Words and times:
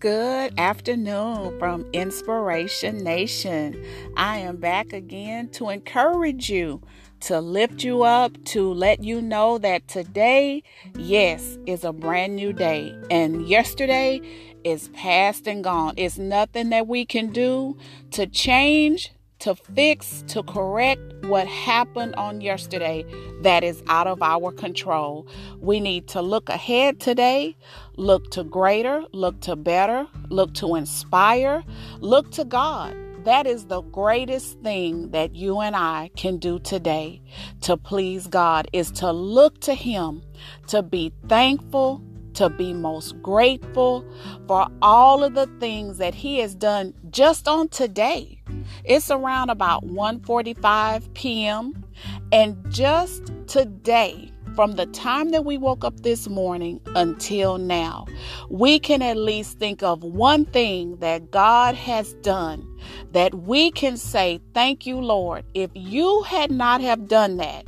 Good 0.00 0.58
afternoon 0.58 1.58
from 1.58 1.84
Inspiration 1.92 3.04
Nation. 3.04 3.84
I 4.16 4.38
am 4.38 4.56
back 4.56 4.94
again 4.94 5.50
to 5.50 5.68
encourage 5.68 6.48
you, 6.48 6.80
to 7.20 7.38
lift 7.38 7.84
you 7.84 8.02
up, 8.02 8.32
to 8.46 8.72
let 8.72 9.04
you 9.04 9.20
know 9.20 9.58
that 9.58 9.88
today, 9.88 10.62
yes, 10.96 11.58
is 11.66 11.84
a 11.84 11.92
brand 11.92 12.34
new 12.34 12.54
day. 12.54 12.96
And 13.10 13.46
yesterday 13.46 14.22
is 14.64 14.88
past 14.94 15.46
and 15.46 15.62
gone. 15.62 15.92
It's 15.98 16.16
nothing 16.16 16.70
that 16.70 16.86
we 16.86 17.04
can 17.04 17.28
do 17.28 17.76
to 18.12 18.26
change 18.26 19.12
to 19.40 19.54
fix, 19.54 20.24
to 20.28 20.42
correct 20.42 21.00
what 21.24 21.46
happened 21.46 22.14
on 22.16 22.40
yesterday 22.40 23.04
that 23.42 23.64
is 23.64 23.82
out 23.88 24.06
of 24.06 24.22
our 24.22 24.52
control. 24.52 25.26
We 25.60 25.80
need 25.80 26.08
to 26.08 26.22
look 26.22 26.48
ahead 26.48 27.00
today, 27.00 27.56
look 27.96 28.30
to 28.32 28.44
greater, 28.44 29.04
look 29.12 29.40
to 29.42 29.56
better, 29.56 30.06
look 30.28 30.54
to 30.54 30.74
inspire, 30.74 31.64
look 32.00 32.30
to 32.32 32.44
God. 32.44 32.96
That 33.24 33.46
is 33.46 33.66
the 33.66 33.82
greatest 33.82 34.60
thing 34.60 35.10
that 35.10 35.34
you 35.34 35.60
and 35.60 35.76
I 35.76 36.10
can 36.16 36.38
do 36.38 36.58
today 36.58 37.20
to 37.60 37.76
please 37.76 38.26
God 38.26 38.68
is 38.72 38.90
to 38.92 39.12
look 39.12 39.60
to 39.62 39.74
Him, 39.74 40.22
to 40.68 40.82
be 40.82 41.12
thankful, 41.28 42.02
to 42.40 42.48
be 42.48 42.72
most 42.72 43.20
grateful 43.20 44.02
for 44.48 44.66
all 44.80 45.22
of 45.22 45.34
the 45.34 45.46
things 45.60 45.98
that 45.98 46.14
he 46.14 46.38
has 46.38 46.54
done 46.54 46.94
just 47.10 47.46
on 47.46 47.68
today. 47.68 48.40
It's 48.82 49.10
around 49.10 49.50
about 49.50 49.84
1:45 49.86 51.12
p.m. 51.12 51.84
and 52.32 52.56
just 52.70 53.30
today 53.46 54.32
from 54.56 54.72
the 54.72 54.86
time 54.86 55.32
that 55.32 55.44
we 55.44 55.58
woke 55.58 55.84
up 55.84 56.00
this 56.00 56.30
morning 56.30 56.80
until 56.96 57.58
now, 57.58 58.06
we 58.48 58.78
can 58.78 59.02
at 59.02 59.18
least 59.18 59.58
think 59.58 59.82
of 59.82 60.02
one 60.02 60.46
thing 60.46 60.96
that 60.96 61.30
God 61.30 61.74
has 61.74 62.14
done 62.22 62.66
that 63.12 63.34
we 63.34 63.70
can 63.70 63.98
say, 63.98 64.40
Thank 64.54 64.86
you, 64.86 64.98
Lord. 64.98 65.44
If 65.52 65.70
you 65.74 66.22
had 66.22 66.50
not 66.50 66.80
have 66.80 67.06
done 67.06 67.36
that, 67.36 67.66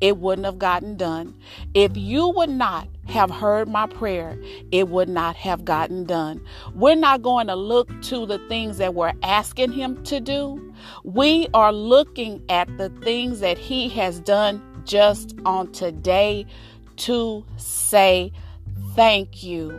it 0.00 0.18
wouldn't 0.18 0.46
have 0.46 0.60
gotten 0.60 0.96
done. 0.96 1.34
If 1.74 1.96
you 1.96 2.28
would 2.28 2.50
not 2.50 2.86
have 3.12 3.30
heard 3.30 3.68
my 3.68 3.86
prayer, 3.86 4.38
it 4.70 4.88
would 4.88 5.08
not 5.08 5.36
have 5.36 5.64
gotten 5.66 6.04
done. 6.04 6.40
We're 6.74 6.94
not 6.96 7.20
going 7.20 7.46
to 7.48 7.54
look 7.54 7.88
to 8.02 8.24
the 8.24 8.38
things 8.48 8.78
that 8.78 8.94
we're 8.94 9.12
asking 9.22 9.72
Him 9.72 10.02
to 10.04 10.18
do. 10.18 10.74
We 11.04 11.46
are 11.52 11.72
looking 11.72 12.42
at 12.48 12.74
the 12.78 12.88
things 12.88 13.40
that 13.40 13.58
He 13.58 13.90
has 13.90 14.18
done 14.18 14.62
just 14.84 15.36
on 15.44 15.70
today 15.72 16.46
to 16.96 17.44
say 17.58 18.32
thank 18.94 19.42
you. 19.42 19.78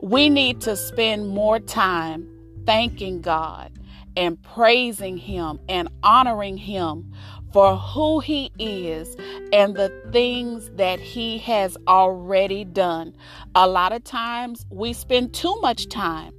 We 0.00 0.28
need 0.28 0.60
to 0.62 0.76
spend 0.76 1.28
more 1.28 1.58
time 1.58 2.28
thanking 2.66 3.22
God 3.22 3.72
and 4.16 4.42
praising 4.42 5.16
Him 5.16 5.60
and 5.68 5.88
honoring 6.02 6.56
Him 6.56 7.12
for 7.52 7.76
who 7.76 8.20
He 8.20 8.50
is 8.58 9.16
and 9.52 9.74
the 9.74 9.92
things 10.10 10.70
that 10.76 11.00
He 11.00 11.38
has 11.38 11.76
already 11.86 12.64
done. 12.64 13.14
A 13.54 13.68
lot 13.68 13.92
of 13.92 14.04
times 14.04 14.66
we 14.70 14.92
spend 14.92 15.34
too 15.34 15.54
much 15.60 15.88
time 15.88 16.34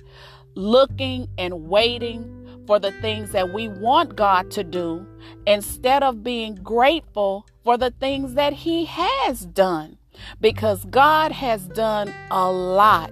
looking 0.55 1.27
and 1.38 1.67
waiting 1.67 2.63
for 2.66 2.79
the 2.79 2.91
things 2.94 3.31
that 3.31 3.53
we 3.53 3.67
want 3.67 4.16
God 4.16 4.49
to 4.51 4.63
do 4.63 5.05
instead 5.45 6.03
of 6.03 6.23
being 6.23 6.55
grateful 6.55 7.45
for 7.63 7.77
the 7.77 7.91
things 7.91 8.35
that 8.35 8.53
He 8.53 8.85
has 8.85 9.45
done. 9.45 9.97
Because 10.39 10.85
God 10.85 11.31
has 11.31 11.67
done 11.69 12.13
a 12.29 12.51
lot 12.51 13.11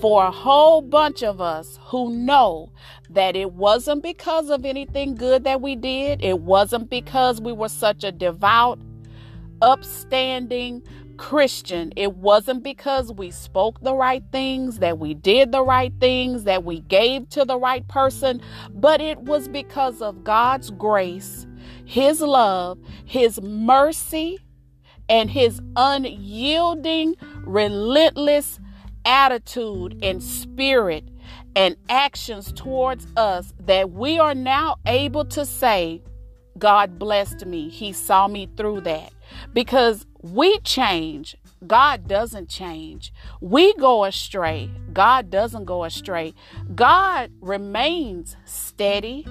for 0.00 0.24
a 0.24 0.30
whole 0.30 0.80
bunch 0.80 1.22
of 1.22 1.40
us 1.40 1.78
who 1.84 2.10
know 2.10 2.72
that 3.12 3.36
it 3.36 3.52
wasn't 3.52 4.02
because 4.02 4.50
of 4.50 4.64
anything 4.64 5.14
good 5.14 5.44
that 5.44 5.60
we 5.60 5.76
did, 5.76 6.22
it 6.22 6.40
wasn't 6.40 6.88
because 6.88 7.40
we 7.40 7.52
were 7.52 7.68
such 7.68 8.04
a 8.04 8.12
devout, 8.12 8.78
upstanding 9.60 10.82
Christian. 11.16 11.92
It 11.96 12.16
wasn't 12.16 12.62
because 12.62 13.12
we 13.12 13.30
spoke 13.30 13.80
the 13.82 13.94
right 13.94 14.22
things, 14.32 14.78
that 14.78 14.98
we 14.98 15.12
did 15.14 15.52
the 15.52 15.62
right 15.62 15.92
things, 16.00 16.44
that 16.44 16.64
we 16.64 16.80
gave 16.80 17.28
to 17.30 17.44
the 17.44 17.58
right 17.58 17.86
person, 17.88 18.40
but 18.72 19.00
it 19.00 19.18
was 19.18 19.48
because 19.48 20.00
of 20.00 20.24
God's 20.24 20.70
grace, 20.70 21.46
His 21.84 22.20
love, 22.20 22.78
His 23.04 23.40
mercy, 23.42 24.38
and 25.08 25.30
His 25.30 25.60
unyielding, 25.76 27.16
relentless 27.44 28.60
attitude 29.04 29.98
and 30.02 30.22
spirit 30.22 31.04
and 31.56 31.76
actions 31.88 32.52
towards 32.52 33.06
us 33.16 33.52
that 33.60 33.90
we 33.90 34.18
are 34.18 34.34
now 34.34 34.76
able 34.86 35.24
to 35.26 35.44
say, 35.44 36.02
God 36.58 36.98
blessed 36.98 37.46
me. 37.46 37.68
He 37.68 37.92
saw 37.92 38.28
me 38.28 38.48
through 38.56 38.82
that. 38.82 39.12
Because 39.52 40.06
we 40.22 40.58
change, 40.60 41.36
God 41.66 42.06
doesn't 42.06 42.48
change. 42.48 43.12
We 43.40 43.74
go 43.74 44.04
astray, 44.04 44.70
God 44.92 45.30
doesn't 45.30 45.64
go 45.64 45.84
astray. 45.84 46.34
God 46.74 47.30
remains 47.40 48.36
steady, 48.44 49.26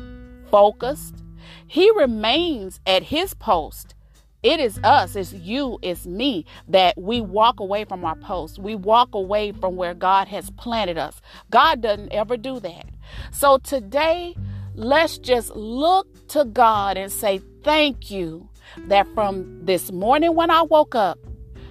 focused. 0.50 1.24
He 1.68 1.92
remains 1.92 2.80
at 2.86 3.04
his 3.04 3.34
post. 3.34 3.96
It 4.42 4.62
is 4.62 4.80
us, 4.84 5.18
it's 5.18 5.34
you, 5.34 5.80
it's 5.82 6.06
me 6.06 6.46
that 6.70 6.98
we 6.98 7.20
walk 7.20 7.60
away 7.60 7.84
from 7.84 8.06
our 8.06 8.16
post. 8.16 8.58
We 8.58 8.74
walk 8.74 9.14
away 9.14 9.52
from 9.52 9.76
where 9.76 9.94
God 9.94 10.30
has 10.30 10.50
planted 10.52 10.98
us. 10.98 11.22
God 11.50 11.82
doesn't 11.82 12.14
ever 12.14 12.38
do 12.38 12.60
that. 12.62 12.86
So 13.32 13.58
today, 13.58 14.36
let's 14.76 15.18
just 15.18 15.56
look 15.56 16.28
to 16.30 16.46
God 16.46 16.98
and 16.98 17.12
say, 17.12 17.42
Thank 17.64 18.10
you 18.10 18.48
that 18.88 19.08
from 19.14 19.66
this 19.66 19.92
morning 19.92 20.36
when 20.36 20.50
I 20.50 20.62
woke 20.62 20.96
up 20.96 21.20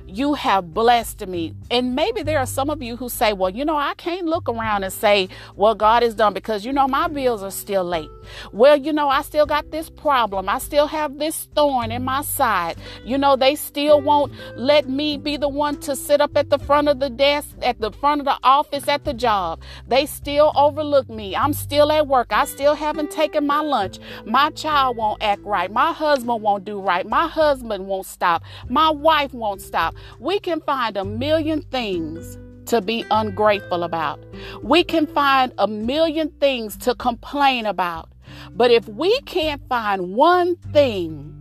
you 0.09 0.35
have 0.35 0.73
blessed 0.73 1.27
me. 1.27 1.55
And 1.71 1.95
maybe 1.95 2.23
there 2.23 2.39
are 2.39 2.47
some 2.47 2.71
of 2.71 2.83
you 2.83 2.97
who 2.97 3.09
say, 3.09 3.33
well, 3.33 3.51
you 3.51 3.65
know, 3.65 3.77
I 3.77 3.95
can't 3.95 4.27
look 4.27 4.49
around 4.49 4.85
and 4.85 4.93
say 4.93 5.29
what 5.55 5.79
God 5.79 6.03
has 6.03 6.15
done 6.15 6.33
because, 6.33 6.65
you 6.65 6.73
know, 6.73 6.89
my 6.89 7.09
bills 7.09 7.43
are 7.43 7.51
still 7.51 7.85
late. 7.85 8.09
Well, 8.53 8.77
you 8.77 8.93
know, 8.93 9.09
I 9.09 9.23
still 9.23 9.47
got 9.47 9.71
this 9.71 9.91
problem. 9.91 10.49
I 10.49 10.59
still 10.59 10.87
have 10.87 11.19
this 11.19 11.49
thorn 11.55 11.93
in 11.93 12.05
my 12.05 12.23
side. 12.23 12.77
You 13.05 13.19
know, 13.19 13.37
they 13.37 13.55
still 13.55 14.01
won't 14.01 14.33
let 14.57 14.89
me 14.89 15.17
be 15.19 15.37
the 15.37 15.49
one 15.49 15.79
to 15.81 15.97
sit 15.97 16.21
up 16.21 16.37
at 16.37 16.51
the 16.51 16.59
front 16.59 16.89
of 16.89 17.01
the 17.01 17.11
desk, 17.11 17.49
at 17.63 17.81
the 17.81 17.93
front 17.93 18.21
of 18.21 18.25
the 18.25 18.39
office 18.43 18.89
at 18.89 19.05
the 19.05 19.15
job. 19.15 19.61
They 19.87 20.07
still 20.07 20.53
overlook 20.57 21.09
me. 21.09 21.37
I'm 21.37 21.53
still 21.53 21.91
at 21.93 22.07
work. 22.07 22.29
I 22.31 22.45
still 22.45 22.75
haven't 22.75 23.11
taken 23.11 23.47
my 23.47 23.61
lunch. 23.61 23.99
My 24.25 24.51
child 24.51 24.97
won't 24.97 25.23
act 25.23 25.43
right. 25.45 25.71
My 25.71 25.93
husband 25.93 26.43
won't 26.43 26.65
do 26.65 26.81
right. 26.81 27.07
My 27.07 27.27
husband 27.27 27.87
won't 27.87 28.07
stop. 28.07 28.43
My 28.69 28.91
wife 28.91 29.33
won't 29.33 29.61
stop. 29.61 29.95
We 30.19 30.39
can 30.41 30.61
find 30.61 30.97
a 30.97 31.05
million 31.05 31.63
things 31.63 32.39
to 32.67 32.83
be 32.83 33.05
ungrateful 33.11 33.83
about. 33.83 34.23
We 34.63 34.85
can 34.85 35.07
find 35.07 35.53
a 35.59 35.67
million 35.67 36.29
things 36.39 36.77
to 36.79 36.95
complain 36.95 37.65
about. 37.65 38.11
But 38.55 38.71
if 38.71 38.89
we 38.89 39.21
can't 39.23 39.67
find 39.69 40.15
one 40.15 40.57
thing 40.73 41.35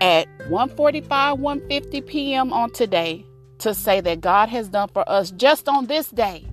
at 0.00 0.26
1:45 0.48 1.06
1:50 1.38 2.06
p.m. 2.06 2.52
on 2.52 2.70
today 2.70 3.24
to 3.58 3.74
say 3.74 4.00
that 4.00 4.20
God 4.20 4.48
has 4.48 4.68
done 4.68 4.88
for 4.88 5.08
us 5.08 5.30
just 5.32 5.68
on 5.68 5.86
this 5.86 6.08
day, 6.10 6.44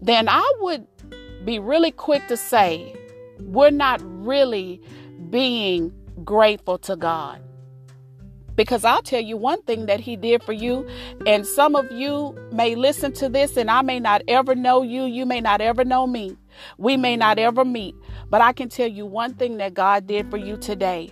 then 0.00 0.28
I 0.28 0.52
would 0.60 0.86
be 1.44 1.58
really 1.58 1.90
quick 1.90 2.26
to 2.28 2.36
say 2.36 2.94
we're 3.40 3.70
not 3.70 4.00
really 4.02 4.80
being 5.30 5.92
grateful 6.24 6.78
to 6.78 6.96
God. 6.96 7.40
Because 8.54 8.84
I'll 8.84 9.02
tell 9.02 9.20
you 9.20 9.36
one 9.36 9.62
thing 9.62 9.86
that 9.86 9.98
he 9.98 10.14
did 10.14 10.42
for 10.42 10.52
you, 10.52 10.88
and 11.26 11.44
some 11.44 11.74
of 11.74 11.90
you 11.90 12.38
may 12.52 12.76
listen 12.76 13.12
to 13.14 13.28
this, 13.28 13.56
and 13.56 13.68
I 13.68 13.82
may 13.82 13.98
not 13.98 14.22
ever 14.28 14.54
know 14.54 14.82
you, 14.82 15.04
you 15.04 15.26
may 15.26 15.40
not 15.40 15.60
ever 15.60 15.84
know 15.84 16.06
me, 16.06 16.36
we 16.78 16.96
may 16.96 17.16
not 17.16 17.38
ever 17.38 17.64
meet, 17.64 17.94
but 18.30 18.40
I 18.40 18.52
can 18.52 18.68
tell 18.68 18.88
you 18.88 19.06
one 19.06 19.34
thing 19.34 19.56
that 19.58 19.74
God 19.74 20.06
did 20.06 20.30
for 20.30 20.36
you 20.36 20.56
today 20.56 21.10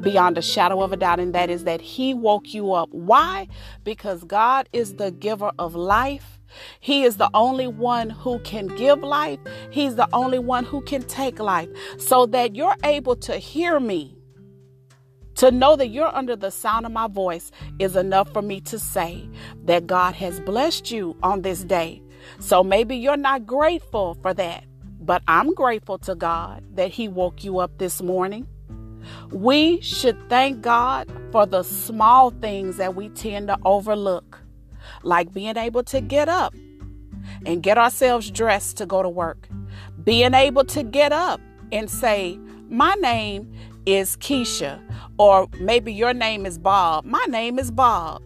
beyond 0.00 0.36
a 0.36 0.42
shadow 0.42 0.82
of 0.82 0.92
a 0.92 0.96
doubt, 0.96 1.20
and 1.20 1.34
that 1.34 1.50
is 1.50 1.64
that 1.64 1.80
He 1.80 2.14
woke 2.14 2.52
you 2.52 2.72
up. 2.72 2.88
Why? 2.90 3.48
Because 3.84 4.24
God 4.24 4.68
is 4.72 4.94
the 4.94 5.10
giver 5.10 5.52
of 5.58 5.74
life. 5.74 6.40
He 6.80 7.02
is 7.02 7.16
the 7.16 7.30
only 7.34 7.66
one 7.66 8.10
who 8.10 8.38
can 8.40 8.68
give 8.68 9.00
life. 9.00 9.38
He's 9.70 9.96
the 9.96 10.08
only 10.12 10.38
one 10.38 10.64
who 10.64 10.80
can 10.82 11.02
take 11.02 11.38
life. 11.38 11.68
So 11.98 12.26
that 12.26 12.54
you're 12.54 12.76
able 12.84 13.16
to 13.16 13.36
hear 13.36 13.80
me 13.80 14.16
to 15.36 15.50
know 15.50 15.76
that 15.76 15.88
you're 15.88 16.14
under 16.14 16.34
the 16.34 16.50
sound 16.50 16.86
of 16.86 16.92
my 16.92 17.06
voice 17.06 17.50
is 17.78 17.94
enough 17.94 18.32
for 18.32 18.40
me 18.40 18.60
to 18.62 18.78
say 18.78 19.28
that 19.64 19.86
God 19.86 20.14
has 20.14 20.40
blessed 20.40 20.90
you 20.90 21.14
on 21.22 21.42
this 21.42 21.62
day. 21.62 22.02
So 22.38 22.62
maybe 22.62 22.96
you're 22.96 23.16
not 23.16 23.46
grateful 23.46 24.16
for 24.22 24.34
that, 24.34 24.64
but 25.00 25.22
I'm 25.28 25.54
grateful 25.54 25.98
to 25.98 26.14
God 26.14 26.64
that 26.76 26.90
He 26.90 27.08
woke 27.08 27.44
you 27.44 27.58
up 27.58 27.78
this 27.78 28.02
morning. 28.02 28.46
We 29.30 29.80
should 29.80 30.18
thank 30.28 30.62
God 30.62 31.10
for 31.30 31.46
the 31.46 31.62
small 31.62 32.30
things 32.30 32.76
that 32.76 32.94
we 32.94 33.08
tend 33.10 33.48
to 33.48 33.58
overlook, 33.64 34.40
like 35.02 35.32
being 35.32 35.56
able 35.56 35.84
to 35.84 36.00
get 36.00 36.28
up 36.28 36.54
and 37.44 37.62
get 37.62 37.78
ourselves 37.78 38.30
dressed 38.30 38.76
to 38.78 38.86
go 38.86 39.02
to 39.02 39.08
work. 39.08 39.48
Being 40.02 40.34
able 40.34 40.64
to 40.64 40.82
get 40.82 41.12
up 41.12 41.40
and 41.72 41.90
say, 41.90 42.38
My 42.68 42.94
name 42.94 43.52
is 43.86 44.16
Keisha, 44.16 44.80
or 45.18 45.48
maybe 45.60 45.92
your 45.92 46.14
name 46.14 46.46
is 46.46 46.58
Bob. 46.58 47.04
My 47.04 47.24
name 47.28 47.58
is 47.58 47.70
Bob. 47.70 48.22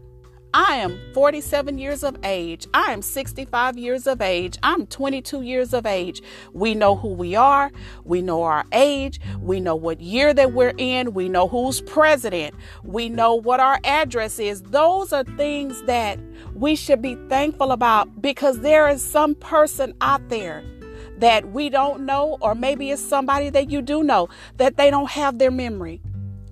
I 0.52 0.76
am 0.79 0.99
47 1.14 1.79
years 1.79 2.02
of 2.02 2.17
age. 2.25 2.67
I 2.75 2.93
am 2.93 3.02
65 3.02 3.79
years 3.79 4.08
of 4.08 4.20
age. 4.20 4.58
I'm 4.64 4.85
22 4.87 5.43
years 5.43 5.73
of 5.73 5.87
age. 5.87 6.23
We 6.52 6.75
know 6.75 6.97
who 6.97 7.08
we 7.08 7.37
are. 7.37 7.70
We 8.05 8.20
know 8.20 8.43
our 8.43 8.64
age. 8.73 9.20
We 9.38 9.61
know 9.61 9.76
what 9.76 10.00
year 10.00 10.35
that 10.35 10.52
we're 10.52 10.75
in. 10.76 11.14
We 11.14 11.29
know 11.29 11.47
who's 11.47 11.81
president. 11.82 12.56
We 12.82 13.08
know 13.08 13.35
what 13.35 13.61
our 13.61 13.79
address 13.85 14.41
is. 14.41 14.62
Those 14.62 15.12
are 15.12 15.23
things 15.23 15.82
that 15.82 16.19
we 16.55 16.75
should 16.75 17.00
be 17.00 17.14
thankful 17.29 17.70
about 17.70 18.20
because 18.20 18.58
there 18.61 18.88
is 18.88 19.05
some 19.05 19.37
person 19.37 19.94
out 20.00 20.31
there 20.31 20.64
that 21.19 21.52
we 21.52 21.69
don't 21.69 22.05
know, 22.05 22.38
or 22.41 22.56
maybe 22.56 22.91
it's 22.91 23.00
somebody 23.00 23.50
that 23.50 23.70
you 23.70 23.82
do 23.82 24.02
know, 24.02 24.29
that 24.56 24.76
they 24.76 24.91
don't 24.91 25.11
have 25.11 25.38
their 25.38 25.52
memory. 25.52 26.00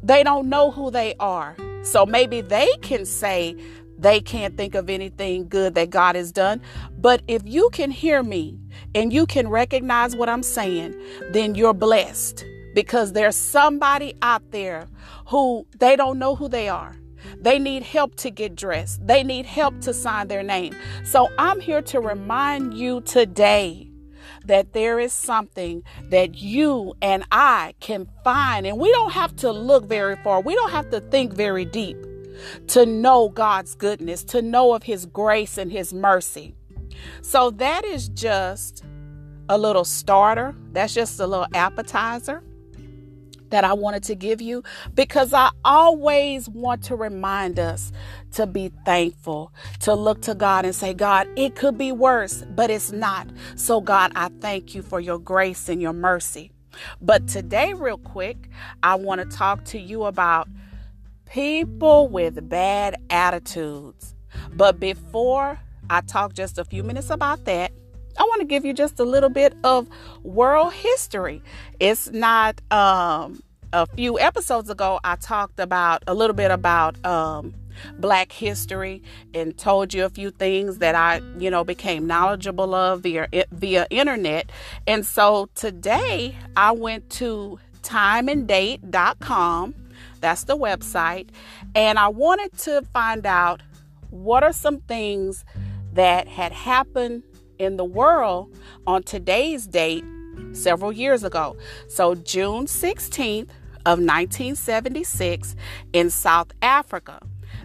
They 0.05 0.23
don't 0.23 0.49
know 0.49 0.71
who 0.71 0.93
they 0.93 1.17
are. 1.19 1.57
So 1.83 2.05
maybe 2.05 2.41
they 2.41 2.69
can 2.83 3.07
say, 3.07 3.57
they 3.99 4.21
can't 4.21 4.57
think 4.57 4.75
of 4.75 4.89
anything 4.89 5.49
good 5.49 5.75
that 5.75 5.91
God 5.91 6.15
has 6.15 6.33
done. 6.33 6.63
But 6.97 7.23
if 7.27 7.43
you 7.45 7.69
can 7.73 7.91
hear 7.91 8.23
me 8.23 8.59
and 8.95 9.13
you 9.13 9.27
can 9.27 9.49
recognize 9.49 10.15
what 10.15 10.29
I'm 10.29 10.43
saying, 10.43 10.95
then 11.33 11.55
you're 11.55 11.75
blessed 11.75 12.45
because 12.75 13.13
there's 13.13 13.37
somebody 13.37 14.15
out 14.23 14.51
there 14.53 14.87
who 15.27 15.67
they 15.79 15.97
don't 15.97 16.19
know 16.19 16.37
who 16.37 16.49
they 16.49 16.69
are. 16.69 16.97
They 17.41 17.59
need 17.59 17.83
help 17.83 18.15
to 18.17 18.31
get 18.31 18.55
dressed. 18.55 19.05
They 19.05 19.25
need 19.25 19.45
help 19.45 19.81
to 19.81 19.93
sign 19.93 20.29
their 20.29 20.45
name. 20.45 20.75
So 21.05 21.29
I'm 21.37 21.61
here 21.61 21.83
to 21.83 22.01
remind 22.01 22.75
you 22.75 23.01
today 23.01 23.91
that 24.45 24.73
there 24.73 25.01
is 25.01 25.13
something 25.13 25.83
that 26.11 26.37
you 26.37 26.95
and 27.03 27.25
I 27.33 27.75
can 27.81 28.09
find. 28.23 28.67
And 28.67 28.79
we 28.79 28.91
don't 28.93 29.13
have 29.13 29.35
to 29.37 29.51
look 29.51 29.87
very 29.87 30.17
far, 30.17 30.41
we 30.41 30.55
don't 30.55 30.71
have 30.71 30.89
to 30.91 31.01
think 31.01 31.33
very 31.33 31.65
deep 31.65 31.97
to 32.69 32.87
know 32.87 33.29
God's 33.29 33.75
goodness, 33.75 34.25
to 34.25 34.43
know 34.43 34.75
of 34.75 34.83
His 34.83 35.07
grace 35.07 35.59
and 35.59 35.71
His 35.71 35.93
mercy. 35.93 36.55
So 37.23 37.51
that 37.53 37.85
is 37.85 38.09
just 38.09 38.85
a 39.49 39.57
little 39.59 39.85
starter. 39.85 40.55
That's 40.73 40.95
just 40.95 41.21
a 41.21 41.27
little 41.27 41.47
appetizer 41.55 42.43
that 43.51 43.65
I 43.65 43.73
wanted 43.73 44.03
to 44.05 44.15
give 44.15 44.41
you 44.41 44.63
because 44.95 45.33
I 45.33 45.51
always 45.65 46.49
want 46.49 46.83
to 46.85 46.97
remind 46.97 47.59
us 47.59 47.93
to 48.33 48.47
be 48.47 48.71
thankful, 48.85 49.53
to 49.81 49.95
look 49.95 50.23
to 50.23 50.35
God 50.35 50.65
and 50.65 50.75
say, 50.75 50.95
God, 50.95 51.29
it 51.37 51.57
could 51.57 51.79
be 51.79 51.93
worse, 51.93 52.45
but 52.55 52.71
it's 52.71 52.93
not. 52.93 53.29
So, 53.57 53.81
God, 53.81 54.13
I 54.15 54.29
thank 54.41 54.75
you 54.75 54.83
for 54.83 55.01
your 55.01 55.19
grace 55.19 55.69
and 55.69 55.81
your 55.81 55.93
mercy. 55.93 56.53
But 57.01 57.27
today, 57.27 57.73
real 57.73 57.99
quick, 57.99 58.49
I 58.83 58.95
want 58.97 59.21
to 59.21 59.37
talk 59.37 59.65
to 59.67 59.79
you 59.79 60.05
about 60.05 60.49
people 61.31 62.09
with 62.09 62.49
bad 62.49 62.97
attitudes. 63.11 64.15
But 64.55 64.81
before 64.81 65.59
I 65.91 66.01
talk 66.03 66.35
just 66.35 66.59
a 66.59 66.65
few 66.65 66.83
minutes 66.83 67.11
about 67.11 67.45
that, 67.45 67.73
I 68.19 68.23
want 68.25 68.41
to 68.41 68.47
give 68.47 68.65
you 68.65 68.73
just 68.73 68.99
a 68.99 69.05
little 69.05 69.29
bit 69.31 69.55
of 69.63 69.89
world 70.23 70.73
history. 70.73 71.43
It's 71.79 72.11
not 72.11 72.61
um, 72.73 73.43
a 73.73 73.87
few 73.87 74.19
episodes 74.19 74.71
ago, 74.71 74.99
I 75.05 75.17
talked 75.17 75.61
about 75.61 76.03
a 76.07 76.15
little 76.15 76.35
bit 76.35 76.51
about 76.51 77.05
um, 77.05 77.55
black 77.99 78.33
history 78.33 79.03
and 79.35 79.57
told 79.57 79.95
you 79.95 80.05
a 80.05 80.11
few 80.11 80.31
things 80.31 80.79
that 80.79 80.95
I, 80.95 81.21
you 81.39 81.51
know, 81.51 81.65
became 81.65 82.07
knowledgeable 82.07 82.75
of 82.75 83.03
via 83.03 83.29
via 83.53 83.87
internet. 83.91 84.51
And 84.87 85.05
so 85.07 85.49
today 85.55 86.37
I 86.57 86.73
went 86.73 87.09
to 87.11 87.59
timeanddate.com 87.83 89.75
that's 90.21 90.45
the 90.45 90.57
website. 90.57 91.29
And 91.75 91.99
I 91.99 92.09
wanted 92.09 92.57
to 92.59 92.83
find 92.93 93.27
out 93.27 93.63
what 94.11 94.43
are 94.43 94.53
some 94.53 94.81
things 94.81 95.45
that 95.93 96.29
had 96.29 96.53
happened 96.53 97.23
in 97.59 97.77
the 97.77 97.85
world 97.85 98.55
on 98.87 99.03
today's 99.03 99.67
date 99.67 100.05
several 100.53 100.93
years 100.93 101.25
ago. 101.25 101.57
So, 101.89 102.15
June 102.15 102.67
16th 102.67 103.51
of 103.87 103.99
1976 103.99 105.57
in 105.93 106.11
South 106.11 106.53
Africa, 106.63 107.21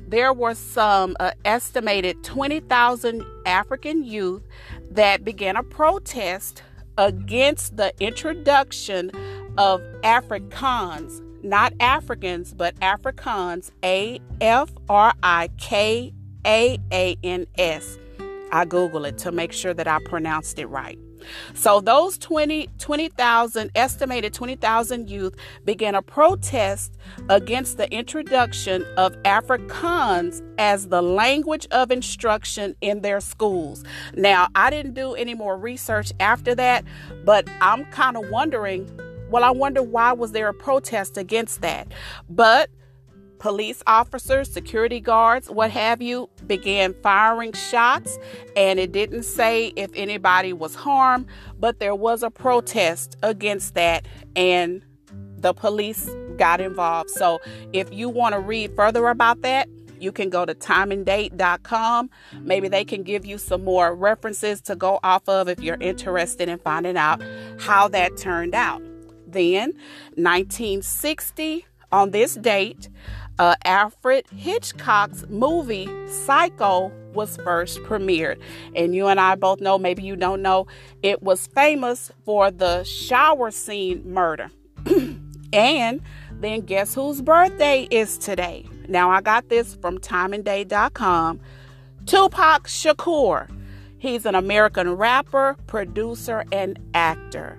there 0.08 0.34
were 0.34 0.56
some 0.56 1.16
uh, 1.20 1.32
estimated 1.46 2.24
20,000 2.24 3.24
African 3.46 4.04
youth 4.04 4.44
that 4.92 5.24
began 5.24 5.56
a 5.56 5.64
protest 5.64 6.64
against 6.98 7.78
the 7.78 7.94
introduction 8.00 9.12
of 9.58 9.82
Afrikaans 10.04 11.22
not 11.44 11.74
Africans, 11.80 12.54
but 12.54 12.75
Afrikaans, 12.80 13.72
A 13.84 14.19
F 14.42 14.69
R 14.90 15.13
I 15.22 15.50
K 15.57 16.13
A 16.45 16.78
A 16.92 17.18
N 17.24 17.45
S. 17.57 17.98
I 18.51 18.66
Google 18.66 19.06
it 19.06 19.18
to 19.19 19.31
make 19.31 19.51
sure 19.51 19.74
that 19.74 19.88
I 19.88 20.00
pronounced 20.06 20.60
it 20.60 20.68
right. 20.68 21.00
So 21.54 21.80
those 21.81 22.18
20 22.18 22.69
20,000 22.80 23.72
estimated 23.75 24.34
20,000 24.34 25.10
youth 25.10 25.36
began 25.66 25.95
a 25.95 26.01
protest 26.01 26.98
against 27.30 27.78
the 27.78 27.92
introduction 27.92 28.86
of 28.98 29.16
Afrikaans 29.24 30.42
as 30.57 30.89
the 30.89 31.01
language 31.01 31.68
of 31.72 31.92
instruction 31.92 32.75
in 32.81 33.01
their 33.01 33.19
schools. 33.19 33.84
Now, 34.16 34.48
I 34.56 34.69
didn't 34.69 34.94
do 34.94 35.13
any 35.13 35.34
more 35.34 35.57
research 35.57 36.12
after 36.19 36.56
that, 36.56 36.84
but 37.24 37.48
I'm 37.62 37.86
kind 37.86 38.18
of 38.18 38.30
wondering 38.30 38.89
well, 39.34 39.44
I 39.44 39.50
wonder 39.50 39.82
why 39.82 40.14
was 40.14 40.32
there 40.32 40.48
a 40.48 40.54
protest 40.54 41.18
against 41.18 41.62
that? 41.62 41.92
But 42.30 42.70
police 43.40 43.82
officers, 43.88 44.48
security 44.48 45.00
guards, 45.00 45.50
what 45.50 45.72
have 45.72 46.04
you, 46.04 46.30
began 46.46 46.94
firing 47.02 47.52
shots, 47.54 48.20
and 48.56 48.80
it 48.80 48.92
didn't 48.92 49.24
say 49.24 49.74
if 49.76 49.90
anybody 49.96 50.54
was 50.54 50.76
harmed, 50.76 51.26
but 51.60 51.80
there 51.80 51.96
was 51.96 52.22
a 52.22 52.30
protest 52.30 53.18
against 53.24 53.74
that, 53.74 54.08
and 54.36 54.86
the 55.38 55.52
police 55.52 56.08
got 56.38 56.62
involved. 56.62 57.10
So 57.10 57.42
if 57.74 57.92
you 57.92 58.10
want 58.10 58.34
to 58.34 58.40
read 58.40 58.75
further 58.75 59.08
about 59.08 59.42
that, 59.42 59.68
you 60.00 60.12
can 60.12 60.30
go 60.30 60.46
to 60.46 60.54
timeanddate.com. 60.54 62.12
Maybe 62.40 62.68
they 62.68 62.86
can 62.86 63.02
give 63.02 63.25
you 63.25 63.40
some 63.40 63.63
more 63.63 63.96
references 63.96 64.62
to 64.62 64.75
go 64.75 65.00
off 65.02 65.28
of 65.28 65.50
if 65.50 65.60
you're 65.60 65.78
interested 65.80 66.50
in 66.50 66.60
finding 66.60 66.98
out 66.98 67.24
how 67.58 67.88
that 67.88 68.16
turned 68.16 68.54
out. 68.54 68.84
Then, 69.34 69.74
1960, 70.16 71.66
on 71.92 72.12
this 72.12 72.36
date, 72.36 72.90
uh, 73.40 73.56
Alfred 73.66 74.25
Hitchcock's 74.36 75.25
movie 75.28 75.90
Psycho 76.08 76.92
was 77.13 77.38
first 77.38 77.80
premiered. 77.80 78.40
And 78.75 78.96
you 78.96 79.08
and 79.08 79.20
I 79.20 79.36
both 79.36 79.60
know, 79.60 79.78
maybe 79.78 80.04
you 80.04 80.16
don't 80.16 80.42
know, 80.42 80.68
it 81.02 81.22
was 81.22 81.48
famous 81.48 82.12
for 82.25 82.52
the 82.52 82.84
shower 82.84 83.52
scene 83.52 84.02
murder. 84.12 84.50
and 85.54 86.02
then 86.32 86.62
guess 86.62 86.96
whose 86.96 87.22
birthday 87.22 87.88
is 87.92 88.18
today? 88.18 88.66
Now, 88.88 89.10
I 89.10 89.22
got 89.22 89.50
this 89.50 89.75
from 89.75 90.00
timeanddate.com. 90.00 91.40
Tupac 92.06 92.68
Shakur. 92.68 93.50
He's 93.98 94.25
an 94.25 94.36
American 94.36 94.92
rapper, 94.92 95.56
producer, 95.68 96.44
and 96.52 96.78
actor 96.94 97.58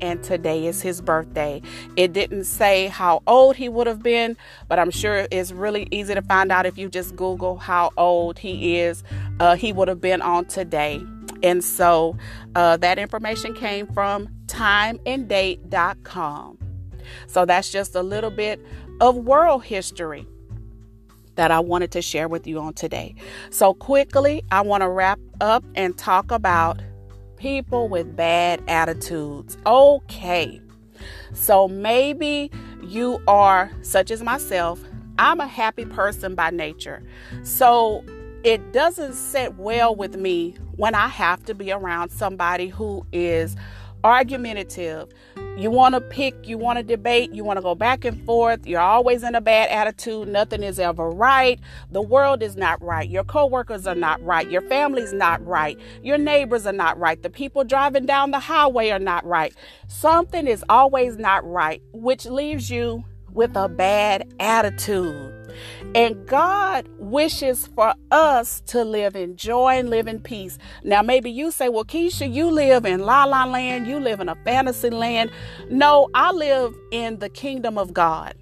and 0.00 0.22
today 0.22 0.66
is 0.66 0.80
his 0.82 1.00
birthday. 1.00 1.60
It 1.96 2.12
didn't 2.12 2.44
say 2.44 2.86
how 2.88 3.22
old 3.26 3.56
he 3.56 3.68
would 3.68 3.86
have 3.86 4.02
been, 4.02 4.36
but 4.68 4.78
I'm 4.78 4.90
sure 4.90 5.26
it's 5.30 5.52
really 5.52 5.88
easy 5.90 6.14
to 6.14 6.22
find 6.22 6.50
out 6.52 6.66
if 6.66 6.76
you 6.78 6.88
just 6.88 7.16
Google 7.16 7.56
how 7.56 7.90
old 7.96 8.38
he 8.38 8.78
is. 8.78 9.02
Uh, 9.40 9.56
he 9.56 9.72
would 9.72 9.88
have 9.88 10.00
been 10.00 10.22
on 10.22 10.44
today. 10.46 11.02
And 11.42 11.64
so 11.64 12.16
uh, 12.54 12.76
that 12.78 12.98
information 12.98 13.54
came 13.54 13.86
from 13.88 14.28
timeanddate.com. 14.46 16.58
So 17.26 17.44
that's 17.44 17.70
just 17.70 17.94
a 17.94 18.02
little 18.02 18.30
bit 18.30 18.58
of 19.00 19.16
world 19.16 19.64
history 19.64 20.26
that 21.36 21.50
I 21.50 21.60
wanted 21.60 21.92
to 21.92 22.02
share 22.02 22.28
with 22.28 22.46
you 22.46 22.58
on 22.58 22.74
today. 22.74 23.14
So, 23.50 23.74
quickly, 23.74 24.42
I 24.50 24.62
want 24.62 24.82
to 24.82 24.88
wrap 24.88 25.20
up 25.40 25.64
and 25.74 25.96
talk 25.96 26.30
about 26.30 26.80
people 27.36 27.88
with 27.88 28.16
bad 28.16 28.62
attitudes. 28.68 29.56
Okay. 29.66 30.60
So 31.32 31.68
maybe 31.68 32.50
you 32.82 33.20
are, 33.28 33.70
such 33.82 34.10
as 34.10 34.22
myself, 34.22 34.82
I'm 35.18 35.40
a 35.40 35.46
happy 35.46 35.84
person 35.84 36.34
by 36.34 36.50
nature. 36.50 37.02
So 37.42 38.04
it 38.44 38.72
doesn't 38.72 39.14
sit 39.14 39.54
well 39.56 39.94
with 39.94 40.16
me 40.16 40.56
when 40.76 40.94
I 40.94 41.08
have 41.08 41.42
to 41.46 41.54
be 41.54 41.72
around 41.72 42.10
somebody 42.10 42.68
who 42.68 43.04
is 43.12 43.56
argumentative. 44.06 45.12
You 45.56 45.70
want 45.70 45.94
to 45.94 46.00
pick, 46.00 46.46
you 46.46 46.58
want 46.58 46.78
to 46.78 46.82
debate, 46.82 47.32
you 47.32 47.42
want 47.42 47.56
to 47.56 47.62
go 47.62 47.74
back 47.74 48.04
and 48.04 48.22
forth. 48.26 48.66
You're 48.66 48.80
always 48.80 49.22
in 49.22 49.34
a 49.34 49.40
bad 49.40 49.70
attitude. 49.70 50.28
Nothing 50.28 50.62
is 50.62 50.78
ever 50.78 51.08
right. 51.08 51.58
The 51.90 52.02
world 52.02 52.42
is 52.42 52.56
not 52.56 52.82
right. 52.82 53.08
Your 53.08 53.24
coworkers 53.24 53.86
are 53.86 53.94
not 53.94 54.22
right. 54.22 54.50
Your 54.50 54.62
family's 54.62 55.12
not 55.12 55.44
right. 55.46 55.78
Your 56.02 56.18
neighbors 56.18 56.66
are 56.66 56.72
not 56.72 56.98
right. 56.98 57.22
The 57.22 57.30
people 57.30 57.64
driving 57.64 58.06
down 58.06 58.30
the 58.32 58.40
highway 58.40 58.90
are 58.90 58.98
not 58.98 59.24
right. 59.24 59.54
Something 59.88 60.46
is 60.46 60.64
always 60.68 61.16
not 61.16 61.46
right, 61.50 61.82
which 61.92 62.26
leaves 62.26 62.70
you 62.70 63.04
with 63.32 63.56
a 63.56 63.68
bad 63.68 64.32
attitude. 64.40 65.35
And 65.96 66.26
God 66.26 66.86
wishes 66.98 67.68
for 67.68 67.94
us 68.10 68.60
to 68.66 68.84
live 68.84 69.16
in 69.16 69.36
joy 69.36 69.78
and 69.78 69.88
live 69.88 70.06
in 70.06 70.20
peace. 70.20 70.58
Now, 70.84 71.00
maybe 71.00 71.30
you 71.30 71.50
say, 71.50 71.70
well, 71.70 71.86
Keisha, 71.86 72.30
you 72.30 72.50
live 72.50 72.84
in 72.84 73.00
La 73.00 73.24
La 73.24 73.46
Land, 73.46 73.86
you 73.86 73.98
live 73.98 74.20
in 74.20 74.28
a 74.28 74.36
fantasy 74.44 74.90
land. 74.90 75.30
No, 75.70 76.10
I 76.12 76.32
live 76.32 76.74
in 76.92 77.18
the 77.18 77.30
kingdom 77.30 77.78
of 77.78 77.94
God. 77.94 78.34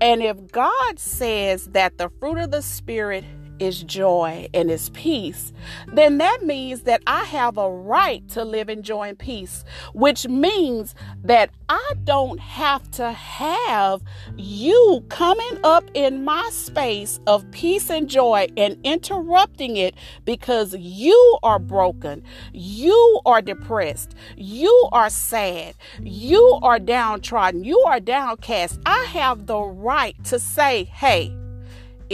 And 0.00 0.22
if 0.22 0.52
God 0.52 1.00
says 1.00 1.66
that 1.72 1.98
the 1.98 2.08
fruit 2.20 2.38
of 2.38 2.52
the 2.52 2.62
Spirit 2.62 3.24
is 3.58 3.82
joy 3.82 4.48
and 4.54 4.70
is 4.70 4.90
peace, 4.90 5.52
then 5.92 6.18
that 6.18 6.42
means 6.42 6.82
that 6.82 7.02
I 7.06 7.24
have 7.24 7.58
a 7.58 7.70
right 7.70 8.26
to 8.30 8.44
live 8.44 8.68
in 8.68 8.82
joy 8.82 9.08
and 9.08 9.18
peace, 9.18 9.64
which 9.92 10.26
means 10.28 10.94
that 11.22 11.50
I 11.68 11.92
don't 12.04 12.40
have 12.40 12.90
to 12.92 13.12
have 13.12 14.02
you 14.36 15.04
coming 15.08 15.58
up 15.64 15.84
in 15.94 16.24
my 16.24 16.48
space 16.52 17.20
of 17.26 17.50
peace 17.50 17.90
and 17.90 18.08
joy 18.08 18.48
and 18.56 18.78
interrupting 18.84 19.76
it 19.76 19.94
because 20.24 20.74
you 20.74 21.38
are 21.42 21.58
broken, 21.58 22.22
you 22.52 23.20
are 23.24 23.40
depressed, 23.40 24.14
you 24.36 24.88
are 24.92 25.10
sad, 25.10 25.74
you 26.00 26.58
are 26.62 26.78
downtrodden, 26.78 27.64
you 27.64 27.80
are 27.80 28.00
downcast. 28.00 28.80
I 28.86 29.04
have 29.04 29.46
the 29.46 29.60
right 29.60 30.16
to 30.24 30.38
say, 30.38 30.84
hey, 30.84 31.34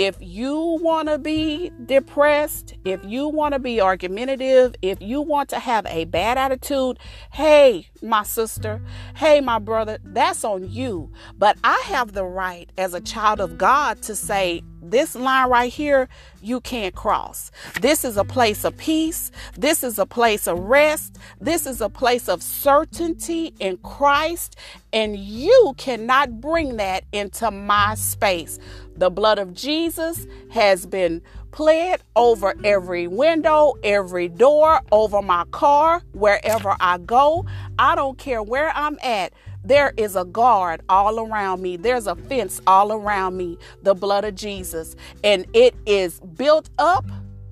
if 0.00 0.16
you 0.18 0.78
want 0.80 1.08
to 1.08 1.18
be 1.18 1.70
depressed, 1.84 2.72
if 2.86 3.04
you 3.04 3.28
want 3.28 3.52
to 3.52 3.58
be 3.58 3.82
argumentative, 3.82 4.74
if 4.80 4.98
you 5.02 5.20
want 5.20 5.50
to 5.50 5.58
have 5.58 5.84
a 5.84 6.06
bad 6.06 6.38
attitude, 6.38 6.98
hey, 7.34 7.86
my 8.00 8.22
sister, 8.22 8.80
hey, 9.16 9.42
my 9.42 9.58
brother, 9.58 9.98
that's 10.02 10.42
on 10.42 10.66
you. 10.70 11.12
But 11.36 11.58
I 11.62 11.82
have 11.84 12.12
the 12.12 12.24
right 12.24 12.72
as 12.78 12.94
a 12.94 13.00
child 13.02 13.42
of 13.42 13.58
God 13.58 14.00
to 14.04 14.16
say, 14.16 14.62
this 14.82 15.14
line 15.14 15.48
right 15.48 15.72
here, 15.72 16.08
you 16.42 16.60
can't 16.60 16.94
cross. 16.94 17.50
This 17.80 18.04
is 18.04 18.16
a 18.16 18.24
place 18.24 18.64
of 18.64 18.76
peace. 18.76 19.30
This 19.56 19.84
is 19.84 19.98
a 19.98 20.06
place 20.06 20.46
of 20.46 20.58
rest. 20.58 21.18
This 21.40 21.66
is 21.66 21.80
a 21.80 21.88
place 21.88 22.28
of 22.28 22.42
certainty 22.42 23.54
in 23.58 23.76
Christ. 23.78 24.56
And 24.92 25.16
you 25.16 25.74
cannot 25.76 26.40
bring 26.40 26.76
that 26.76 27.04
into 27.12 27.50
my 27.50 27.94
space. 27.94 28.58
The 28.96 29.10
blood 29.10 29.38
of 29.38 29.54
Jesus 29.54 30.26
has 30.50 30.86
been 30.86 31.22
pled 31.52 32.02
over 32.16 32.54
every 32.64 33.06
window, 33.06 33.74
every 33.82 34.28
door, 34.28 34.80
over 34.92 35.22
my 35.22 35.44
car, 35.50 36.02
wherever 36.12 36.76
I 36.80 36.98
go. 36.98 37.46
I 37.78 37.94
don't 37.94 38.18
care 38.18 38.42
where 38.42 38.70
I'm 38.74 38.98
at. 39.02 39.32
There 39.64 39.92
is 39.96 40.16
a 40.16 40.24
guard 40.24 40.82
all 40.88 41.20
around 41.20 41.60
me. 41.60 41.76
There's 41.76 42.06
a 42.06 42.16
fence 42.16 42.60
all 42.66 42.92
around 42.92 43.36
me, 43.36 43.58
the 43.82 43.94
blood 43.94 44.24
of 44.24 44.34
Jesus. 44.34 44.96
And 45.22 45.46
it 45.52 45.74
is 45.86 46.20
built 46.20 46.70
up 46.78 47.04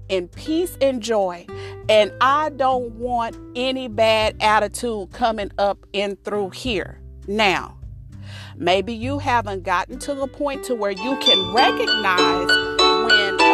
in 0.09 0.29
peace 0.29 0.77
and 0.81 1.03
joy. 1.03 1.47
And 1.89 2.13
I 2.21 2.51
don't 2.51 2.93
want 2.93 3.37
any 3.55 3.89
bad 3.89 4.37
attitude 4.41 5.13
coming 5.13 5.51
up 5.59 5.87
in 5.93 6.17
through 6.17 6.51
here. 6.51 7.01
Now, 7.27 7.79
maybe 8.57 8.95
you 8.95 9.19
haven't 9.19 9.63
gotten 9.63 9.99
to 10.01 10.15
the 10.15 10.27
point 10.27 10.65
to 10.65 10.75
where 10.75 10.91
you 10.91 11.19
can 11.19 11.55
recognize 11.55 12.49
when 13.07 13.48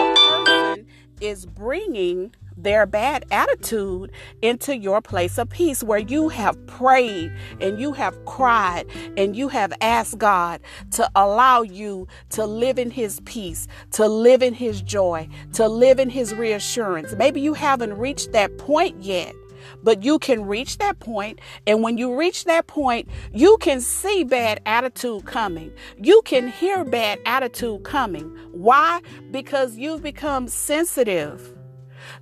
is 1.24 1.46
bringing 1.46 2.34
their 2.56 2.86
bad 2.86 3.24
attitude 3.30 4.12
into 4.42 4.76
your 4.76 5.00
place 5.00 5.38
of 5.38 5.48
peace 5.48 5.82
where 5.82 5.98
you 5.98 6.28
have 6.28 6.66
prayed 6.66 7.32
and 7.60 7.80
you 7.80 7.92
have 7.92 8.24
cried 8.26 8.86
and 9.16 9.34
you 9.34 9.48
have 9.48 9.72
asked 9.80 10.18
God 10.18 10.60
to 10.92 11.10
allow 11.16 11.62
you 11.62 12.06
to 12.30 12.46
live 12.46 12.78
in 12.78 12.90
His 12.90 13.20
peace, 13.24 13.66
to 13.92 14.06
live 14.06 14.42
in 14.42 14.54
His 14.54 14.82
joy, 14.82 15.28
to 15.54 15.66
live 15.66 15.98
in 15.98 16.10
His 16.10 16.34
reassurance. 16.34 17.14
Maybe 17.16 17.40
you 17.40 17.54
haven't 17.54 17.94
reached 17.94 18.32
that 18.32 18.56
point 18.58 19.02
yet. 19.02 19.34
But 19.82 20.02
you 20.02 20.18
can 20.18 20.46
reach 20.46 20.78
that 20.78 21.00
point, 21.00 21.40
and 21.66 21.82
when 21.82 21.98
you 21.98 22.16
reach 22.16 22.44
that 22.44 22.66
point, 22.66 23.08
you 23.32 23.56
can 23.60 23.80
see 23.80 24.24
bad 24.24 24.60
attitude 24.66 25.24
coming. 25.24 25.72
You 25.98 26.22
can 26.24 26.48
hear 26.48 26.84
bad 26.84 27.18
attitude 27.26 27.84
coming. 27.84 28.24
Why? 28.52 29.00
Because 29.30 29.76
you've 29.76 30.02
become 30.02 30.48
sensitive 30.48 31.54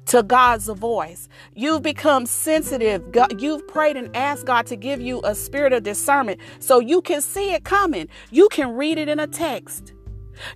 to 0.06 0.22
God's 0.22 0.66
voice. 0.68 1.28
You've 1.54 1.82
become 1.82 2.26
sensitive. 2.26 3.02
you've 3.38 3.66
prayed 3.68 3.96
and 3.96 4.14
asked 4.16 4.46
God 4.46 4.66
to 4.66 4.76
give 4.76 5.00
you 5.00 5.20
a 5.24 5.34
spirit 5.34 5.72
of 5.72 5.82
discernment 5.82 6.40
so 6.58 6.80
you 6.80 7.02
can 7.02 7.20
see 7.20 7.52
it 7.52 7.64
coming. 7.64 8.08
You 8.30 8.48
can 8.50 8.74
read 8.74 8.98
it 8.98 9.08
in 9.08 9.18
a 9.18 9.26
text. 9.26 9.92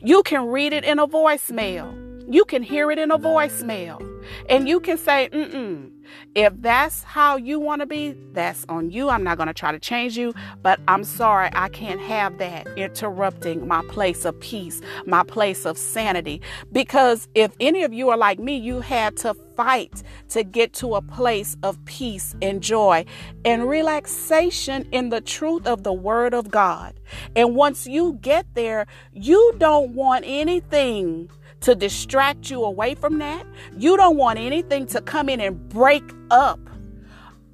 You 0.00 0.23
can 0.23 0.47
read 0.47 0.73
it 0.73 0.85
in 0.85 0.99
a 0.99 1.07
voicemail. 1.07 2.05
You 2.28 2.45
can 2.45 2.62
hear 2.62 2.90
it 2.90 2.99
in 2.99 3.11
a 3.11 3.19
voicemail. 3.19 4.02
And 4.49 4.69
you 4.69 4.81
can 4.81 4.99
say, 4.99 5.28
mm-mm. 5.33 5.90
If 6.34 6.52
that's 6.60 7.02
how 7.02 7.36
you 7.36 7.58
want 7.58 7.80
to 7.80 7.86
be, 7.86 8.16
that's 8.32 8.64
on 8.68 8.90
you. 8.90 9.08
I'm 9.08 9.25
not 9.25 9.36
going 9.36 9.48
to 9.48 9.54
try 9.54 9.72
to 9.72 9.78
change 9.78 10.16
you, 10.16 10.34
but 10.62 10.80
I'm 10.88 11.04
sorry, 11.04 11.50
I 11.52 11.68
can't 11.68 12.00
have 12.00 12.38
that 12.38 12.66
interrupting 12.76 13.66
my 13.66 13.82
place 13.88 14.25
of 14.25 14.38
peace, 14.40 14.80
my 15.06 15.22
place 15.22 15.64
of 15.64 15.78
sanity. 15.78 16.40
Because 16.72 17.28
if 17.34 17.52
any 17.60 17.82
of 17.82 17.92
you 17.92 18.10
are 18.10 18.16
like 18.16 18.38
me, 18.38 18.56
you 18.56 18.80
had 18.80 19.16
to 19.18 19.34
fight 19.56 20.02
to 20.28 20.44
get 20.44 20.72
to 20.75 20.94
a 20.94 21.02
place 21.02 21.56
of 21.62 21.82
peace 21.86 22.34
and 22.42 22.62
joy 22.62 23.04
and 23.44 23.68
relaxation 23.68 24.86
in 24.92 25.08
the 25.08 25.20
truth 25.20 25.66
of 25.66 25.82
the 25.82 25.92
Word 25.92 26.34
of 26.34 26.50
God. 26.50 27.00
And 27.34 27.54
once 27.56 27.86
you 27.86 28.18
get 28.20 28.46
there, 28.54 28.86
you 29.12 29.54
don't 29.58 29.94
want 29.94 30.25
anything 30.26 31.30
to 31.60 31.75
distract 31.75 32.50
you 32.50 32.64
away 32.64 32.94
from 32.94 33.18
that. 33.18 33.46
You 33.76 33.96
don't 33.96 34.16
want 34.16 34.38
anything 34.38 34.86
to 34.86 35.00
come 35.00 35.28
in 35.28 35.40
and 35.40 35.68
break 35.68 36.04
up 36.30 36.60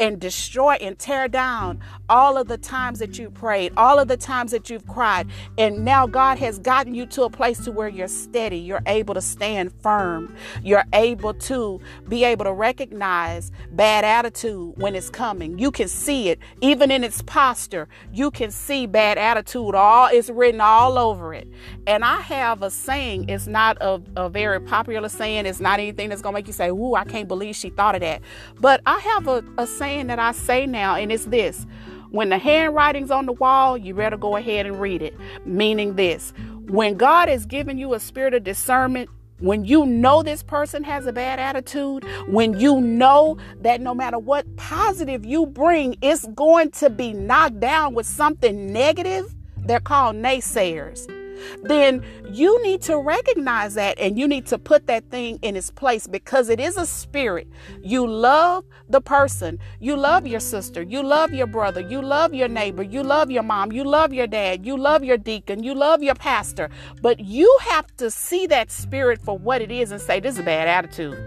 and 0.03 0.19
destroy 0.19 0.73
and 0.81 0.99
tear 0.99 1.29
down 1.29 1.81
all 2.09 2.37
of 2.37 2.49
the 2.49 2.59
times 2.59 2.99
that 2.99 3.21
you 3.21 3.31
prayed, 3.31 3.73
all 3.77 4.01
of 4.01 4.09
the 4.09 4.17
times 4.17 4.51
that 4.51 4.69
you've 4.69 4.85
cried. 4.89 5.29
And 5.57 5.85
now 5.85 6.09
God 6.09 6.39
has 6.39 6.59
gotten 6.59 6.93
you 6.93 7.07
to 7.07 7.23
a 7.23 7.31
place 7.31 7.61
to 7.65 7.71
where 7.71 7.87
you're 7.87 8.09
steady. 8.09 8.59
You're 8.59 8.83
able 8.87 9.15
to 9.15 9.21
stand 9.21 9.73
firm. 9.81 10.35
You're 10.61 10.85
able 10.93 11.35
to 11.35 11.81
be 12.09 12.25
able 12.25 12.45
to 12.47 12.53
recognize 12.53 13.53
bad 13.71 14.05
attitude 14.05 14.75
when 14.77 14.97
it's 14.97 15.09
coming. 15.09 15.61
You 15.61 15.71
can 15.71 15.87
see 15.87 16.31
it 16.31 16.41
even 16.61 16.91
in 16.91 17.05
its 17.05 17.23
posture. 17.23 17.89
You 18.13 18.33
can 18.33 18.51
see 18.51 18.87
bad 18.87 19.19
attitude. 19.19 19.77
All 19.77 20.09
it's 20.13 20.31
written 20.31 20.61
all 20.61 20.99
over 20.99 21.33
it. 21.33 21.47
And 21.87 22.05
I 22.05 22.21
have 22.23 22.63
a 22.63 22.71
saying, 22.71 23.29
it's 23.29 23.47
not 23.47 23.79
a, 23.81 24.03
a 24.17 24.29
very 24.29 24.61
popular 24.61 25.09
saying. 25.09 25.47
It's 25.47 25.61
not 25.61 25.79
anything 25.79 26.09
that's 26.09 26.23
gonna 26.23 26.35
make 26.35 26.49
you 26.49 26.53
say, 26.53 26.71
Ooh, 26.71 26.95
I 26.95 27.05
can't 27.05 27.29
believe 27.29 27.55
she 27.55 27.71
thought 27.71 27.95
of 27.95 28.01
that. 28.01 28.21
But 28.59 28.81
I 28.85 28.99
have 28.99 29.29
a, 29.29 29.45
a 29.59 29.67
saying 29.67 29.92
that 30.01 30.19
I 30.19 30.33
say 30.33 30.67
now, 30.67 30.97
and 30.97 31.13
it's 31.13 31.27
this 31.27 31.67
when 32.11 32.29
the 32.29 32.39
handwriting's 32.39 33.11
on 33.11 33.25
the 33.25 33.33
wall, 33.33 33.77
you 33.77 33.95
better 33.95 34.19
go 34.19 34.37
ahead 34.37 34.67
and 34.67 34.81
read 34.81 35.03
it. 35.03 35.15
Meaning 35.47 35.97
this 35.97 36.33
when 36.69 36.97
God 36.97 37.29
has 37.29 37.47
given 37.47 37.79
you 37.79 37.95
a 37.95 38.01
spirit 38.01 38.35
of 38.35 38.45
discernment, 38.45 39.09
when 39.39 39.65
you 39.65 39.85
know 39.87 40.23
this 40.23 40.43
person 40.43 40.85
has 40.85 41.07
a 41.07 41.13
bad 41.13 41.41
attitude, 41.41 42.05
when 42.29 42.59
you 42.59 42.81
know 42.81 43.39
that 43.63 43.81
no 43.81 43.95
matter 43.95 44.19
what 44.19 44.57
positive 44.57 45.25
you 45.25 45.47
bring, 45.47 45.97
it's 46.01 46.27
going 46.29 46.71
to 46.73 46.91
be 46.91 47.13
knocked 47.13 47.59
down 47.59 47.95
with 47.95 48.07
something 48.07 48.73
negative, 48.73 49.35
they're 49.57 49.81
called 49.81 50.17
naysayers 50.17 51.22
then 51.63 52.05
you 52.31 52.63
need 52.63 52.83
to 52.83 52.99
recognize 52.99 53.75
that 53.75 53.99
and 53.99 54.19
you 54.19 54.27
need 54.27 54.47
to 54.47 54.59
put 54.59 54.87
that 54.87 55.11
thing 55.11 55.39
in 55.43 55.57
its 55.57 55.71
place 55.71 56.07
because 56.07 56.49
it 56.49 56.61
is 56.61 56.77
a 56.77 56.87
spirit. 56.87 57.49
You 57.83 58.07
love 58.07 58.65
the 58.89 59.01
person, 59.01 59.59
you 59.81 59.97
love 59.97 60.27
your 60.27 60.41
sister, 60.41 60.83
you 60.83 61.03
love 61.03 61.33
your 61.33 61.47
brother, 61.47 61.81
you 61.81 62.03
love 62.03 62.35
your 62.35 62.49
neighbor, 62.49 62.83
you 62.83 63.03
love 63.03 63.31
your 63.31 63.43
mom, 63.43 63.73
you 63.73 63.85
love 63.85 64.13
your 64.13 64.27
dad, 64.27 64.67
you 64.67 64.77
love 64.77 65.05
your 65.05 65.17
deacon, 65.17 65.63
you 65.63 65.75
love 65.75 66.03
your 66.03 66.15
pastor, 66.15 66.71
but 67.01 67.21
you 67.21 67.59
have 67.63 67.87
to 67.97 68.11
see 68.11 68.47
that 68.47 68.71
spirit 68.71 69.21
for 69.23 69.39
what 69.39 69.63
it 69.63 69.71
is 69.71 69.93
and 69.93 70.01
say, 70.01 70.21
This 70.21 70.35
is 70.35 70.41
a 70.41 70.45
bad 70.45 70.69
attitude. 70.69 71.19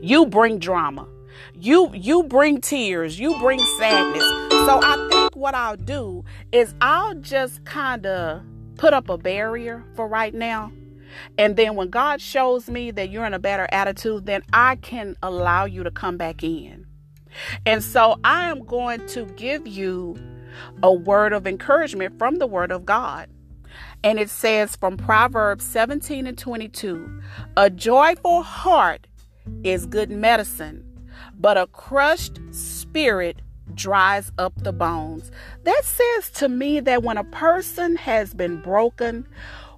You 0.00 0.26
bring 0.26 0.58
drama. 0.58 1.08
You 1.54 1.90
you 1.94 2.24
bring 2.24 2.60
tears, 2.60 3.18
you 3.18 3.38
bring 3.38 3.58
sadness. 3.78 4.24
So 4.50 4.80
I 4.82 5.08
think 5.10 5.36
what 5.36 5.54
I'll 5.54 5.76
do 5.76 6.24
is 6.50 6.74
I'll 6.80 7.14
just 7.14 7.64
kind 7.64 8.06
of 8.06 8.42
put 8.76 8.92
up 8.92 9.08
a 9.08 9.18
barrier 9.18 9.84
for 9.94 10.06
right 10.06 10.34
now. 10.34 10.72
And 11.36 11.56
then 11.56 11.76
when 11.76 11.90
God 11.90 12.20
shows 12.20 12.68
me 12.68 12.90
that 12.92 13.10
you're 13.10 13.26
in 13.26 13.34
a 13.34 13.38
better 13.38 13.68
attitude, 13.70 14.26
then 14.26 14.42
I 14.52 14.76
can 14.76 15.16
allow 15.22 15.64
you 15.64 15.82
to 15.82 15.90
come 15.90 16.16
back 16.16 16.42
in. 16.42 16.86
And 17.66 17.82
so 17.82 18.18
I 18.24 18.48
am 18.48 18.64
going 18.64 19.06
to 19.08 19.24
give 19.36 19.66
you 19.66 20.16
a 20.82 20.92
word 20.92 21.32
of 21.32 21.46
encouragement 21.46 22.18
from 22.18 22.36
the 22.36 22.46
Word 22.46 22.70
of 22.70 22.84
God. 22.84 23.28
And 24.04 24.18
it 24.18 24.30
says 24.30 24.76
from 24.76 24.96
Proverbs 24.96 25.64
17 25.64 26.26
and 26.26 26.36
22 26.36 27.22
A 27.56 27.70
joyful 27.70 28.42
heart 28.42 29.06
is 29.64 29.86
good 29.86 30.10
medicine, 30.10 30.84
but 31.38 31.56
a 31.56 31.66
crushed 31.68 32.40
spirit 32.50 33.40
dries 33.74 34.32
up 34.38 34.52
the 34.56 34.72
bones. 34.72 35.30
That 35.64 35.82
says 35.84 36.30
to 36.32 36.48
me 36.48 36.80
that 36.80 37.02
when 37.02 37.16
a 37.16 37.24
person 37.24 37.96
has 37.96 38.34
been 38.34 38.60
broken, 38.60 39.26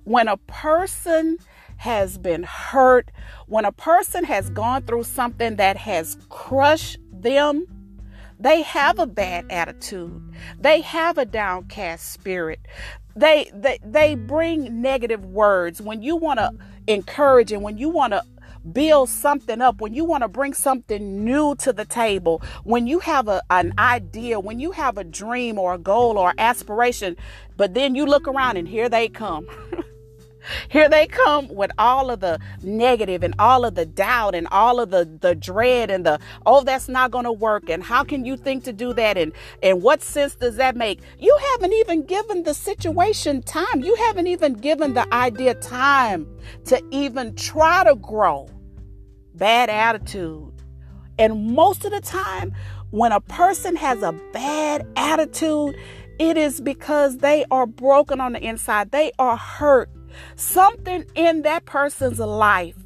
when 0.04 0.28
a 0.28 0.36
person 0.36 1.38
has 1.76 2.18
been 2.18 2.44
hurt, 2.44 3.10
when 3.46 3.64
a 3.64 3.72
person 3.72 4.24
has 4.24 4.50
gone 4.50 4.82
through 4.82 5.04
something 5.04 5.56
that 5.56 5.76
has 5.76 6.16
crushed 6.28 6.98
them, 7.12 7.66
they 8.38 8.62
have 8.62 8.98
a 8.98 9.06
bad 9.06 9.46
attitude. 9.50 10.34
They 10.58 10.80
have 10.82 11.18
a 11.18 11.24
downcast 11.24 12.12
spirit. 12.12 12.60
They 13.16 13.50
they 13.54 13.78
they 13.84 14.16
bring 14.16 14.82
negative 14.82 15.24
words 15.24 15.80
when 15.80 16.02
you 16.02 16.16
want 16.16 16.40
to 16.40 16.50
encourage 16.86 17.52
and 17.52 17.62
when 17.62 17.78
you 17.78 17.88
want 17.88 18.12
to 18.12 18.22
build 18.72 19.08
something 19.08 19.60
up, 19.60 19.80
when 19.80 19.94
you 19.94 20.04
want 20.04 20.22
to 20.22 20.28
bring 20.28 20.54
something 20.54 21.24
new 21.24 21.54
to 21.56 21.72
the 21.72 21.84
table, 21.84 22.42
when 22.64 22.86
you 22.86 23.00
have 23.00 23.28
a, 23.28 23.42
an 23.50 23.74
idea, 23.78 24.40
when 24.40 24.60
you 24.60 24.72
have 24.72 24.98
a 24.98 25.04
dream 25.04 25.58
or 25.58 25.74
a 25.74 25.78
goal 25.78 26.18
or 26.18 26.34
aspiration, 26.38 27.16
but 27.56 27.74
then 27.74 27.94
you 27.94 28.06
look 28.06 28.26
around 28.28 28.56
and 28.56 28.68
here 28.68 28.88
they 28.88 29.08
come. 29.08 29.46
Here 30.68 30.88
they 30.88 31.06
come 31.06 31.48
with 31.48 31.70
all 31.78 32.10
of 32.10 32.20
the 32.20 32.38
negative 32.62 33.22
and 33.22 33.34
all 33.38 33.64
of 33.64 33.74
the 33.74 33.86
doubt 33.86 34.34
and 34.34 34.46
all 34.48 34.80
of 34.80 34.90
the, 34.90 35.04
the 35.20 35.34
dread 35.34 35.90
and 35.90 36.04
the, 36.04 36.18
oh, 36.46 36.62
that's 36.62 36.88
not 36.88 37.10
going 37.10 37.24
to 37.24 37.32
work. 37.32 37.68
And 37.68 37.82
how 37.82 38.04
can 38.04 38.24
you 38.24 38.36
think 38.36 38.64
to 38.64 38.72
do 38.72 38.92
that? 38.94 39.16
And, 39.16 39.32
and 39.62 39.82
what 39.82 40.02
sense 40.02 40.34
does 40.34 40.56
that 40.56 40.76
make? 40.76 41.00
You 41.18 41.36
haven't 41.52 41.72
even 41.72 42.04
given 42.04 42.42
the 42.42 42.54
situation 42.54 43.42
time. 43.42 43.80
You 43.80 43.94
haven't 43.96 44.26
even 44.26 44.54
given 44.54 44.94
the 44.94 45.12
idea 45.14 45.54
time 45.54 46.26
to 46.66 46.82
even 46.90 47.34
try 47.34 47.84
to 47.84 47.94
grow. 47.94 48.48
Bad 49.34 49.70
attitude. 49.70 50.52
And 51.18 51.54
most 51.54 51.84
of 51.84 51.92
the 51.92 52.00
time, 52.00 52.52
when 52.90 53.12
a 53.12 53.20
person 53.20 53.76
has 53.76 54.02
a 54.02 54.12
bad 54.32 54.86
attitude, 54.96 55.76
it 56.18 56.36
is 56.36 56.60
because 56.60 57.18
they 57.18 57.44
are 57.50 57.66
broken 57.66 58.20
on 58.20 58.32
the 58.32 58.40
inside. 58.40 58.92
They 58.92 59.12
are 59.18 59.36
hurt. 59.36 59.90
Something 60.36 61.04
in 61.14 61.42
that 61.42 61.64
person's 61.64 62.18
life, 62.18 62.76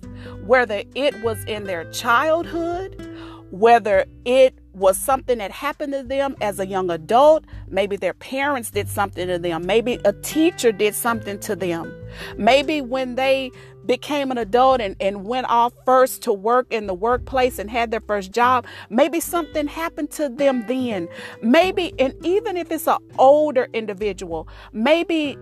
whether 0.45 0.83
it 0.95 1.21
was 1.23 1.43
in 1.45 1.65
their 1.65 1.91
childhood, 1.91 3.05
whether 3.51 4.05
it 4.25 4.59
was 4.75 4.97
something 4.97 5.39
that 5.39 5.51
happened 5.51 5.93
to 5.93 6.03
them 6.03 6.37
as 6.41 6.59
a 6.59 6.67
young 6.67 6.91
adult, 6.91 7.45
maybe 7.69 7.97
their 7.97 8.15
parents 8.15 8.71
did 8.71 8.89
something 8.89 9.27
to 9.27 9.39
them, 9.39 9.67
maybe 9.67 9.99
a 10.05 10.13
teacher 10.13 10.71
did 10.71 10.95
something 10.95 11.39
to 11.41 11.57
them, 11.57 11.93
maybe 12.37 12.81
when 12.81 13.15
they 13.15 13.51
became 13.87 14.31
an 14.31 14.39
adult 14.39 14.81
and, 14.81 14.95
and 15.01 15.25
went 15.25 15.49
off 15.49 15.73
first 15.87 16.23
to 16.23 16.33
work 16.33 16.67
in 16.71 16.87
the 16.87 16.95
workplace 16.95 17.59
and 17.59 17.71
had 17.71 17.91
their 17.91 18.03
first 18.03 18.31
job, 18.31 18.67
maybe 18.91 19.19
something 19.19 19.67
happened 19.67 20.11
to 20.11 20.29
them 20.29 20.65
then. 20.69 21.09
Maybe, 21.43 21.95
and 21.99 22.15
even 22.25 22.59
if 22.59 22.71
it's 22.71 22.87
an 22.87 22.99
older 23.19 23.67
individual, 23.73 24.47
maybe 24.73 25.39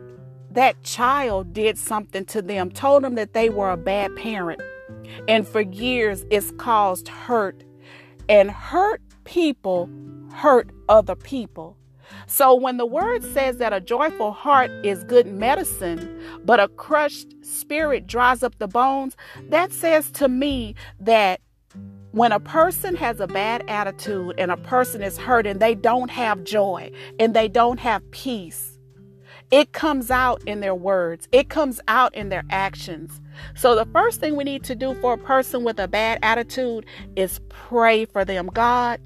that 0.56 0.82
child 0.82 1.52
did 1.52 1.78
something 1.78 2.24
to 2.24 2.40
them, 2.40 2.70
told 2.70 3.04
them 3.04 3.14
that 3.14 3.34
they 3.34 3.50
were 3.50 3.70
a 3.70 3.76
bad 3.76 4.16
parent. 4.16 4.60
And 5.28 5.46
for 5.46 5.60
years, 5.60 6.24
it's 6.30 6.50
caused 6.52 7.08
hurt. 7.08 7.62
And 8.28 8.50
hurt 8.50 9.02
people 9.24 9.88
hurt 10.32 10.70
other 10.88 11.14
people. 11.14 11.76
So 12.26 12.54
when 12.54 12.78
the 12.78 12.86
word 12.86 13.22
says 13.22 13.58
that 13.58 13.72
a 13.72 13.80
joyful 13.80 14.32
heart 14.32 14.70
is 14.84 15.04
good 15.04 15.26
medicine, 15.26 16.20
but 16.44 16.58
a 16.58 16.68
crushed 16.68 17.34
spirit 17.44 18.06
dries 18.06 18.42
up 18.42 18.56
the 18.58 18.68
bones, 18.68 19.16
that 19.50 19.72
says 19.72 20.10
to 20.12 20.28
me 20.28 20.74
that 21.00 21.40
when 22.12 22.32
a 22.32 22.40
person 22.40 22.96
has 22.96 23.20
a 23.20 23.26
bad 23.26 23.62
attitude 23.68 24.34
and 24.38 24.50
a 24.50 24.56
person 24.56 25.02
is 25.02 25.18
hurt 25.18 25.46
and 25.46 25.60
they 25.60 25.74
don't 25.74 26.10
have 26.10 26.44
joy 26.44 26.90
and 27.18 27.34
they 27.34 27.48
don't 27.48 27.78
have 27.78 28.08
peace, 28.10 28.75
it 29.50 29.72
comes 29.72 30.10
out 30.10 30.42
in 30.44 30.60
their 30.60 30.74
words, 30.74 31.28
it 31.32 31.48
comes 31.48 31.80
out 31.88 32.14
in 32.14 32.28
their 32.28 32.44
actions. 32.50 33.20
So, 33.54 33.74
the 33.74 33.84
first 33.86 34.20
thing 34.20 34.36
we 34.36 34.44
need 34.44 34.64
to 34.64 34.74
do 34.74 34.94
for 34.94 35.14
a 35.14 35.18
person 35.18 35.62
with 35.62 35.78
a 35.78 35.86
bad 35.86 36.18
attitude 36.22 36.86
is 37.16 37.40
pray 37.48 38.06
for 38.06 38.24
them. 38.24 38.48
God, 38.52 39.00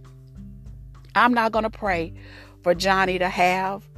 I'm 1.15 1.35
not 1.35 1.53
going 1.53 1.65
to 1.65 1.71
pray 1.71 2.13
for 2.63 2.75
Johnny 2.75 3.19
to 3.19 3.29
have 3.29 3.89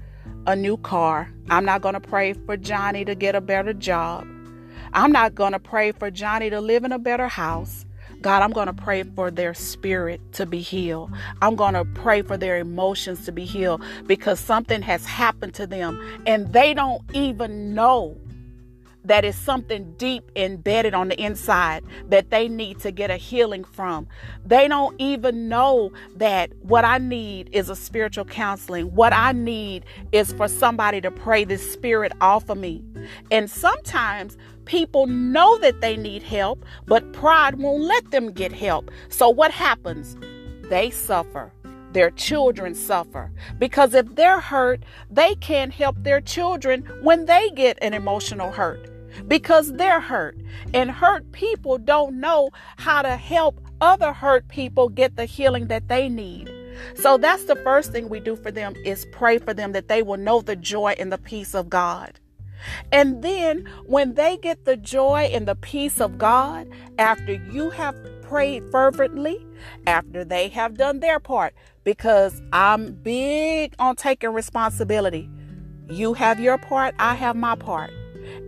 a 0.47 0.57
new 0.57 0.77
car. 0.79 1.31
I'm 1.51 1.65
not 1.65 1.83
going 1.83 1.95
to 1.95 2.01
pray 2.01 2.33
for 2.33 2.57
Johnny 2.57 3.05
to 3.05 3.15
get 3.15 3.35
a 3.35 3.41
better 3.41 3.73
job. 3.73 4.27
I'm 4.95 5.13
not 5.13 5.35
going 5.35 5.53
to 5.53 5.59
pray 5.59 5.93
for 5.93 6.11
Johnny 6.11 6.51
to 6.51 6.61
live 6.61 6.85
in 6.85 6.93
a 6.93 6.99
better 6.99 7.29
house. 7.29 7.85
God, 8.23 8.43
I'm 8.43 8.53
going 8.53 8.69
to 8.69 8.73
pray 8.73 9.03
for 9.03 9.31
their 9.31 9.53
spirit 9.53 10.21
to 10.35 10.47
be 10.47 10.61
healed. 10.61 11.11
I'm 11.43 11.57
going 11.57 11.75
to 11.75 11.85
pray 11.85 12.23
for 12.23 12.37
their 12.37 12.59
emotions 12.59 13.25
to 13.27 13.33
be 13.33 13.45
healed 13.45 13.83
because 14.07 14.39
something 14.39 14.81
has 14.83 15.05
happened 15.05 15.55
to 15.55 15.67
them 15.67 16.23
and 16.27 16.53
they 16.53 16.73
don't 16.73 17.03
even 17.13 17.75
know 17.75 18.17
that 19.05 19.25
is 19.25 19.37
something 19.37 19.95
deep 19.97 20.31
embedded 20.37 20.95
on 20.95 21.09
the 21.09 21.21
inside 21.21 21.83
that 22.09 22.31
they 22.31 22.49
need 22.49 22.79
to 22.81 22.91
get 22.91 23.11
a 23.11 23.17
healing 23.17 23.65
from. 23.65 24.07
They 24.45 24.69
don't 24.69 24.95
even 25.01 25.49
know 25.49 25.91
that 26.17 26.53
what 26.63 26.85
I 26.85 26.99
need 26.99 27.51
is 27.53 27.69
a 27.69 27.77
spiritual 27.77 28.25
counseling. 28.25 28.95
What 28.95 29.13
I 29.13 29.33
need 29.33 29.85
is 30.13 30.33
for 30.33 30.47
somebody 30.47 31.01
to 31.01 31.11
pray 31.11 31.45
this 31.45 31.73
spirit 31.73 32.13
off 32.21 32.49
of 32.49 32.59
me. 32.59 32.85
And 33.31 33.51
sometimes 33.51 34.37
People 34.65 35.07
know 35.07 35.59
that 35.59 35.81
they 35.81 35.97
need 35.97 36.23
help, 36.23 36.65
but 36.87 37.13
pride 37.13 37.57
won't 37.57 37.83
let 37.83 38.11
them 38.11 38.33
get 38.33 38.53
help. 38.53 38.91
So 39.09 39.29
what 39.29 39.51
happens? 39.51 40.17
They 40.71 40.91
suffer. 40.91 41.53
Their 41.93 42.11
children 42.11 42.75
suffer. 42.75 43.31
Because 43.59 43.95
if 43.95 44.15
they're 44.15 44.41
hurt, 44.41 44.83
they 45.11 45.35
can't 45.37 45.73
help 45.73 45.97
their 45.99 46.21
children 46.21 46.83
when 47.03 47.27
they 47.27 47.51
get 47.51 47.79
an 47.83 47.93
emotional 47.93 48.53
hurt 48.53 48.89
because 49.29 49.73
they're 49.75 50.01
hurt. 50.01 50.37
And 50.73 50.91
hurt 50.91 51.31
people 51.33 51.79
don't 51.79 52.21
know 52.21 52.51
how 52.79 53.03
to 53.03 53.17
help 53.17 53.61
other 53.81 54.13
hurt 54.13 54.49
people 54.49 54.89
get 54.89 55.17
the 55.17 55.25
healing 55.25 55.69
that 55.69 55.89
they 55.89 56.09
need. 56.09 56.51
So 56.95 57.19
that's 57.19 57.45
the 57.45 57.57
first 57.57 57.93
thing 57.93 58.09
we 58.09 58.21
do 58.21 58.37
for 58.37 58.51
them 58.51 58.75
is 58.85 59.07
pray 59.13 59.39
for 59.39 59.53
them 59.53 59.73
that 59.73 59.89
they 59.89 60.03
will 60.03 60.17
know 60.17 60.41
the 60.41 60.57
joy 60.57 60.95
and 60.99 61.13
the 61.13 61.19
peace 61.19 61.55
of 61.55 61.69
God. 61.69 62.19
And 62.91 63.23
then 63.23 63.69
when 63.87 64.15
they 64.15 64.37
get 64.37 64.65
the 64.65 64.77
joy 64.77 65.31
and 65.33 65.47
the 65.47 65.55
peace 65.57 66.01
of 66.01 66.19
God 66.19 66.69
after 66.99 67.33
you 67.33 67.71
have 67.71 67.97
prayed 68.23 68.65
fervently, 68.71 69.47
after 69.87 70.25
they 70.25 70.49
have 70.49 70.77
done 70.77 71.01
their 71.01 71.21
part, 71.21 71.55
because 71.85 72.41
I'm 72.53 72.93
big 72.93 73.75
on 73.79 73.97
taking 73.97 74.31
responsibility. 74.31 75.29
You 75.89 76.15
have 76.15 76.41
your 76.41 76.59
part, 76.59 76.95
I 76.99 77.15
have 77.15 77.37
my 77.37 77.55
part. 77.55 77.91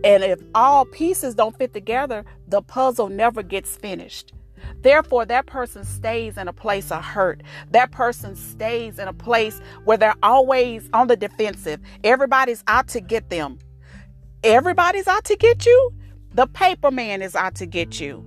And 0.03 0.23
if 0.23 0.39
all 0.53 0.85
pieces 0.85 1.35
don't 1.35 1.57
fit 1.57 1.73
together, 1.73 2.25
the 2.47 2.61
puzzle 2.61 3.09
never 3.09 3.43
gets 3.43 3.75
finished. 3.75 4.33
Therefore, 4.81 5.25
that 5.25 5.45
person 5.45 5.83
stays 5.83 6.37
in 6.37 6.47
a 6.47 6.53
place 6.53 6.91
of 6.91 7.03
hurt. 7.03 7.41
That 7.71 7.91
person 7.91 8.35
stays 8.35 8.99
in 8.99 9.07
a 9.07 9.13
place 9.13 9.59
where 9.83 9.97
they're 9.97 10.15
always 10.23 10.89
on 10.93 11.07
the 11.07 11.15
defensive. 11.15 11.79
Everybody's 12.03 12.63
out 12.67 12.87
to 12.89 13.01
get 13.01 13.29
them. 13.29 13.59
Everybody's 14.45 15.07
out 15.07 15.23
to 15.23 15.35
get 15.35 15.65
you. 15.65 15.91
The 16.35 16.45
paper 16.45 16.91
man 16.91 17.23
is 17.23 17.35
out 17.35 17.55
to 17.55 17.65
get 17.65 17.99
you. 17.99 18.23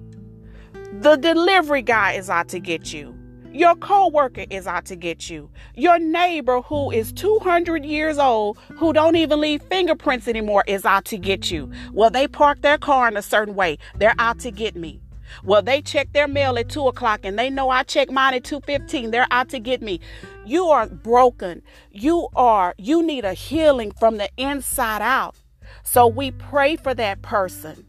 The 0.94 1.14
delivery 1.14 1.80
guy 1.80 2.14
is 2.14 2.28
out 2.28 2.48
to 2.48 2.58
get 2.58 2.92
you. 2.92 3.16
Your 3.52 3.76
coworker 3.76 4.44
is 4.50 4.66
out 4.66 4.84
to 4.86 4.96
get 4.96 5.30
you. 5.30 5.48
Your 5.76 6.00
neighbor 6.00 6.60
who 6.62 6.90
is 6.90 7.12
200 7.12 7.84
years 7.84 8.18
old, 8.18 8.58
who 8.78 8.92
don't 8.92 9.14
even 9.14 9.40
leave 9.40 9.62
fingerprints 9.62 10.26
anymore, 10.26 10.64
is 10.66 10.84
out 10.84 11.04
to 11.04 11.18
get 11.18 11.52
you. 11.52 11.70
Well, 11.92 12.10
they 12.10 12.26
park 12.26 12.62
their 12.62 12.78
car 12.78 13.06
in 13.06 13.16
a 13.16 13.22
certain 13.22 13.54
way. 13.54 13.78
They're 13.94 14.16
out 14.18 14.40
to 14.40 14.50
get 14.50 14.74
me. 14.74 15.00
Well, 15.44 15.62
they 15.62 15.80
check 15.80 16.12
their 16.14 16.26
mail 16.26 16.58
at 16.58 16.68
two 16.68 16.88
o'clock 16.88 17.20
and 17.22 17.38
they 17.38 17.48
know 17.48 17.70
I 17.70 17.84
check 17.84 18.10
mine 18.10 18.34
at 18.34 18.42
2:15. 18.42 19.12
They're 19.12 19.28
out 19.30 19.50
to 19.50 19.60
get 19.60 19.82
me. 19.82 20.00
You 20.44 20.66
are 20.66 20.88
broken. 20.88 21.62
You 21.92 22.26
are, 22.34 22.74
you 22.76 23.04
need 23.04 23.24
a 23.24 23.34
healing 23.34 23.92
from 23.92 24.16
the 24.16 24.28
inside 24.36 25.00
out. 25.00 25.36
So 25.90 26.06
we 26.06 26.32
pray 26.32 26.76
for 26.76 26.92
that 26.92 27.22
person 27.22 27.86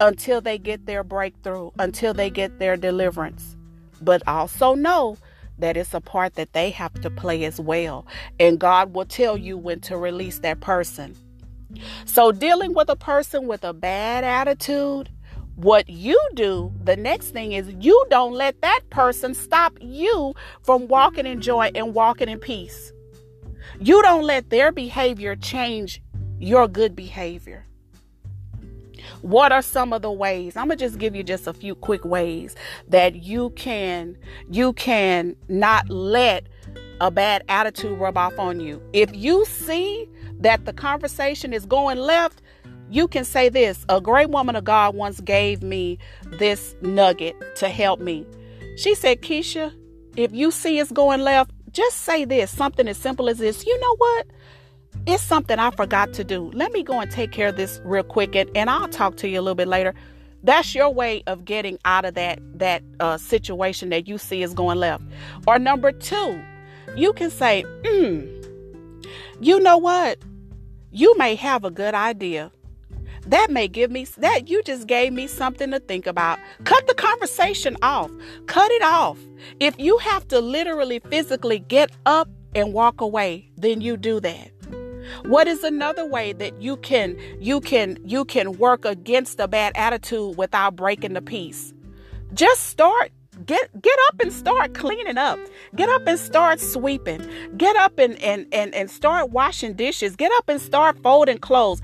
until 0.00 0.40
they 0.40 0.56
get 0.56 0.86
their 0.86 1.04
breakthrough, 1.04 1.70
until 1.78 2.14
they 2.14 2.30
get 2.30 2.58
their 2.58 2.74
deliverance. 2.74 3.54
But 4.00 4.26
also 4.26 4.74
know 4.74 5.18
that 5.58 5.76
it's 5.76 5.92
a 5.92 6.00
part 6.00 6.36
that 6.36 6.54
they 6.54 6.70
have 6.70 6.94
to 7.02 7.10
play 7.10 7.44
as 7.44 7.60
well. 7.60 8.06
And 8.40 8.58
God 8.58 8.94
will 8.94 9.04
tell 9.04 9.36
you 9.36 9.58
when 9.58 9.80
to 9.80 9.98
release 9.98 10.38
that 10.38 10.60
person. 10.60 11.14
So, 12.06 12.32
dealing 12.32 12.72
with 12.72 12.88
a 12.88 12.96
person 12.96 13.46
with 13.46 13.62
a 13.62 13.74
bad 13.74 14.24
attitude, 14.24 15.10
what 15.54 15.90
you 15.90 16.18
do, 16.32 16.72
the 16.82 16.96
next 16.96 17.32
thing 17.32 17.52
is 17.52 17.68
you 17.78 18.06
don't 18.08 18.32
let 18.32 18.62
that 18.62 18.80
person 18.88 19.34
stop 19.34 19.76
you 19.82 20.34
from 20.62 20.88
walking 20.88 21.26
in 21.26 21.42
joy 21.42 21.70
and 21.74 21.92
walking 21.92 22.30
in 22.30 22.38
peace. 22.38 22.90
You 23.80 24.00
don't 24.00 24.24
let 24.24 24.48
their 24.48 24.72
behavior 24.72 25.36
change 25.36 26.00
your 26.38 26.68
good 26.68 26.94
behavior. 26.94 27.64
What 29.22 29.52
are 29.52 29.62
some 29.62 29.92
of 29.92 30.02
the 30.02 30.10
ways? 30.10 30.56
I'm 30.56 30.66
going 30.66 30.78
to 30.78 30.84
just 30.84 30.98
give 30.98 31.14
you 31.14 31.22
just 31.22 31.46
a 31.46 31.52
few 31.52 31.74
quick 31.74 32.04
ways 32.04 32.54
that 32.88 33.16
you 33.16 33.50
can 33.50 34.16
you 34.50 34.72
can 34.74 35.36
not 35.48 35.88
let 35.88 36.46
a 37.00 37.10
bad 37.10 37.44
attitude 37.48 37.98
rub 37.98 38.18
off 38.18 38.38
on 38.38 38.60
you. 38.60 38.82
If 38.92 39.14
you 39.14 39.44
see 39.44 40.08
that 40.40 40.64
the 40.64 40.72
conversation 40.72 41.52
is 41.52 41.64
going 41.64 41.98
left, 41.98 42.42
you 42.90 43.08
can 43.08 43.24
say 43.24 43.48
this 43.48 43.84
a 43.88 44.00
great 44.00 44.30
woman 44.30 44.56
of 44.56 44.64
God 44.64 44.94
once 44.94 45.20
gave 45.20 45.62
me 45.62 45.98
this 46.24 46.74
nugget 46.80 47.36
to 47.56 47.68
help 47.68 48.00
me. 48.00 48.26
She 48.76 48.94
said, 48.94 49.22
Keisha, 49.22 49.72
if 50.16 50.32
you 50.32 50.50
see 50.50 50.78
it's 50.78 50.92
going 50.92 51.20
left, 51.20 51.50
just 51.72 51.98
say 51.98 52.24
this 52.24 52.50
something 52.50 52.88
as 52.88 52.96
simple 52.96 53.28
as 53.28 53.38
this. 53.38 53.66
You 53.66 53.78
know 53.80 53.96
what? 53.96 54.26
It's 55.10 55.22
something 55.22 55.58
I 55.58 55.70
forgot 55.70 56.12
to 56.14 56.22
do. 56.22 56.50
Let 56.52 56.70
me 56.70 56.82
go 56.82 57.00
and 57.00 57.10
take 57.10 57.32
care 57.32 57.48
of 57.48 57.56
this 57.56 57.80
real 57.82 58.02
quick 58.02 58.36
and, 58.36 58.50
and 58.54 58.68
I'll 58.68 58.88
talk 58.88 59.16
to 59.16 59.28
you 59.28 59.40
a 59.40 59.42
little 59.42 59.54
bit 59.54 59.66
later. 59.66 59.94
That's 60.42 60.74
your 60.74 60.90
way 60.90 61.22
of 61.26 61.46
getting 61.46 61.78
out 61.86 62.04
of 62.04 62.12
that 62.12 62.40
that 62.58 62.82
uh, 63.00 63.16
situation 63.16 63.88
that 63.88 64.06
you 64.06 64.18
see 64.18 64.42
is 64.42 64.52
going 64.52 64.76
left. 64.76 65.02
Or 65.46 65.58
number 65.58 65.92
two, 65.92 66.38
you 66.94 67.14
can 67.14 67.30
say, 67.30 67.64
mm, 67.84 69.02
you 69.40 69.58
know 69.60 69.78
what? 69.78 70.18
You 70.90 71.16
may 71.16 71.36
have 71.36 71.64
a 71.64 71.70
good 71.70 71.94
idea, 71.94 72.52
that 73.28 73.50
may 73.50 73.66
give 73.66 73.90
me 73.90 74.04
that 74.18 74.50
you 74.50 74.62
just 74.62 74.86
gave 74.86 75.14
me 75.14 75.26
something 75.26 75.70
to 75.70 75.80
think 75.80 76.06
about. 76.06 76.38
Cut 76.64 76.86
the 76.86 76.94
conversation 76.94 77.78
off. 77.80 78.10
Cut 78.44 78.70
it 78.72 78.82
off. 78.82 79.18
If 79.58 79.74
you 79.78 79.96
have 79.96 80.28
to 80.28 80.40
literally 80.40 80.98
physically 80.98 81.60
get 81.60 81.92
up 82.04 82.28
and 82.54 82.74
walk 82.74 83.00
away, 83.00 83.48
then 83.56 83.80
you 83.80 83.96
do 83.96 84.20
that. 84.20 84.50
What 85.24 85.48
is 85.48 85.64
another 85.64 86.06
way 86.06 86.32
that 86.34 86.60
you 86.60 86.76
can 86.78 87.16
you 87.40 87.60
can 87.60 87.98
you 88.04 88.24
can 88.24 88.52
work 88.58 88.84
against 88.84 89.40
a 89.40 89.48
bad 89.48 89.72
attitude 89.76 90.36
without 90.36 90.76
breaking 90.76 91.14
the 91.14 91.22
peace? 91.22 91.72
Just 92.34 92.66
start 92.66 93.12
get 93.46 93.70
get 93.80 93.96
up 94.08 94.20
and 94.20 94.32
start 94.32 94.74
cleaning 94.74 95.16
up 95.16 95.38
get 95.76 95.88
up 95.88 96.04
and 96.08 96.18
start 96.18 96.58
sweeping 96.58 97.24
get 97.56 97.76
up 97.76 97.96
and 97.96 98.20
and 98.20 98.48
and, 98.50 98.74
and 98.74 98.90
start 98.90 99.30
washing 99.30 99.74
dishes 99.74 100.16
get 100.16 100.32
up 100.38 100.48
and 100.48 100.60
start 100.60 101.00
folding 101.04 101.38
clothes 101.38 101.80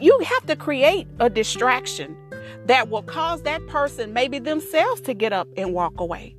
you 0.00 0.18
have 0.24 0.46
to 0.46 0.56
create 0.56 1.06
a 1.20 1.28
distraction 1.28 2.16
that 2.66 2.88
will 2.88 3.02
cause 3.02 3.42
that 3.42 3.66
person, 3.66 4.12
maybe 4.12 4.38
themselves, 4.38 5.00
to 5.02 5.14
get 5.14 5.32
up 5.32 5.48
and 5.56 5.74
walk 5.74 6.00
away. 6.00 6.34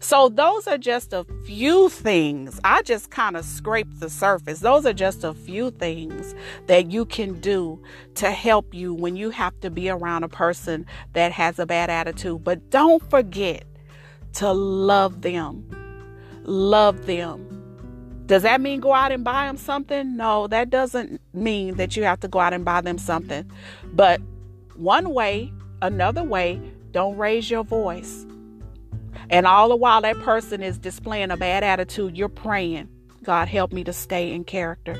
So, 0.00 0.28
those 0.28 0.66
are 0.66 0.78
just 0.78 1.12
a 1.12 1.24
few 1.44 1.88
things. 1.88 2.60
I 2.64 2.82
just 2.82 3.10
kind 3.10 3.36
of 3.36 3.44
scraped 3.44 4.00
the 4.00 4.10
surface. 4.10 4.60
Those 4.60 4.86
are 4.86 4.92
just 4.92 5.24
a 5.24 5.34
few 5.34 5.70
things 5.70 6.34
that 6.66 6.90
you 6.90 7.04
can 7.04 7.40
do 7.40 7.82
to 8.16 8.30
help 8.30 8.74
you 8.74 8.94
when 8.94 9.16
you 9.16 9.30
have 9.30 9.58
to 9.60 9.70
be 9.70 9.88
around 9.88 10.24
a 10.24 10.28
person 10.28 10.86
that 11.12 11.32
has 11.32 11.58
a 11.58 11.66
bad 11.66 11.90
attitude. 11.90 12.44
But 12.44 12.70
don't 12.70 13.08
forget 13.10 13.64
to 14.34 14.52
love 14.52 15.22
them. 15.22 15.68
Love 16.44 17.06
them 17.06 17.56
does 18.26 18.42
that 18.42 18.60
mean 18.60 18.80
go 18.80 18.92
out 18.92 19.12
and 19.12 19.22
buy 19.22 19.46
them 19.46 19.56
something? 19.56 20.16
No, 20.16 20.48
that 20.48 20.68
doesn't 20.68 21.20
mean 21.32 21.76
that 21.76 21.96
you 21.96 22.02
have 22.02 22.20
to 22.20 22.28
go 22.28 22.40
out 22.40 22.52
and 22.52 22.64
buy 22.64 22.80
them 22.80 22.98
something. 22.98 23.48
But 23.92 24.20
one 24.74 25.14
way, 25.14 25.52
another 25.80 26.24
way, 26.24 26.60
don't 26.90 27.16
raise 27.16 27.48
your 27.48 27.62
voice. 27.62 28.26
And 29.30 29.46
all 29.46 29.68
the 29.68 29.76
while 29.76 30.00
that 30.02 30.18
person 30.20 30.62
is 30.62 30.78
displaying 30.78 31.30
a 31.30 31.36
bad 31.36 31.64
attitude, 31.64 32.16
you're 32.16 32.28
praying. 32.28 32.88
God, 33.26 33.48
help 33.48 33.72
me 33.72 33.82
to 33.82 33.92
stay 33.92 34.32
in 34.32 34.44
character. 34.44 34.96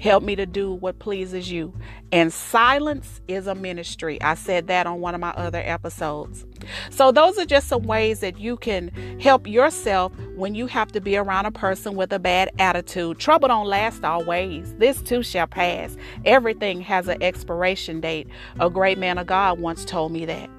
Help 0.00 0.24
me 0.24 0.34
to 0.34 0.44
do 0.44 0.72
what 0.72 0.98
pleases 0.98 1.52
you. 1.52 1.72
And 2.10 2.32
silence 2.32 3.20
is 3.28 3.46
a 3.46 3.54
ministry. 3.54 4.20
I 4.20 4.34
said 4.34 4.66
that 4.66 4.88
on 4.88 5.00
one 5.00 5.14
of 5.14 5.20
my 5.20 5.30
other 5.30 5.62
episodes. 5.64 6.44
So, 6.90 7.12
those 7.12 7.38
are 7.38 7.44
just 7.44 7.68
some 7.68 7.84
ways 7.84 8.20
that 8.20 8.40
you 8.40 8.56
can 8.56 8.90
help 9.20 9.46
yourself 9.46 10.12
when 10.34 10.56
you 10.56 10.66
have 10.66 10.90
to 10.92 11.00
be 11.00 11.16
around 11.16 11.46
a 11.46 11.52
person 11.52 11.94
with 11.94 12.12
a 12.12 12.18
bad 12.18 12.50
attitude. 12.58 13.20
Trouble 13.20 13.46
don't 13.46 13.68
last 13.68 14.02
always. 14.02 14.74
This 14.74 15.00
too 15.00 15.22
shall 15.22 15.46
pass. 15.46 15.96
Everything 16.24 16.80
has 16.80 17.06
an 17.06 17.22
expiration 17.22 18.00
date. 18.00 18.26
A 18.58 18.68
great 18.68 18.98
man 18.98 19.16
of 19.16 19.28
God 19.28 19.60
once 19.60 19.84
told 19.84 20.10
me 20.10 20.24
that. 20.26 20.50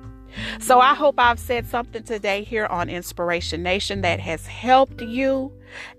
So 0.60 0.80
I 0.80 0.94
hope 0.94 1.16
I've 1.18 1.40
said 1.40 1.66
something 1.68 2.04
today 2.04 2.44
here 2.44 2.66
on 2.66 2.90
Inspiration 2.90 3.64
Nation 3.64 4.02
that 4.02 4.20
has 4.20 4.46
helped 4.48 5.02
you. 5.02 5.52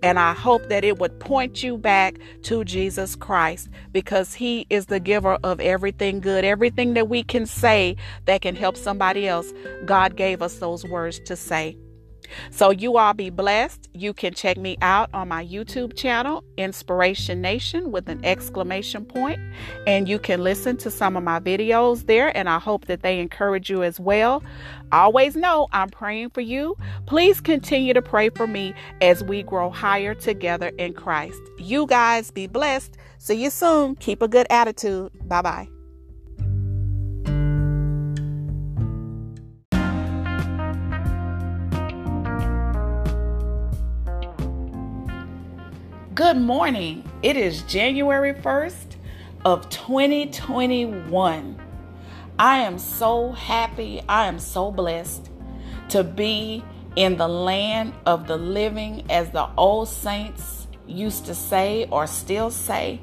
And 0.02 0.18
I 0.18 0.34
hope 0.34 0.68
that 0.68 0.84
it 0.84 0.98
would 0.98 1.18
point 1.18 1.62
you 1.62 1.78
back 1.78 2.16
to 2.42 2.64
Jesus 2.64 3.16
Christ 3.16 3.68
because 3.90 4.34
He 4.34 4.66
is 4.68 4.86
the 4.86 5.00
giver 5.00 5.38
of 5.42 5.60
everything 5.60 6.20
good. 6.20 6.44
Everything 6.44 6.94
that 6.94 7.08
we 7.08 7.22
can 7.22 7.46
say 7.46 7.96
that 8.26 8.42
can 8.42 8.54
help 8.54 8.76
somebody 8.76 9.26
else, 9.26 9.52
God 9.84 10.16
gave 10.16 10.42
us 10.42 10.58
those 10.58 10.84
words 10.84 11.20
to 11.20 11.36
say. 11.36 11.76
So 12.50 12.70
you 12.70 12.98
all 12.98 13.14
be 13.14 13.30
blessed. 13.30 13.88
You 13.94 14.12
can 14.12 14.34
check 14.34 14.56
me 14.56 14.76
out 14.82 15.10
on 15.12 15.28
my 15.28 15.44
YouTube 15.44 15.96
channel, 15.96 16.44
Inspiration 16.56 17.40
Nation, 17.40 17.92
with 17.92 18.08
an 18.08 18.24
exclamation 18.24 19.04
point, 19.04 19.40
and 19.86 20.08
you 20.08 20.18
can 20.18 20.42
listen 20.42 20.76
to 20.78 20.90
some 20.90 21.16
of 21.16 21.22
my 21.22 21.40
videos 21.40 22.06
there. 22.06 22.36
And 22.36 22.48
I 22.48 22.58
hope 22.58 22.86
that 22.86 23.02
they 23.02 23.20
encourage 23.20 23.70
you 23.70 23.82
as 23.82 23.98
well. 23.98 24.42
Always 24.92 25.36
know 25.36 25.68
I'm 25.72 25.88
praying 25.88 26.30
for 26.30 26.40
you. 26.40 26.76
Please 27.06 27.40
continue 27.40 27.94
to 27.94 28.02
pray 28.02 28.28
for 28.30 28.46
me 28.46 28.74
as 29.00 29.24
we 29.24 29.42
grow 29.42 29.70
higher 29.70 30.14
together 30.14 30.70
in 30.78 30.94
Christ. 30.94 31.40
You 31.58 31.86
guys 31.86 32.30
be 32.30 32.46
blessed. 32.46 32.96
See 33.18 33.42
you 33.42 33.50
soon. 33.50 33.96
Keep 33.96 34.22
a 34.22 34.28
good 34.28 34.46
attitude. 34.50 35.10
Bye 35.28 35.42
bye. 35.42 35.81
Good 46.14 46.36
morning. 46.36 47.10
It 47.22 47.36
is 47.38 47.62
January 47.62 48.34
1st 48.34 48.96
of 49.46 49.70
2021. 49.70 51.62
I 52.38 52.58
am 52.58 52.78
so 52.78 53.32
happy. 53.32 54.02
I 54.06 54.26
am 54.26 54.38
so 54.38 54.70
blessed 54.70 55.30
to 55.88 56.04
be 56.04 56.64
in 56.96 57.16
the 57.16 57.28
land 57.28 57.94
of 58.04 58.26
the 58.26 58.36
living, 58.36 59.10
as 59.10 59.30
the 59.30 59.48
old 59.56 59.88
saints 59.88 60.66
used 60.86 61.24
to 61.26 61.34
say 61.34 61.86
or 61.90 62.06
still 62.06 62.50
say. 62.50 63.00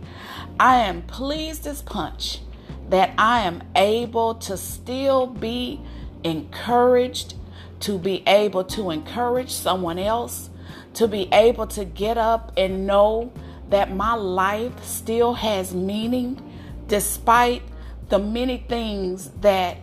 I 0.60 0.76
am 0.76 1.02
pleased 1.04 1.66
as 1.66 1.82
punch 1.82 2.42
that 2.90 3.14
I 3.18 3.40
am 3.42 3.64
able 3.76 4.36
to 4.36 4.56
still 4.56 5.26
be 5.26 5.82
encouraged, 6.24 7.34
to 7.80 7.98
be 7.98 8.22
able 8.28 8.66
to 8.66 8.92
encourage 8.92 9.52
someone 9.52 9.98
else 9.98 10.49
to 10.96 11.08
be 11.08 11.28
able 11.32 11.68
to 11.68 11.86
get 11.86 12.18
up 12.18 12.52
and 12.58 12.86
know 12.88 13.32
that 13.70 13.94
my 13.94 14.16
life 14.16 14.84
still 14.84 15.36
has 15.36 15.74
meaning 15.74 16.42
despite 16.88 17.62
the 18.10 18.20
many 18.20 18.58
things 18.58 19.30
that 19.42 19.78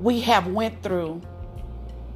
we 0.00 0.20
have 0.22 0.46
went 0.48 0.82
through 0.82 1.22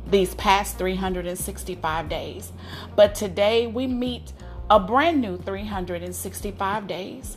these 0.08 0.34
past 0.34 0.78
365 0.78 2.08
days. 2.08 2.52
But 2.94 3.14
today 3.14 3.66
we 3.66 3.86
meet 3.86 4.32
a 4.68 4.80
brand 4.80 5.20
new 5.20 5.36
365 5.38 6.86
days. 6.86 7.36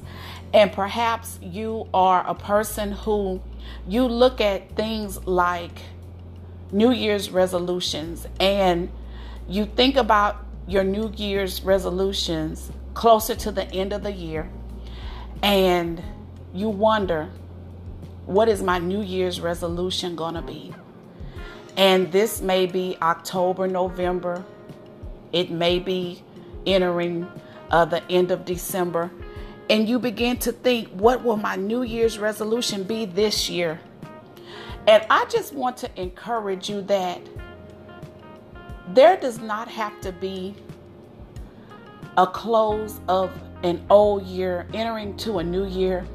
And 0.53 0.71
perhaps 0.71 1.37
you 1.41 1.87
are 1.93 2.27
a 2.27 2.33
person 2.33 2.91
who 2.91 3.41
you 3.87 4.05
look 4.05 4.41
at 4.41 4.75
things 4.75 5.25
like 5.27 5.79
New 6.71 6.91
Year's 6.91 7.29
resolutions 7.29 8.27
and 8.39 8.89
you 9.47 9.65
think 9.65 9.95
about 9.95 10.43
your 10.69 10.83
New 10.83 11.11
Year's 11.15 11.63
resolutions 11.63 12.71
closer 12.93 13.35
to 13.35 13.51
the 13.51 13.65
end 13.71 13.91
of 13.91 14.03
the 14.03 14.11
year 14.11 14.49
and 15.41 16.01
you 16.53 16.69
wonder, 16.69 17.29
what 18.25 18.49
is 18.49 18.61
my 18.61 18.77
New 18.77 19.01
Year's 19.01 19.41
resolution 19.41 20.15
going 20.15 20.35
to 20.35 20.41
be? 20.41 20.73
And 21.77 22.11
this 22.11 22.41
may 22.41 22.65
be 22.65 22.97
October, 23.01 23.67
November. 23.67 24.43
It 25.31 25.49
may 25.49 25.79
be 25.79 26.23
entering 26.65 27.27
uh, 27.71 27.85
the 27.85 28.03
end 28.11 28.31
of 28.31 28.45
December. 28.45 29.09
And 29.69 29.87
you 29.87 29.99
begin 29.99 30.37
to 30.39 30.51
think, 30.51 30.89
what 30.89 31.23
will 31.23 31.37
my 31.37 31.55
New 31.55 31.83
Year's 31.83 32.19
resolution 32.19 32.83
be 32.83 33.05
this 33.05 33.49
year? 33.49 33.79
And 34.87 35.05
I 35.09 35.25
just 35.25 35.53
want 35.53 35.77
to 35.77 36.01
encourage 36.01 36.69
you 36.69 36.81
that 36.83 37.21
there 38.93 39.17
does 39.17 39.39
not 39.39 39.67
have 39.67 39.99
to 40.01 40.11
be 40.11 40.55
a 42.17 42.25
close 42.27 42.99
of 43.07 43.31
an 43.63 43.85
old 43.89 44.23
year 44.23 44.67
entering 44.73 45.15
to 45.17 45.39
a 45.39 45.43
new 45.43 45.65
year 45.65 46.05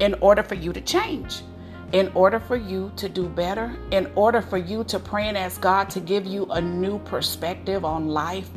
in 0.00 0.14
order 0.20 0.42
for 0.42 0.54
you 0.54 0.72
to 0.72 0.80
change. 0.80 1.42
in 1.92 2.10
order 2.14 2.38
for 2.38 2.56
you 2.56 2.92
to 2.96 3.08
do 3.08 3.28
better, 3.28 3.74
in 3.90 4.10
order 4.14 4.42
for 4.42 4.58
you 4.58 4.84
to 4.84 4.98
pray 4.98 5.28
and 5.28 5.38
ask 5.38 5.60
God 5.60 5.88
to 5.90 6.00
give 6.00 6.26
you 6.26 6.46
a 6.46 6.60
new 6.60 6.98
perspective 7.00 7.84
on 7.84 8.08
life, 8.08 8.50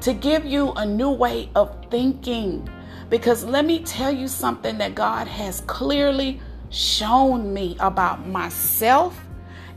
to 0.00 0.14
give 0.14 0.44
you 0.44 0.72
a 0.72 0.86
new 0.86 1.10
way 1.10 1.50
of 1.54 1.76
thinking. 1.90 2.68
Because 3.10 3.44
let 3.44 3.66
me 3.66 3.80
tell 3.80 4.10
you 4.10 4.28
something 4.28 4.78
that 4.78 4.94
God 4.94 5.28
has 5.28 5.60
clearly 5.62 6.40
shown 6.70 7.52
me 7.52 7.76
about 7.80 8.26
myself 8.26 9.20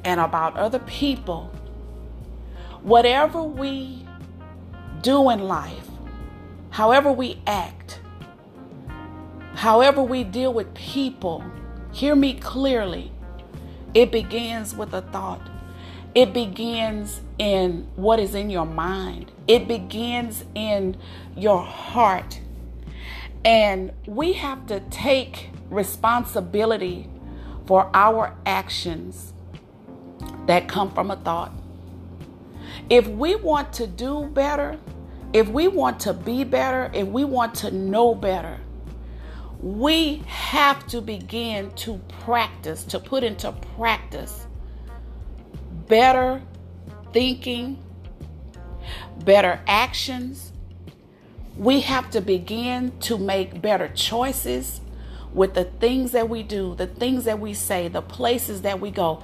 and 0.05 0.19
about 0.19 0.55
other 0.55 0.79
people. 0.79 1.51
Whatever 2.83 3.43
we 3.43 4.05
do 5.01 5.29
in 5.29 5.47
life, 5.47 5.87
however 6.69 7.11
we 7.11 7.41
act, 7.45 7.99
however 9.55 10.01
we 10.01 10.23
deal 10.23 10.53
with 10.53 10.73
people, 10.73 11.43
Hear 11.97 12.15
me 12.15 12.35
clearly. 12.35 13.11
It 13.95 14.11
begins 14.11 14.75
with 14.75 14.93
a 14.93 15.01
thought. 15.01 15.41
It 16.13 16.31
begins 16.31 17.21
in 17.39 17.87
what 17.95 18.19
is 18.19 18.35
in 18.35 18.51
your 18.51 18.67
mind. 18.67 19.31
It 19.47 19.67
begins 19.67 20.45
in 20.53 20.95
your 21.35 21.63
heart. 21.63 22.39
And 23.43 23.93
we 24.05 24.33
have 24.33 24.67
to 24.67 24.79
take 24.91 25.49
responsibility 25.71 27.09
for 27.65 27.89
our 27.95 28.35
actions 28.45 29.33
that 30.45 30.67
come 30.67 30.91
from 30.91 31.09
a 31.09 31.15
thought. 31.15 31.51
If 32.89 33.07
we 33.07 33.35
want 33.35 33.73
to 33.73 33.87
do 33.87 34.25
better, 34.33 34.77
if 35.33 35.49
we 35.49 35.67
want 35.67 35.99
to 36.01 36.13
be 36.13 36.43
better, 36.43 36.89
if 36.93 37.07
we 37.07 37.25
want 37.25 37.55
to 37.55 37.71
know 37.71 38.15
better, 38.15 38.59
we 39.59 40.23
have 40.27 40.87
to 40.87 41.01
begin 41.01 41.71
to 41.71 41.97
practice, 42.21 42.83
to 42.85 42.99
put 42.99 43.23
into 43.23 43.51
practice 43.75 44.47
better 45.87 46.41
thinking, 47.13 47.83
better 49.23 49.59
actions. 49.67 50.51
We 51.57 51.81
have 51.81 52.09
to 52.11 52.21
begin 52.21 52.97
to 52.99 53.17
make 53.17 53.61
better 53.61 53.87
choices 53.89 54.81
with 55.33 55.55
the 55.55 55.65
things 55.65 56.11
that 56.11 56.29
we 56.29 56.43
do, 56.43 56.75
the 56.75 56.87
things 56.87 57.25
that 57.25 57.39
we 57.39 57.53
say, 57.53 57.87
the 57.87 58.01
places 58.01 58.61
that 58.61 58.79
we 58.79 58.91
go. 58.91 59.23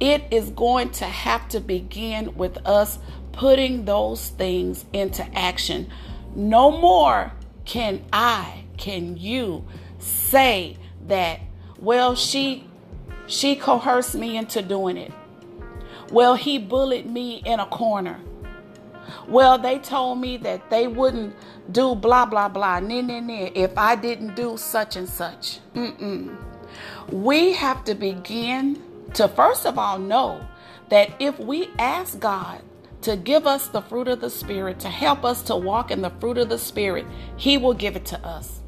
It 0.00 0.24
is 0.30 0.50
going 0.50 0.90
to 0.90 1.04
have 1.04 1.48
to 1.50 1.60
begin 1.60 2.34
with 2.36 2.58
us 2.66 2.98
putting 3.32 3.84
those 3.84 4.28
things 4.28 4.84
into 4.92 5.24
action. 5.36 5.90
No 6.34 6.70
more 6.70 7.32
can 7.64 8.04
I 8.12 8.64
can 8.76 9.16
you 9.16 9.64
say 9.98 10.76
that, 11.08 11.40
well, 11.78 12.14
she 12.14 12.64
she 13.26 13.56
coerced 13.56 14.14
me 14.14 14.36
into 14.36 14.62
doing 14.62 14.96
it. 14.96 15.12
Well, 16.10 16.34
he 16.34 16.58
bullied 16.58 17.10
me 17.10 17.42
in 17.44 17.60
a 17.60 17.66
corner. 17.66 18.20
Well, 19.26 19.58
they 19.58 19.78
told 19.78 20.18
me 20.18 20.38
that 20.38 20.70
they 20.70 20.86
wouldn't 20.86 21.34
do 21.70 21.94
blah 21.94 22.24
blah 22.24 22.48
blah, 22.48 22.80
nah, 22.80 23.00
nah, 23.02 23.20
nah, 23.20 23.50
if 23.54 23.76
I 23.76 23.96
didn't 23.96 24.34
do 24.34 24.56
such 24.56 24.96
and 24.96 25.08
such. 25.08 25.60
Mm-mm. 25.74 26.36
We 27.12 27.52
have 27.52 27.84
to 27.84 27.94
begin 27.94 28.82
to 29.14 29.28
first 29.28 29.66
of 29.66 29.78
all 29.78 29.98
know 29.98 30.46
that 30.88 31.10
if 31.18 31.38
we 31.38 31.70
ask 31.78 32.18
God 32.18 32.62
to 33.02 33.16
give 33.16 33.46
us 33.46 33.68
the 33.68 33.80
fruit 33.82 34.08
of 34.08 34.20
the 34.20 34.30
Spirit, 34.30 34.80
to 34.80 34.88
help 34.88 35.24
us 35.24 35.42
to 35.42 35.56
walk 35.56 35.90
in 35.90 36.02
the 36.02 36.10
fruit 36.10 36.38
of 36.38 36.48
the 36.48 36.58
Spirit, 36.58 37.06
He 37.36 37.56
will 37.56 37.74
give 37.74 37.96
it 37.96 38.04
to 38.06 38.26
us. 38.26 38.60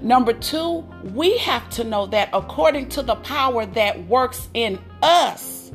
Number 0.00 0.32
two, 0.32 0.84
we 1.14 1.38
have 1.38 1.68
to 1.70 1.84
know 1.84 2.06
that 2.06 2.28
according 2.32 2.88
to 2.90 3.02
the 3.02 3.14
power 3.16 3.66
that 3.66 4.06
works 4.06 4.48
in 4.54 4.80
us, 5.02 5.70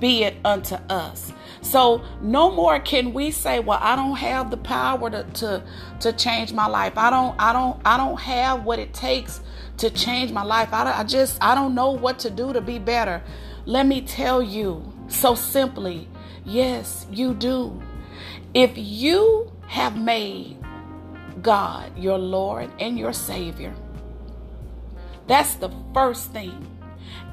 be 0.00 0.22
it 0.24 0.36
unto 0.44 0.76
us. 0.88 1.32
So 1.60 2.02
no 2.22 2.50
more 2.50 2.78
can 2.78 3.12
we 3.12 3.30
say, 3.30 3.58
well, 3.60 3.80
I 3.82 3.96
don't 3.96 4.16
have 4.16 4.50
the 4.50 4.56
power 4.56 5.10
to, 5.10 5.24
to, 5.24 5.62
to 6.00 6.12
change 6.12 6.52
my 6.52 6.66
life. 6.66 6.96
I 6.96 7.10
don't, 7.10 7.34
I 7.38 7.52
don't, 7.52 7.80
I 7.84 7.96
don't 7.96 8.18
have 8.20 8.64
what 8.64 8.78
it 8.78 8.94
takes 8.94 9.40
to 9.78 9.90
change 9.90 10.32
my 10.32 10.42
life. 10.42 10.72
I, 10.72 11.00
I 11.00 11.04
just, 11.04 11.38
I 11.40 11.54
don't 11.54 11.74
know 11.74 11.90
what 11.90 12.18
to 12.20 12.30
do 12.30 12.52
to 12.52 12.60
be 12.60 12.78
better. 12.78 13.22
Let 13.64 13.86
me 13.86 14.00
tell 14.00 14.42
you 14.42 14.92
so 15.08 15.34
simply, 15.34 16.08
yes, 16.44 17.06
you 17.10 17.34
do. 17.34 17.80
If 18.54 18.72
you 18.76 19.52
have 19.68 19.96
made 19.96 20.58
God, 21.42 21.96
your 21.96 22.18
Lord 22.18 22.70
and 22.80 22.98
your 22.98 23.12
Savior. 23.12 23.74
That's 25.26 25.54
the 25.54 25.70
first 25.94 26.32
thing. 26.32 26.66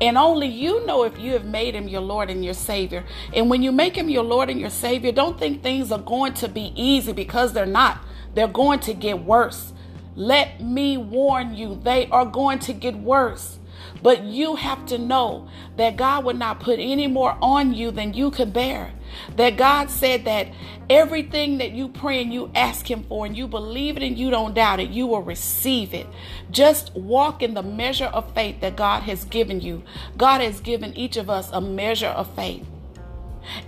And 0.02 0.18
only 0.18 0.48
you 0.48 0.86
know 0.86 1.04
if 1.04 1.18
you 1.18 1.34
have 1.34 1.46
made 1.46 1.74
him 1.74 1.88
your 1.88 2.02
Lord 2.02 2.30
and 2.30 2.44
your 2.44 2.54
Savior. 2.54 3.06
And 3.34 3.50
when 3.50 3.64
you 3.64 3.72
make 3.72 3.96
him 3.96 4.10
your 4.10 4.24
Lord 4.24 4.50
and 4.50 4.60
your 4.60 4.70
Savior, 4.70 5.12
don't 5.12 5.40
think 5.40 5.64
things 5.64 5.92
are 5.92 6.00
going 6.00 6.34
to 6.36 6.50
be 6.50 6.74
easy 6.76 7.14
because 7.14 7.54
they're 7.54 7.66
not. 7.66 8.00
They're 8.34 8.48
going 8.48 8.80
to 8.82 8.94
get 8.94 9.24
worse. 9.24 9.72
Let 10.16 10.62
me 10.62 10.98
warn 10.98 11.56
you, 11.56 11.80
they 11.84 12.08
are 12.08 12.26
going 12.26 12.60
to 12.60 12.74
get 12.74 12.96
worse. 12.96 13.60
But 14.02 14.24
you 14.24 14.56
have 14.56 14.86
to 14.88 14.98
know 14.98 15.50
that 15.78 15.98
God 15.98 16.26
would 16.26 16.38
not 16.38 16.60
put 16.60 16.80
any 16.80 17.08
more 17.08 17.38
on 17.42 17.74
you 17.74 17.92
than 17.92 18.14
you 18.14 18.32
can 18.32 18.52
bear. 18.52 18.94
That 19.36 19.58
God 19.58 19.90
said 19.90 20.26
that 20.26 20.50
everything 20.90 21.58
that 21.58 21.72
you 21.72 21.88
pray 21.88 22.22
and 22.22 22.34
you 22.34 22.52
ask 22.54 22.90
Him 22.90 23.04
for 23.04 23.26
and 23.26 23.36
you 23.36 23.48
believe 23.48 23.98
it 23.98 24.04
and 24.04 24.18
you 24.18 24.30
don't 24.30 24.54
doubt 24.54 24.80
it, 24.80 24.92
you 24.92 25.08
will 25.08 25.22
receive 25.22 25.94
it. 25.94 26.08
Just 26.52 26.94
walk 26.96 27.42
in 27.42 27.54
the 27.54 27.64
measure 27.64 28.06
of 28.06 28.34
faith 28.34 28.62
that 28.62 28.76
God 28.76 29.04
has 29.04 29.26
given 29.26 29.60
you. 29.60 29.84
God 30.18 30.42
has 30.42 30.60
given 30.60 30.96
each 30.96 31.18
of 31.18 31.30
us 31.30 31.50
a 31.52 31.62
measure 31.62 32.08
of 32.08 32.34
faith. 32.36 32.66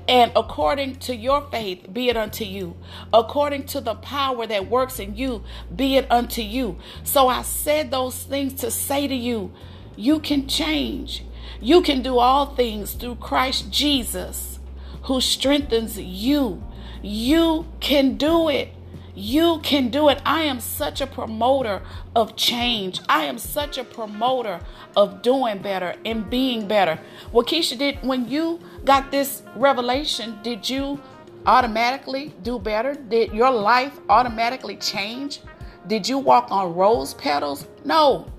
And 0.07 0.31
according 0.35 0.97
to 0.97 1.15
your 1.15 1.41
faith, 1.49 1.91
be 1.91 2.09
it 2.09 2.17
unto 2.17 2.43
you. 2.43 2.75
According 3.13 3.65
to 3.67 3.81
the 3.81 3.95
power 3.95 4.47
that 4.47 4.69
works 4.69 4.99
in 4.99 5.15
you, 5.15 5.43
be 5.73 5.97
it 5.97 6.09
unto 6.11 6.41
you. 6.41 6.77
So 7.03 7.27
I 7.27 7.41
said 7.41 7.91
those 7.91 8.23
things 8.23 8.53
to 8.61 8.71
say 8.71 9.07
to 9.07 9.15
you, 9.15 9.51
you 9.95 10.19
can 10.19 10.47
change. 10.47 11.23
You 11.59 11.81
can 11.81 12.01
do 12.01 12.19
all 12.19 12.55
things 12.55 12.93
through 12.93 13.15
Christ 13.15 13.71
Jesus 13.71 14.59
who 15.03 15.21
strengthens 15.21 15.97
you. 15.99 16.63
You 17.01 17.65
can 17.79 18.17
do 18.17 18.49
it. 18.49 18.73
You 19.19 19.61
can 19.63 19.89
do 19.89 20.09
it. 20.09 20.21
I 20.27 20.43
am 20.43 20.59
such 20.59 21.01
a 21.01 21.07
promoter 21.07 21.81
of 22.15 22.35
change. 22.35 22.99
I 23.09 23.23
am 23.23 23.39
such 23.39 23.79
a 23.79 23.83
promoter 23.83 24.59
of 24.95 25.23
doing 25.23 25.57
better 25.57 25.95
and 26.05 26.29
being 26.29 26.67
better. 26.67 26.99
What 27.31 27.47
Keisha 27.47 27.79
did 27.79 27.97
when 28.03 28.29
you 28.29 28.59
got 28.85 29.09
this 29.09 29.41
revelation, 29.55 30.37
did 30.43 30.69
you 30.69 31.01
automatically 31.47 32.31
do 32.43 32.59
better? 32.59 32.93
Did 32.93 33.33
your 33.33 33.49
life 33.49 33.99
automatically 34.07 34.75
change? 34.75 35.39
Did 35.87 36.07
you 36.07 36.19
walk 36.19 36.51
on 36.51 36.75
rose 36.75 37.15
petals? 37.15 37.65
No. 37.83 38.31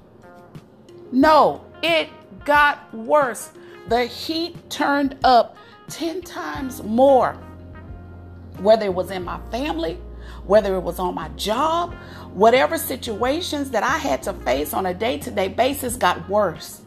No, 1.11 1.65
it 1.83 2.09
got 2.45 2.95
worse. 2.95 3.51
The 3.89 4.05
heat 4.05 4.71
turned 4.71 5.17
up 5.25 5.57
10 5.89 6.23
times 6.23 6.85
more, 6.85 7.33
whether 8.59 8.85
it 8.85 8.95
was 8.95 9.11
in 9.11 9.25
my 9.25 9.41
family, 9.51 9.99
whether 10.49 10.75
it 10.75 10.81
was 10.81 10.99
on 10.99 11.15
my 11.15 11.29
job, 11.31 11.95
whatever 12.33 12.77
situations 12.79 13.71
that 13.71 13.85
I 13.85 13.99
had 13.99 14.23
to 14.25 14.33
face 14.33 14.75
on 14.75 14.87
a 14.87 14.95
day 14.95 15.19
to 15.19 15.31
day 15.31 15.49
basis 15.49 15.95
got 15.95 16.29
worse. 16.29 16.83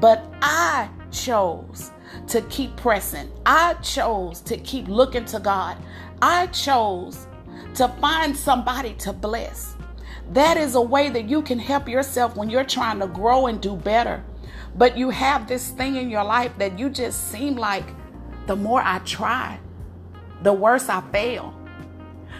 But 0.00 0.24
I 0.42 0.90
chose 1.10 1.92
to 2.26 2.42
keep 2.42 2.76
pressing. 2.76 3.30
I 3.46 3.74
chose 3.74 4.40
to 4.42 4.56
keep 4.58 4.88
looking 4.88 5.24
to 5.26 5.40
God. 5.40 5.78
I 6.20 6.48
chose 6.48 7.26
to 7.74 7.88
find 8.00 8.36
somebody 8.36 8.94
to 8.94 9.12
bless. 9.12 9.76
That 10.32 10.56
is 10.56 10.74
a 10.74 10.80
way 10.80 11.08
that 11.08 11.28
you 11.28 11.42
can 11.42 11.58
help 11.58 11.88
yourself 11.88 12.36
when 12.36 12.50
you're 12.50 12.64
trying 12.64 12.98
to 13.00 13.06
grow 13.06 13.46
and 13.46 13.60
do 13.60 13.76
better. 13.76 14.24
But 14.74 14.98
you 14.98 15.10
have 15.10 15.46
this 15.46 15.70
thing 15.70 15.96
in 15.96 16.10
your 16.10 16.24
life 16.24 16.52
that 16.58 16.78
you 16.78 16.90
just 16.90 17.30
seem 17.30 17.54
like 17.54 17.86
the 18.46 18.56
more 18.56 18.82
I 18.84 18.98
try, 19.00 19.60
the 20.42 20.52
worse 20.52 20.88
I 20.88 21.00
fail. 21.12 21.54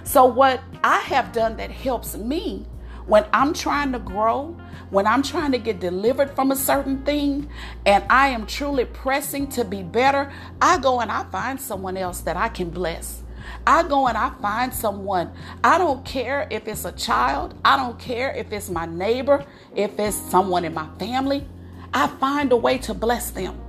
So, 0.07 0.25
what 0.25 0.62
I 0.85 1.01
have 1.01 1.33
done 1.33 1.57
that 1.57 1.73
helps 1.73 2.16
me 2.16 2.64
when 3.07 3.25
I'm 3.33 3.53
trying 3.53 3.90
to 3.90 3.99
grow, 3.99 4.57
when 4.90 5.05
I'm 5.05 5.21
trying 5.21 5.51
to 5.51 5.59
get 5.59 5.81
delivered 5.81 6.31
from 6.37 6.53
a 6.53 6.57
certain 6.57 7.05
thing, 7.05 7.49
and 7.85 8.05
I 8.09 8.29
am 8.29 8.47
truly 8.47 8.85
pressing 8.85 9.49
to 9.49 9.64
be 9.64 9.83
better, 9.83 10.33
I 10.62 10.79
go 10.79 11.01
and 11.01 11.11
I 11.11 11.25
find 11.25 11.61
someone 11.61 11.97
else 11.97 12.21
that 12.21 12.37
I 12.37 12.49
can 12.49 12.71
bless. 12.71 13.25
I 13.66 13.83
go 13.83 14.07
and 14.07 14.16
I 14.16 14.31
find 14.40 14.73
someone. 14.73 15.33
I 15.64 15.77
don't 15.77 16.05
care 16.05 16.47
if 16.53 16.69
it's 16.69 16.85
a 16.85 16.92
child, 16.92 17.59
I 17.64 17.77
don't 17.77 17.99
care 17.99 18.33
if 18.33 18.53
it's 18.53 18.71
my 18.71 18.87
neighbor, 18.87 19.45
if 19.75 19.99
it's 19.99 20.16
someone 20.16 20.64
in 20.64 20.73
my 20.73 20.88
family. 21.01 21.45
I 21.92 22.07
find 22.07 22.53
a 22.53 22.57
way 22.57 22.79
to 22.79 22.95
bless 22.95 23.33
them. 23.33 23.61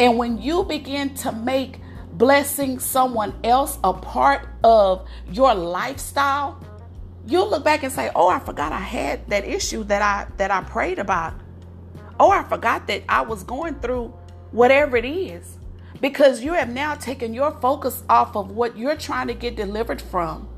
And 0.00 0.16
when 0.16 0.40
you 0.40 0.64
begin 0.64 1.14
to 1.16 1.32
make 1.32 1.80
blessing 2.18 2.78
someone 2.80 3.32
else 3.44 3.78
a 3.84 3.92
part 3.92 4.48
of 4.64 5.08
your 5.30 5.54
lifestyle, 5.54 6.62
you'll 7.26 7.48
look 7.48 7.64
back 7.64 7.82
and 7.84 7.92
say, 7.92 8.10
"Oh, 8.14 8.28
I 8.28 8.40
forgot 8.40 8.72
I 8.72 8.80
had 8.80 9.28
that 9.30 9.44
issue 9.44 9.84
that 9.84 10.02
I 10.02 10.26
that 10.36 10.50
I 10.50 10.62
prayed 10.62 10.98
about." 10.98 11.34
Oh, 12.20 12.30
I 12.30 12.42
forgot 12.42 12.88
that 12.88 13.04
I 13.08 13.22
was 13.22 13.44
going 13.44 13.76
through 13.76 14.12
whatever 14.50 14.96
it 14.96 15.04
is. 15.04 15.56
Because 16.00 16.42
you 16.42 16.52
have 16.54 16.68
now 16.68 16.94
taken 16.94 17.34
your 17.34 17.52
focus 17.60 18.02
off 18.08 18.36
of 18.36 18.50
what 18.52 18.76
you're 18.76 18.96
trying 18.96 19.28
to 19.28 19.34
get 19.34 19.56
delivered 19.56 20.00
from 20.00 20.48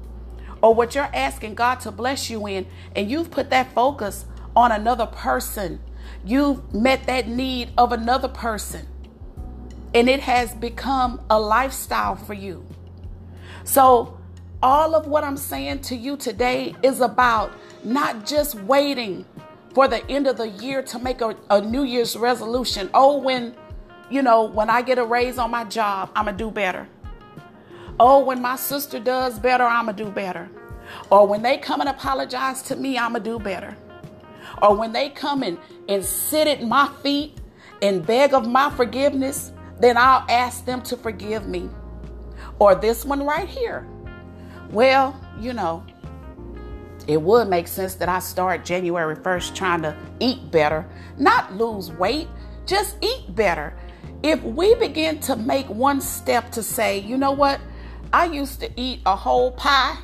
or 0.63 0.75
what 0.75 0.95
you're 0.95 1.09
asking 1.15 1.55
God 1.55 1.81
to 1.81 1.91
bless 1.91 2.29
you 2.29 2.47
in, 2.47 2.67
and 2.95 3.11
you've 3.11 3.31
put 3.31 3.49
that 3.51 3.73
focus 3.73 4.27
on 4.55 4.73
another 4.73 5.07
person. 5.07 5.81
You've 6.25 6.75
met 6.75 7.07
that 7.07 7.29
need 7.29 7.73
of 7.79 7.93
another 7.93 8.29
person, 8.29 8.87
and 9.95 10.09
it 10.09 10.21
has 10.21 10.55
become 10.55 11.21
a 11.31 11.39
lifestyle 11.39 12.17
for 12.17 12.35
you. 12.35 12.65
So, 13.65 14.19
all 14.63 14.95
of 14.95 15.07
what 15.07 15.25
I'm 15.25 15.37
saying 15.37 15.81
to 15.83 15.97
you 15.97 16.17
today 16.17 16.75
is 16.83 17.01
about 17.01 17.53
not 17.83 18.27
just 18.27 18.55
waiting 18.55 19.25
for 19.75 19.89
the 19.89 20.07
end 20.11 20.27
of 20.27 20.37
the 20.37 20.49
year 20.49 20.83
to 20.83 20.99
make 20.99 21.21
a, 21.21 21.37
a 21.49 21.61
New 21.61 21.85
Year's 21.85 22.17
resolution. 22.17 22.91
Oh, 22.93 23.19
when, 23.19 23.55
you 24.11 24.23
know, 24.23 24.45
when 24.45 24.69
I 24.69 24.83
get 24.83 24.99
a 24.99 25.05
raise 25.05 25.39
on 25.39 25.51
my 25.51 25.65
job, 25.65 26.11
I'm 26.15 26.27
going 26.27 26.37
to 26.37 26.45
do 26.45 26.51
better. 26.51 26.89
Oh, 27.99 28.25
when 28.25 28.43
my 28.43 28.57
sister 28.57 28.99
does 28.99 29.39
better, 29.39 29.65
I'm 29.65 29.87
going 29.87 29.97
to 29.97 30.05
do 30.05 30.11
better. 30.11 30.49
Or 31.11 31.27
when 31.27 31.43
they 31.43 31.57
come 31.57 31.81
and 31.81 31.89
apologize 31.89 32.63
to 32.63 32.77
me, 32.77 32.99
I'm 32.99 33.13
going 33.13 33.23
to 33.23 33.31
do 33.31 33.39
better. 33.39 33.77
Or 34.61 34.75
when 34.75 34.93
they 34.93 35.11
come 35.11 35.43
and, 35.43 35.59
and 35.89 36.05
sit 36.05 36.47
at 36.47 36.63
my 36.63 36.91
feet 37.03 37.39
and 37.83 38.05
beg 38.05 38.35
of 38.35 38.47
my 38.49 38.71
forgiveness, 38.71 39.53
then 39.81 39.97
I'll 39.97 40.25
ask 40.29 40.65
them 40.65 40.83
to 40.83 40.97
forgive 40.97 41.49
me. 41.49 41.69
Or 42.59 42.75
this 42.75 43.05
one 43.05 43.25
right 43.25 43.49
here. 43.49 43.87
Well, 44.71 45.19
you 45.41 45.53
know, 45.53 45.85
it 47.07 47.21
would 47.21 47.49
make 47.49 47.67
sense 47.67 47.95
that 47.97 48.09
I 48.09 48.19
start 48.19 48.65
January 48.65 49.17
1st 49.17 49.55
trying 49.55 49.83
to 49.83 49.97
eat 50.21 50.51
better, 50.51 50.87
not 51.19 51.57
lose 51.57 51.91
weight, 51.93 52.29
just 52.67 52.97
eat 53.01 53.35
better. 53.35 53.77
If 54.23 54.43
we 54.43 54.75
begin 54.75 55.19
to 55.21 55.35
make 55.35 55.67
one 55.69 56.01
step 56.01 56.53
to 56.53 56.63
say, 56.63 56.99
you 56.99 57.17
know 57.17 57.33
what, 57.33 57.61
I 58.13 58.27
used 58.27 58.61
to 58.61 58.71
eat 58.81 59.01
a 59.07 59.17
whole 59.17 59.53
pie. 59.53 59.97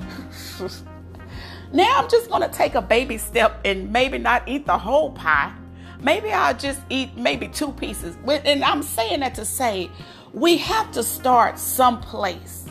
now 1.73 1.99
I'm 1.99 2.09
just 2.09 2.31
going 2.31 2.43
to 2.43 2.49
take 2.49 2.75
a 2.75 2.83
baby 2.83 3.19
step 3.19 3.61
and 3.65 3.93
maybe 3.93 4.19
not 4.19 4.49
eat 4.49 4.67
the 4.67 4.79
whole 4.79 5.11
pie. 5.11 5.53
Maybe 6.01 6.33
I'll 6.33 6.57
just 6.57 6.81
eat 6.91 7.17
maybe 7.17 7.49
two 7.49 7.73
pieces. 7.73 8.17
And 8.27 8.65
I'm 8.65 8.83
saying 8.83 9.21
that 9.21 9.35
to 9.37 9.45
say 9.45 9.91
we 10.33 10.59
have 10.59 10.93
to 10.93 11.03
start 11.03 11.59
someplace. 11.59 12.67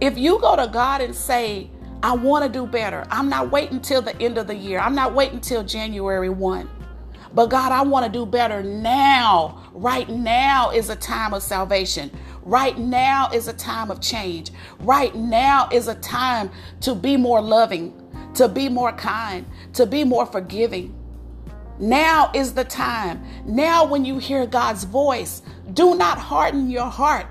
If 0.00 0.18
you 0.18 0.38
go 0.40 0.56
to 0.56 0.66
God 0.66 1.00
and 1.00 1.14
say, 1.14 1.70
I 2.02 2.14
want 2.14 2.44
to 2.44 2.50
do 2.50 2.66
better, 2.66 3.06
I'm 3.10 3.28
not 3.28 3.50
waiting 3.50 3.80
till 3.80 4.00
the 4.00 4.20
end 4.20 4.38
of 4.38 4.46
the 4.46 4.54
year, 4.54 4.78
I'm 4.78 4.94
not 4.94 5.14
waiting 5.14 5.40
till 5.40 5.62
January 5.62 6.30
1. 6.30 6.68
But 7.32 7.46
God, 7.46 7.70
I 7.70 7.82
want 7.82 8.06
to 8.06 8.10
do 8.10 8.26
better 8.26 8.62
now. 8.62 9.70
Right 9.72 10.08
now 10.08 10.70
is 10.70 10.90
a 10.90 10.96
time 10.96 11.32
of 11.32 11.42
salvation. 11.42 12.10
Right 12.42 12.76
now 12.76 13.30
is 13.32 13.46
a 13.46 13.52
time 13.52 13.90
of 13.90 14.00
change. 14.00 14.50
Right 14.80 15.14
now 15.14 15.68
is 15.70 15.86
a 15.86 15.94
time 15.96 16.50
to 16.80 16.94
be 16.94 17.16
more 17.16 17.40
loving, 17.40 17.94
to 18.34 18.48
be 18.48 18.68
more 18.68 18.92
kind, 18.92 19.46
to 19.74 19.86
be 19.86 20.02
more 20.02 20.26
forgiving. 20.26 20.96
Now 21.80 22.30
is 22.34 22.52
the 22.52 22.64
time. 22.64 23.24
Now, 23.46 23.86
when 23.86 24.04
you 24.04 24.18
hear 24.18 24.46
God's 24.46 24.84
voice, 24.84 25.42
do 25.72 25.94
not 25.94 26.18
harden 26.18 26.68
your 26.68 26.90
heart 26.90 27.26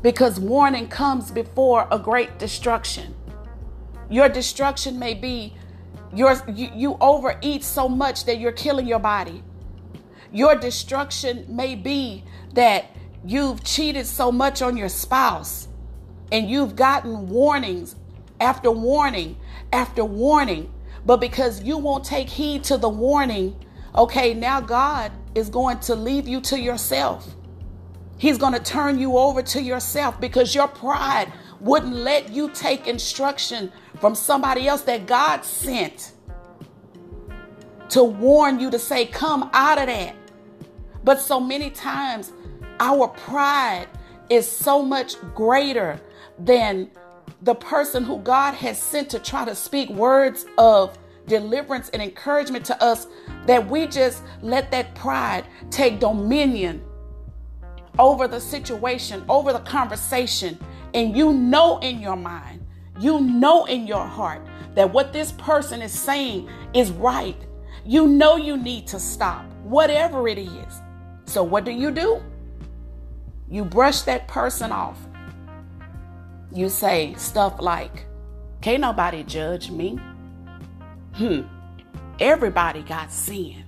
because 0.00 0.38
warning 0.38 0.86
comes 0.86 1.30
before 1.32 1.88
a 1.90 1.98
great 1.98 2.38
destruction. 2.38 3.14
Your 4.08 4.28
destruction 4.28 4.98
may 4.98 5.14
be 5.14 5.54
your, 6.14 6.36
you, 6.46 6.70
you 6.72 6.96
overeat 7.00 7.64
so 7.64 7.88
much 7.88 8.26
that 8.26 8.38
you're 8.38 8.52
killing 8.52 8.86
your 8.86 9.00
body. 9.00 9.42
Your 10.30 10.54
destruction 10.54 11.44
may 11.48 11.74
be 11.74 12.22
that 12.52 12.86
you've 13.24 13.64
cheated 13.64 14.06
so 14.06 14.30
much 14.30 14.62
on 14.62 14.76
your 14.76 14.88
spouse 14.88 15.66
and 16.30 16.48
you've 16.48 16.76
gotten 16.76 17.28
warnings 17.28 17.96
after 18.40 18.70
warning 18.70 19.36
after 19.72 20.04
warning. 20.04 20.72
But 21.06 21.20
because 21.20 21.62
you 21.62 21.78
won't 21.78 22.04
take 22.04 22.28
heed 22.28 22.64
to 22.64 22.76
the 22.76 22.88
warning, 22.88 23.56
okay, 23.94 24.34
now 24.34 24.60
God 24.60 25.12
is 25.34 25.48
going 25.48 25.80
to 25.80 25.94
leave 25.94 26.26
you 26.26 26.40
to 26.42 26.58
yourself. 26.58 27.34
He's 28.16 28.38
going 28.38 28.52
to 28.54 28.60
turn 28.60 28.98
you 28.98 29.18
over 29.18 29.42
to 29.42 29.62
yourself 29.62 30.20
because 30.20 30.54
your 30.54 30.68
pride 30.68 31.32
wouldn't 31.60 31.94
let 31.94 32.30
you 32.30 32.50
take 32.50 32.86
instruction 32.86 33.72
from 34.00 34.14
somebody 34.14 34.68
else 34.68 34.82
that 34.82 35.06
God 35.06 35.44
sent 35.44 36.12
to 37.90 38.02
warn 38.02 38.60
you 38.60 38.70
to 38.70 38.78
say, 38.78 39.06
Come 39.06 39.50
out 39.52 39.78
of 39.78 39.86
that. 39.86 40.16
But 41.02 41.20
so 41.20 41.38
many 41.38 41.70
times, 41.70 42.32
our 42.80 43.08
pride 43.08 43.88
is 44.30 44.50
so 44.50 44.82
much 44.82 45.16
greater 45.34 46.00
than 46.38 46.90
the 47.42 47.54
person 47.54 48.04
who 48.04 48.18
God 48.20 48.54
has 48.54 48.80
sent 48.80 49.10
to 49.10 49.18
try 49.18 49.44
to 49.44 49.54
speak 49.54 49.90
words 49.90 50.46
of 50.58 50.98
deliverance 51.26 51.88
and 51.90 52.02
encouragement 52.02 52.64
to 52.66 52.82
us 52.82 53.06
that 53.46 53.66
we 53.68 53.86
just 53.86 54.22
let 54.42 54.70
that 54.70 54.94
pride 54.94 55.46
take 55.70 56.00
dominion 56.00 56.82
over 57.98 58.26
the 58.26 58.40
situation, 58.40 59.24
over 59.28 59.52
the 59.52 59.60
conversation. 59.60 60.58
And 60.94 61.16
you 61.16 61.32
know 61.32 61.78
in 61.78 62.00
your 62.00 62.16
mind, 62.16 62.64
you 62.98 63.20
know 63.20 63.64
in 63.66 63.86
your 63.86 64.06
heart 64.06 64.46
that 64.74 64.92
what 64.92 65.12
this 65.12 65.32
person 65.32 65.82
is 65.82 65.92
saying 65.92 66.48
is 66.72 66.90
right. 66.92 67.36
You 67.84 68.06
know 68.06 68.36
you 68.36 68.56
need 68.56 68.86
to 68.88 68.98
stop, 68.98 69.44
whatever 69.62 70.28
it 70.28 70.38
is. 70.38 70.82
So, 71.26 71.42
what 71.42 71.64
do 71.64 71.70
you 71.70 71.90
do? 71.90 72.22
You 73.50 73.64
brush 73.64 74.02
that 74.02 74.26
person 74.26 74.72
off. 74.72 74.98
You 76.54 76.68
say 76.68 77.14
stuff 77.14 77.60
like, 77.60 78.06
Can't 78.60 78.80
nobody 78.80 79.24
judge 79.24 79.72
me. 79.72 79.98
Hmm. 81.14 81.40
Everybody 82.20 82.82
got 82.82 83.10
sin. 83.10 83.64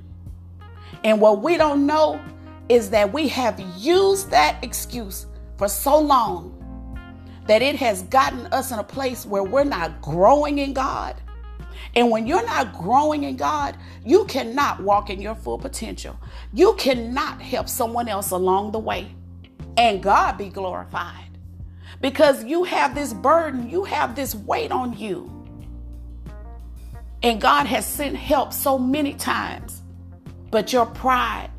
And 1.02 1.20
what 1.20 1.42
we 1.42 1.56
don't 1.56 1.84
know 1.84 2.20
is 2.68 2.90
that 2.90 3.12
we 3.12 3.26
have 3.26 3.58
used 3.76 4.30
that 4.30 4.62
excuse 4.62 5.26
for 5.58 5.66
so 5.66 5.98
long 5.98 6.52
that 7.48 7.60
it 7.60 7.74
has 7.74 8.02
gotten 8.04 8.46
us 8.52 8.70
in 8.70 8.78
a 8.78 8.84
place 8.84 9.26
where 9.26 9.42
we're 9.42 9.64
not 9.64 10.00
growing 10.00 10.58
in 10.58 10.72
God. 10.72 11.20
And 11.96 12.10
when 12.10 12.24
you're 12.24 12.46
not 12.46 12.72
growing 12.72 13.24
in 13.24 13.36
God, 13.36 13.76
you 14.04 14.26
cannot 14.26 14.80
walk 14.80 15.10
in 15.10 15.20
your 15.20 15.34
full 15.34 15.58
potential. 15.58 16.16
You 16.52 16.74
cannot 16.74 17.42
help 17.42 17.68
someone 17.68 18.08
else 18.08 18.30
along 18.30 18.70
the 18.70 18.78
way 18.78 19.12
and 19.76 20.02
God 20.02 20.38
be 20.38 20.48
glorified 20.48 21.25
because 22.06 22.44
you 22.44 22.62
have 22.62 22.94
this 22.94 23.12
burden, 23.12 23.68
you 23.68 23.82
have 23.82 24.14
this 24.14 24.32
weight 24.32 24.70
on 24.70 24.96
you. 24.96 25.28
And 27.24 27.40
God 27.40 27.66
has 27.66 27.84
sent 27.84 28.14
help 28.14 28.52
so 28.52 28.78
many 28.78 29.12
times, 29.14 29.82
but 30.52 30.72
your 30.72 30.86
pride 30.86 31.50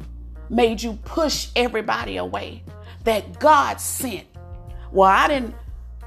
made 0.50 0.82
you 0.82 0.94
push 1.04 1.50
everybody 1.58 2.16
away 2.16 2.64
that 3.04 3.42
God 3.42 3.82
sent. 3.82 4.26
Well, 4.94 5.10
I 5.10 5.28
didn't 5.28 5.54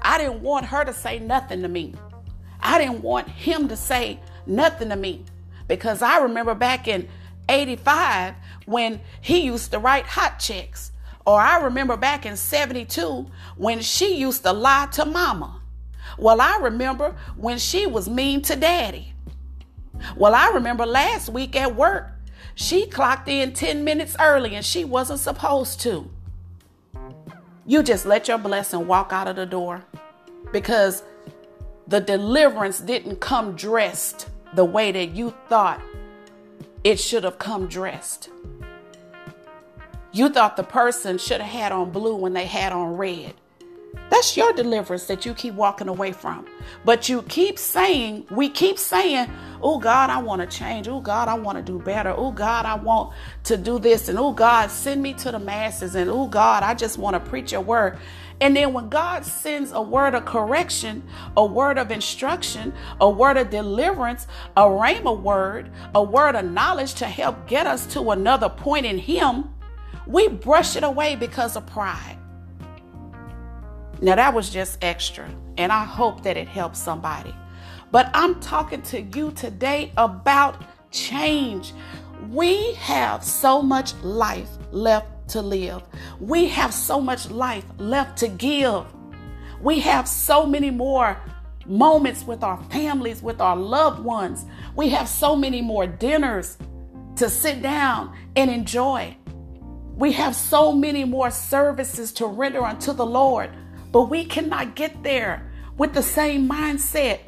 I 0.01 0.17
didn't 0.17 0.41
want 0.41 0.65
her 0.65 0.87
to 0.87 0.95
say 0.95 1.19
nothing 1.19 1.61
to 1.61 1.69
me. 1.69 1.93
I 2.63 2.79
didn't 2.79 3.03
want 3.03 3.29
him 3.29 3.69
to 3.69 3.77
say 3.77 4.21
nothing 4.47 4.89
to 4.89 4.97
me 4.97 5.23
because 5.69 6.01
I 6.01 6.21
remember 6.21 6.55
back 6.55 6.89
in 6.89 7.11
85 7.51 8.37
when 8.65 9.03
he 9.21 9.41
used 9.41 9.73
to 9.73 9.79
write 9.79 10.07
hot 10.07 10.39
checks. 10.39 10.90
Or 11.27 11.41
I 11.41 11.61
remember 11.61 11.97
back 11.97 12.27
in 12.27 12.37
72 12.37 13.27
when 13.57 13.81
she 13.81 14.17
used 14.17 14.43
to 14.45 14.53
lie 14.53 14.89
to 14.93 15.05
mama. 15.05 15.61
Well, 16.19 16.41
I 16.41 16.59
remember 16.59 17.17
when 17.37 17.59
she 17.59 17.87
was 17.87 18.09
mean 18.09 18.43
to 18.43 18.57
daddy. 18.57 19.13
Well, 20.17 20.35
I 20.35 20.49
remember 20.49 20.87
last 20.87 21.29
week 21.29 21.55
at 21.57 21.75
work 21.75 22.13
she 22.61 22.87
clocked 22.87 23.29
in 23.29 23.55
10 23.55 23.85
minutes 23.85 24.15
early 24.21 24.55
and 24.55 24.65
she 24.65 24.85
wasn't 24.85 25.21
supposed 25.21 25.81
to. 25.81 26.11
You 27.67 27.83
just 27.83 28.05
let 28.05 28.29
your 28.29 28.37
blessing 28.37 28.87
walk 28.87 29.13
out 29.13 29.29
of 29.29 29.37
the 29.37 29.47
door 29.47 29.83
because 30.53 31.03
the 31.87 32.01
deliverance 32.01 32.81
didn't 32.81 33.21
come 33.21 33.57
dressed 33.57 34.29
the 34.55 34.65
way 34.65 34.93
that 34.93 35.11
you 35.11 35.33
thought 35.49 35.81
it 36.85 37.01
should 37.01 37.25
have 37.25 37.39
come 37.39 37.67
dressed. 37.67 38.29
You 40.13 40.29
thought 40.29 40.57
the 40.57 40.65
person 40.65 41.19
should 41.19 41.41
have 41.41 41.51
had 41.51 41.73
on 41.73 41.91
blue 41.91 42.17
when 42.17 42.33
they 42.33 42.47
had 42.47 42.73
on 42.73 42.97
red. 42.97 43.35
That's 44.11 44.37
your 44.37 44.53
deliverance 44.53 45.07
that 45.07 45.25
you 45.25 45.35
keep 45.35 45.55
walking 45.55 45.89
away 45.89 46.11
from. 46.11 46.47
But 46.85 47.09
you 47.09 47.23
keep 47.23 47.59
saying, 47.59 48.27
we 48.31 48.49
keep 48.49 48.77
saying, 48.79 49.31
oh 49.63 49.79
God, 49.79 50.11
I 50.11 50.19
want 50.19 50.43
to 50.43 50.59
change. 50.59 50.89
Oh 50.89 51.01
God, 51.01 51.29
I 51.29 51.35
want 51.35 51.59
to 51.59 51.63
do 51.63 51.79
better. 51.79 52.13
Oh 52.17 52.33
God, 52.33 52.67
I 52.67 52.75
want 52.75 53.13
to 53.45 53.57
do 53.57 53.79
this. 53.79 54.09
And 54.09 54.19
oh 54.19 54.33
God, 54.33 54.71
send 54.71 55.01
me 55.01 55.15
to 55.15 55.31
the 55.31 55.39
masses. 55.39 55.95
And 55.95 56.11
oh 56.11 56.27
God, 56.27 56.65
I 56.65 56.75
just 56.75 56.99
want 56.99 57.15
to 57.15 57.31
preach 57.31 57.53
your 57.53 57.61
word. 57.61 57.99
And 58.41 58.57
then 58.57 58.73
when 58.73 58.89
God 58.89 59.25
sends 59.25 59.71
a 59.71 59.83
word 59.83 60.15
of 60.15 60.25
correction, 60.25 61.05
a 61.37 61.45
word 61.45 61.79
of 61.79 61.91
instruction, 61.91 62.73
a 63.01 63.09
word 63.09 63.37
of 63.37 63.51
deliverance, 63.51 64.27
a 64.57 64.63
rhema 64.63 65.19
word, 65.21 65.71
a 65.95 66.03
word 66.03 66.35
of 66.35 66.51
knowledge 66.51 66.95
to 66.95 67.07
help 67.07 67.47
get 67.47 67.67
us 67.67 67.87
to 67.89 68.11
another 68.11 68.49
point 68.49 68.87
in 68.87 68.99
Him, 68.99 69.51
we 70.07 70.29
brush 70.29 70.77
it 70.77 70.85
away 70.85 71.17
because 71.17 71.57
of 71.57 71.67
pride. 71.67 72.17
Now, 74.01 74.17
that 74.17 74.33
was 74.33 74.49
just 74.49 74.79
extra, 74.83 75.29
and 75.59 75.71
I 75.71 75.85
hope 75.85 76.23
that 76.23 76.37
it 76.37 76.49
helps 76.49 76.79
somebody. 76.79 77.35
But 77.91 78.11
I'm 78.15 78.41
talking 78.41 78.83
to 78.83 79.03
you 79.03 79.33
today 79.33 79.93
about 79.97 80.63
change. 80.91 81.73
We 82.31 82.75
have 82.75 83.23
so 83.23 83.61
much 83.61 83.95
life 84.03 84.49
left 84.73 85.29
to 85.31 85.43
live, 85.43 85.83
we 86.19 86.49
have 86.49 86.75
so 86.75 87.01
much 87.01 87.31
life 87.31 87.65
left 87.79 88.19
to 88.19 88.29
give. 88.29 88.85
We 89.61 89.81
have 89.81 90.09
so 90.09 90.47
many 90.47 90.71
more 90.71 91.19
moments 91.67 92.25
with 92.25 92.43
our 92.43 92.61
families, 92.65 93.23
with 93.23 93.41
our 93.41 93.57
loved 93.57 94.03
ones. 94.03 94.47
We 94.75 94.89
have 94.89 95.09
so 95.09 95.37
many 95.37 95.61
more 95.61 95.87
dinners 95.87 96.57
to 97.17 97.29
sit 97.29 97.63
down 97.63 98.17
and 98.37 98.51
enjoy. 98.51 99.17
We 100.01 100.13
have 100.13 100.35
so 100.35 100.73
many 100.73 101.05
more 101.05 101.31
services 101.31 102.11
to 102.13 102.27
render 102.27 102.65
unto 102.65 102.95
the 102.95 103.05
Lord. 103.05 103.51
But 103.93 104.05
we 104.05 104.25
cannot 104.25 104.75
get 104.75 105.03
there 105.03 105.53
with 105.77 105.93
the 105.93 106.03
same 106.03 106.49
mindset. 106.49 107.21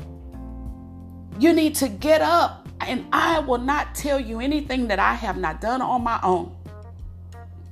You 1.39 1.53
need 1.53 1.75
to 1.77 1.89
get 1.89 2.23
up, 2.23 2.67
and 2.81 3.05
I 3.13 3.41
will 3.41 3.59
not 3.59 3.95
tell 3.95 4.19
you 4.19 4.41
anything 4.41 4.89
that 4.89 4.99
I 4.99 5.13
have 5.13 5.37
not 5.37 5.61
done 5.61 5.83
on 5.83 6.03
my 6.03 6.19
own, 6.23 6.57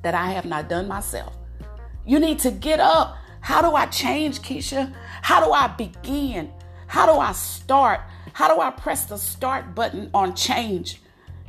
that 0.03 0.15
I 0.15 0.33
have 0.33 0.45
not 0.45 0.69
done 0.69 0.87
myself. 0.87 1.35
You 2.05 2.19
need 2.19 2.39
to 2.41 2.51
get 2.51 2.79
up. 2.79 3.17
How 3.41 3.63
do 3.63 3.75
I 3.75 3.87
change, 3.87 4.43
Keisha? 4.43 4.95
How 5.23 5.43
do 5.43 5.51
I 5.51 5.69
begin? 5.69 6.53
How 6.89 7.11
do 7.11 7.19
I 7.19 7.33
start? 7.33 8.01
How 8.35 8.55
do 8.55 8.61
I 8.61 8.71
press 8.71 9.07
the 9.07 9.17
start 9.17 9.75
button 9.75 10.11
on 10.13 10.35
change? 10.35 11.01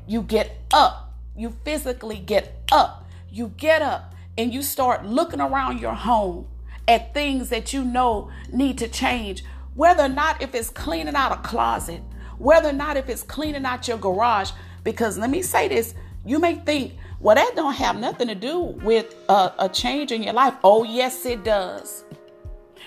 You 0.07 0.21
get 0.21 0.55
up. 0.71 1.17
You 1.35 1.53
physically 1.65 2.17
get 2.17 2.63
up. 2.71 3.00
You 3.31 3.53
get 3.55 3.81
up 3.81 4.13
and 4.37 4.53
you 4.53 4.61
start 4.61 5.05
looking 5.05 5.39
around 5.39 5.79
your 5.79 5.93
home 5.93 6.47
at 6.87 7.13
things 7.13 7.49
that 7.49 7.71
you 7.71 7.85
know 7.85 8.29
need 8.51 8.77
to 8.79 8.87
change, 8.89 9.43
whether 9.73 10.03
or 10.03 10.09
not 10.09 10.41
if 10.41 10.53
it's 10.53 10.69
cleaning 10.69 11.15
out 11.15 11.31
a 11.31 11.37
closet, 11.37 12.01
whether 12.37 12.69
or 12.69 12.73
not 12.73 12.97
if 12.97 13.07
it's 13.07 13.23
cleaning 13.23 13.65
out 13.65 13.87
your 13.87 13.97
garage. 13.97 14.51
Because 14.83 15.17
let 15.17 15.29
me 15.29 15.41
say 15.41 15.69
this, 15.69 15.93
you 16.25 16.39
may 16.39 16.55
think, 16.55 16.93
well, 17.21 17.35
that 17.35 17.53
don't 17.55 17.75
have 17.75 17.97
nothing 17.97 18.27
to 18.27 18.35
do 18.35 18.59
with 18.59 19.15
a, 19.29 19.53
a 19.59 19.69
change 19.69 20.11
in 20.11 20.23
your 20.23 20.33
life. 20.33 20.55
Oh, 20.63 20.83
yes, 20.83 21.25
it 21.25 21.45
does. 21.45 22.03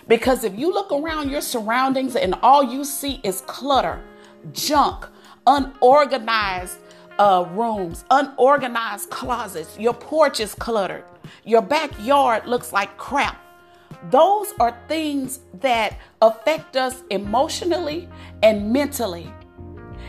Because 0.08 0.44
if 0.44 0.58
you 0.58 0.70
look 0.72 0.92
around 0.92 1.30
your 1.30 1.40
surroundings 1.40 2.16
and 2.16 2.34
all 2.42 2.62
you 2.62 2.84
see 2.84 3.20
is 3.22 3.40
clutter, 3.42 4.02
junk, 4.52 5.06
unorganized 5.46 6.78
uh, 7.18 7.46
rooms, 7.52 8.04
unorganized 8.10 9.10
closets, 9.10 9.78
your 9.78 9.94
porch 9.94 10.40
is 10.40 10.54
cluttered, 10.54 11.04
your 11.44 11.62
backyard 11.62 12.46
looks 12.46 12.72
like 12.72 12.96
crap, 12.98 13.40
those 14.10 14.52
are 14.60 14.76
things 14.88 15.40
that 15.60 15.98
affect 16.20 16.76
us 16.76 17.02
emotionally 17.10 18.08
and 18.42 18.70
mentally. 18.72 19.32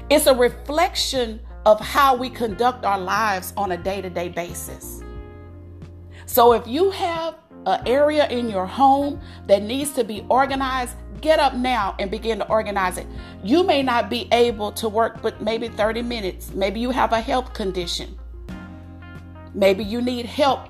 It's 0.09 0.27
a 0.27 0.35
reflection 0.35 1.39
of 1.65 1.79
how 1.79 2.15
we 2.15 2.29
conduct 2.29 2.85
our 2.85 2.99
lives 2.99 3.53
on 3.57 3.71
a 3.71 3.77
day 3.77 4.01
to 4.01 4.09
day 4.09 4.29
basis. 4.29 5.01
So 6.25 6.53
if 6.53 6.67
you 6.67 6.91
have 6.91 7.35
an 7.65 7.87
area 7.87 8.27
in 8.29 8.49
your 8.49 8.65
home 8.65 9.21
that 9.47 9.63
needs 9.63 9.91
to 9.91 10.03
be 10.03 10.25
organized, 10.29 10.95
get 11.21 11.39
up 11.39 11.55
now 11.55 11.95
and 11.99 12.09
begin 12.11 12.39
to 12.39 12.47
organize 12.47 12.97
it. 12.97 13.07
You 13.43 13.63
may 13.63 13.83
not 13.83 14.09
be 14.09 14.27
able 14.31 14.71
to 14.73 14.89
work 14.89 15.21
but 15.21 15.41
maybe 15.41 15.67
30 15.67 16.01
minutes. 16.01 16.51
Maybe 16.51 16.79
you 16.79 16.91
have 16.91 17.13
a 17.13 17.21
health 17.21 17.53
condition. 17.53 18.17
Maybe 19.53 19.83
you 19.83 20.01
need 20.01 20.25
help 20.25 20.69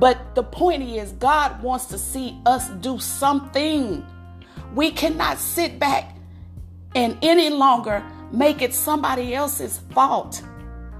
but 0.00 0.34
the 0.34 0.42
point 0.42 0.82
is, 0.82 1.12
God 1.12 1.62
wants 1.62 1.86
to 1.86 1.98
see 1.98 2.40
us 2.46 2.68
do 2.80 2.98
something. 2.98 4.04
We 4.74 4.90
cannot 4.90 5.38
sit 5.38 5.78
back 5.78 6.16
and 6.94 7.18
any 7.22 7.50
longer 7.50 8.02
make 8.32 8.62
it 8.62 8.72
somebody 8.72 9.34
else's 9.34 9.80
fault. 9.90 10.42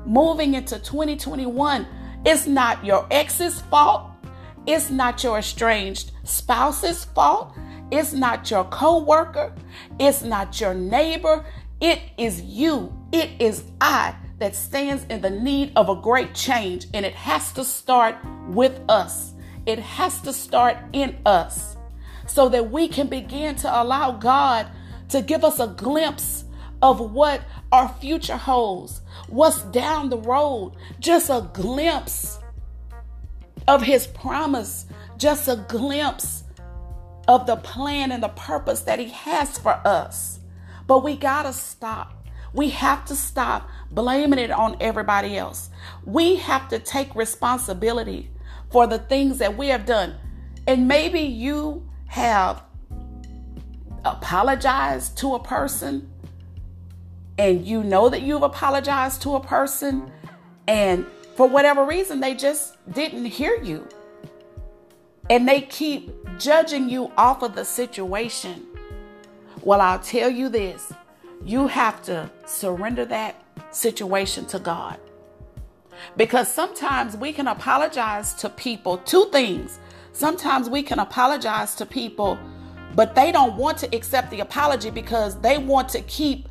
Moving 0.05 0.55
into 0.55 0.79
2021, 0.79 1.87
it's 2.27 2.47
not 2.47 2.85
your 2.85 3.07
ex's 3.11 3.61
fault. 3.63 4.11
It's 4.67 4.91
not 4.91 5.23
your 5.25 5.39
estranged 5.39 6.13
spouse's 6.25 7.05
fault. 7.07 7.57
It's 7.91 8.13
not 8.13 8.51
your 8.51 8.65
coworker. 8.65 9.53
It's 9.99 10.23
not 10.23 10.61
your 10.61 10.75
neighbor. 10.75 11.45
It 11.81 12.01
is 12.17 12.43
you. 12.43 12.93
It 13.13 13.31
is 13.39 13.65
I 13.81 14.15
that 14.39 14.55
stands 14.55 15.05
in 15.11 15.21
the 15.21 15.31
need 15.31 15.73
of 15.77 15.89
a 15.89 15.95
great 15.95 16.35
change, 16.35 16.87
and 16.95 17.05
it 17.05 17.15
has 17.15 17.53
to 17.53 17.65
start 17.65 18.17
with 18.49 18.81
us. 18.89 19.33
It 19.67 19.79
has 19.79 20.21
to 20.23 20.33
start 20.33 20.79
in 20.93 21.19
us 21.27 21.77
so 22.27 22.49
that 22.49 22.71
we 22.71 22.89
can 22.89 23.09
begin 23.09 23.57
to 23.57 23.83
allow 23.83 24.13
God 24.13 24.67
to 25.09 25.21
give 25.21 25.45
us 25.45 25.59
a 25.59 25.67
glimpse 25.67 26.45
of 26.81 27.01
what 27.01 27.43
our 27.73 27.89
future 28.01 28.37
holds, 28.37 29.03
what's 29.29 29.63
down 29.63 30.09
the 30.09 30.19
road, 30.19 30.73
just 30.99 31.29
a 31.29 31.49
glimpse 31.53 32.39
of 33.69 33.83
His 33.83 34.07
promise, 34.07 34.87
just 35.19 35.49
a 35.49 35.65
glimpse 35.69 36.40
of 37.31 37.47
the 37.47 37.57
plan 37.57 38.13
and 38.13 38.23
the 38.23 38.29
purpose 38.29 38.83
that 38.83 38.99
He 38.99 39.09
has 39.09 39.57
for 39.57 39.81
us. 39.87 40.41
But 40.87 41.03
we 41.03 41.17
got 41.17 41.45
to 41.45 41.55
stop 41.55 42.21
we 42.53 42.71
have 42.71 43.05
to 43.07 43.15
stop 43.15 43.69
blaming 43.91 44.39
it 44.39 44.51
on 44.51 44.77
everybody 44.81 45.37
else. 45.37 45.71
We 46.05 46.37
have 46.37 46.69
to 46.71 46.79
take 46.79 47.15
responsibility 47.15 48.31
for 48.71 48.87
the 48.87 48.99
things 48.99 49.39
that 49.39 49.57
we 49.57 49.69
have 49.69 49.87
done. 49.87 50.17
And 50.67 50.89
maybe 50.89 51.21
you 51.21 51.89
have 52.07 52.63
apologized 54.05 55.17
to 55.19 55.35
a 55.35 55.43
person 55.43 56.11
and 57.39 57.65
you 57.65 57.83
know 57.83 58.09
that 58.09 58.23
you've 58.23 58.43
apologized 58.43 59.23
to 59.23 59.37
a 59.37 59.41
person 59.41 60.11
and 60.67 61.07
for 61.37 61.49
whatever 61.49 61.85
reason 61.85 62.21
they 62.21 62.35
just 62.35 62.77
didn't 62.93 63.25
hear 63.27 63.63
you. 63.63 63.87
And 65.31 65.49
they 65.49 65.63
keep 65.63 66.11
judging 66.39 66.91
you 66.91 67.13
off 67.17 67.43
of 67.43 67.55
the 67.55 67.65
situation. 67.65 68.67
Well, 69.63 69.81
I'll 69.81 70.01
tell 70.01 70.29
you 70.29 70.49
this 70.49 70.93
you 71.43 71.69
have 71.69 72.03
to 72.03 72.31
surrender 72.45 73.07
that 73.07 73.43
situation 73.71 74.45
to 74.47 74.59
God. 74.59 74.99
Because 76.17 76.53
sometimes 76.53 77.17
we 77.17 77.33
can 77.33 77.47
apologize 77.49 78.35
to 78.35 78.49
people, 78.49 78.99
two 78.99 79.27
things. 79.33 79.79
Sometimes 80.13 80.69
we 80.69 80.83
can 80.83 80.99
apologize 80.99 81.75
to 81.77 81.87
people, 81.87 82.39
but 82.95 83.15
they 83.15 83.31
don't 83.31 83.57
want 83.57 83.79
to 83.79 83.97
accept 83.97 84.31
the 84.31 84.41
apology 84.41 84.91
because 84.91 85.41
they 85.41 85.59
want 85.59 85.89
to 85.91 86.03
keep 86.03 86.49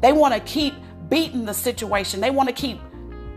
they 0.00 0.12
want 0.12 0.34
to 0.34 0.40
keep 0.40 0.74
beating 1.08 1.44
the 1.44 1.54
situation. 1.54 2.20
They 2.20 2.30
want 2.30 2.48
to 2.48 2.54
keep 2.54 2.80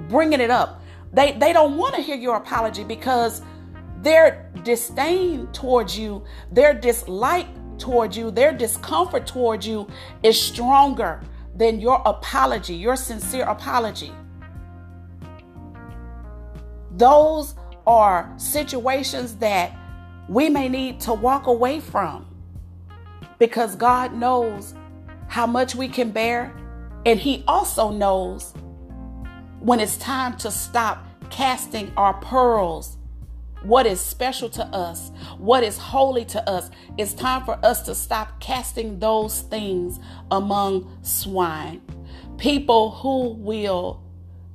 bringing 0.08 0.40
it 0.40 0.50
up. 0.50 0.82
They 1.12 1.34
they 1.34 1.52
don't 1.52 1.78
want 1.78 1.96
to 1.96 2.02
hear 2.02 2.16
your 2.16 2.38
apology 2.38 2.84
because 2.84 3.42
their 4.06 4.52
disdain 4.64 5.48
towards 5.48 5.98
you, 5.98 6.24
their 6.52 6.76
dislike 6.76 7.48
towards 7.80 8.16
you, 8.16 8.30
their 8.30 8.56
discomfort 8.56 9.26
towards 9.26 9.68
you 9.68 9.88
is 10.22 10.40
stronger 10.40 11.22
than 11.56 11.80
your 11.80 12.04
apology, 12.06 12.76
your 12.76 12.96
sincere 12.96 13.46
apology. 13.46 14.12
Those 16.92 17.56
are 17.88 18.32
situations 18.38 19.38
that 19.38 19.76
we 20.30 20.50
may 20.50 20.70
need 20.70 21.00
to 21.02 21.14
walk 21.14 21.48
away 21.48 21.80
from 21.80 22.28
because 23.40 23.76
God 23.76 24.14
knows 24.14 24.76
how 25.28 25.48
much 25.48 25.74
we 25.74 25.88
can 25.88 26.12
bear, 26.12 26.56
and 27.08 27.20
He 27.20 27.44
also 27.48 27.90
knows 27.90 28.54
when 29.62 29.80
it's 29.80 29.98
time 29.98 30.38
to 30.38 30.52
stop 30.52 31.04
casting 31.32 31.92
our 31.98 32.14
pearls 32.14 32.98
what 33.66 33.86
is 33.88 34.00
special 34.00 34.48
to 34.50 34.64
us, 34.66 35.12
what 35.38 35.64
is 35.64 35.78
holy 35.78 36.24
to 36.26 36.50
us. 36.50 36.70
It's 36.98 37.14
time 37.14 37.44
for 37.46 37.58
us 37.66 37.82
to 37.84 37.96
stop 37.96 38.40
casting 38.40 39.00
those 39.00 39.42
things 39.42 40.00
among 40.32 40.98
swine. 41.02 41.82
People 42.38 42.92
who 42.92 43.30
will 43.34 44.04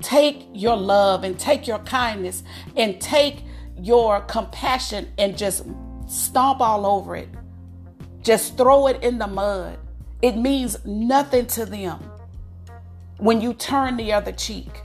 take 0.01 0.47
your 0.53 0.77
love 0.77 1.25
and 1.25 1.39
take 1.39 1.67
your 1.67 1.81
kindness 1.81 2.43
and 2.77 3.01
take 3.01 3.43
your 3.77 4.21
compassion 4.23 5.13
and 5.19 5.37
just 5.37 5.65
stomp 6.07 6.61
all 6.61 6.87
over 6.87 7.17
it, 7.17 7.29
just 8.23 8.57
throw 8.57 8.87
it 8.87 9.03
in 9.03 9.19
the 9.19 9.27
mud. 9.27 9.79
It 10.23 10.37
means 10.37 10.85
nothing 10.85 11.47
to 11.49 11.67
them 11.67 11.99
when 13.19 13.41
you 13.41 13.55
turn 13.55 13.97
the 13.97 14.13
other 14.13 14.33
cheek. 14.33 14.83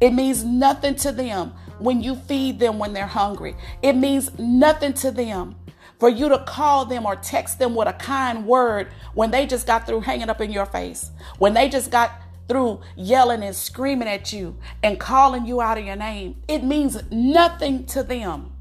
It 0.00 0.12
means 0.12 0.44
nothing 0.44 0.94
to 0.96 1.12
them 1.12 1.52
when 1.78 2.02
you 2.02 2.14
feed 2.14 2.58
them 2.58 2.78
when 2.78 2.92
they're 2.92 3.06
hungry. 3.06 3.56
It 3.82 3.94
means 3.94 4.36
nothing 4.38 4.92
to 4.94 5.10
them 5.10 5.56
for 5.98 6.08
you 6.08 6.28
to 6.28 6.38
call 6.40 6.84
them 6.84 7.06
or 7.06 7.16
text 7.16 7.58
them 7.58 7.74
with 7.74 7.88
a 7.88 7.92
kind 7.94 8.46
word 8.46 8.88
when 9.14 9.30
they 9.30 9.46
just 9.46 9.66
got 9.66 9.86
through 9.86 10.00
hanging 10.00 10.28
up 10.28 10.40
in 10.40 10.52
your 10.52 10.66
face, 10.66 11.10
when 11.38 11.54
they 11.54 11.68
just 11.68 11.90
got 11.90 12.12
through 12.48 12.80
yelling 12.96 13.42
and 13.42 13.56
screaming 13.56 14.08
at 14.08 14.32
you 14.32 14.56
and 14.82 15.00
calling 15.00 15.46
you 15.46 15.60
out 15.60 15.78
of 15.78 15.84
your 15.84 15.96
name. 15.96 16.36
It 16.48 16.62
means 16.62 17.02
nothing 17.10 17.86
to 17.86 18.02
them. 18.02 18.52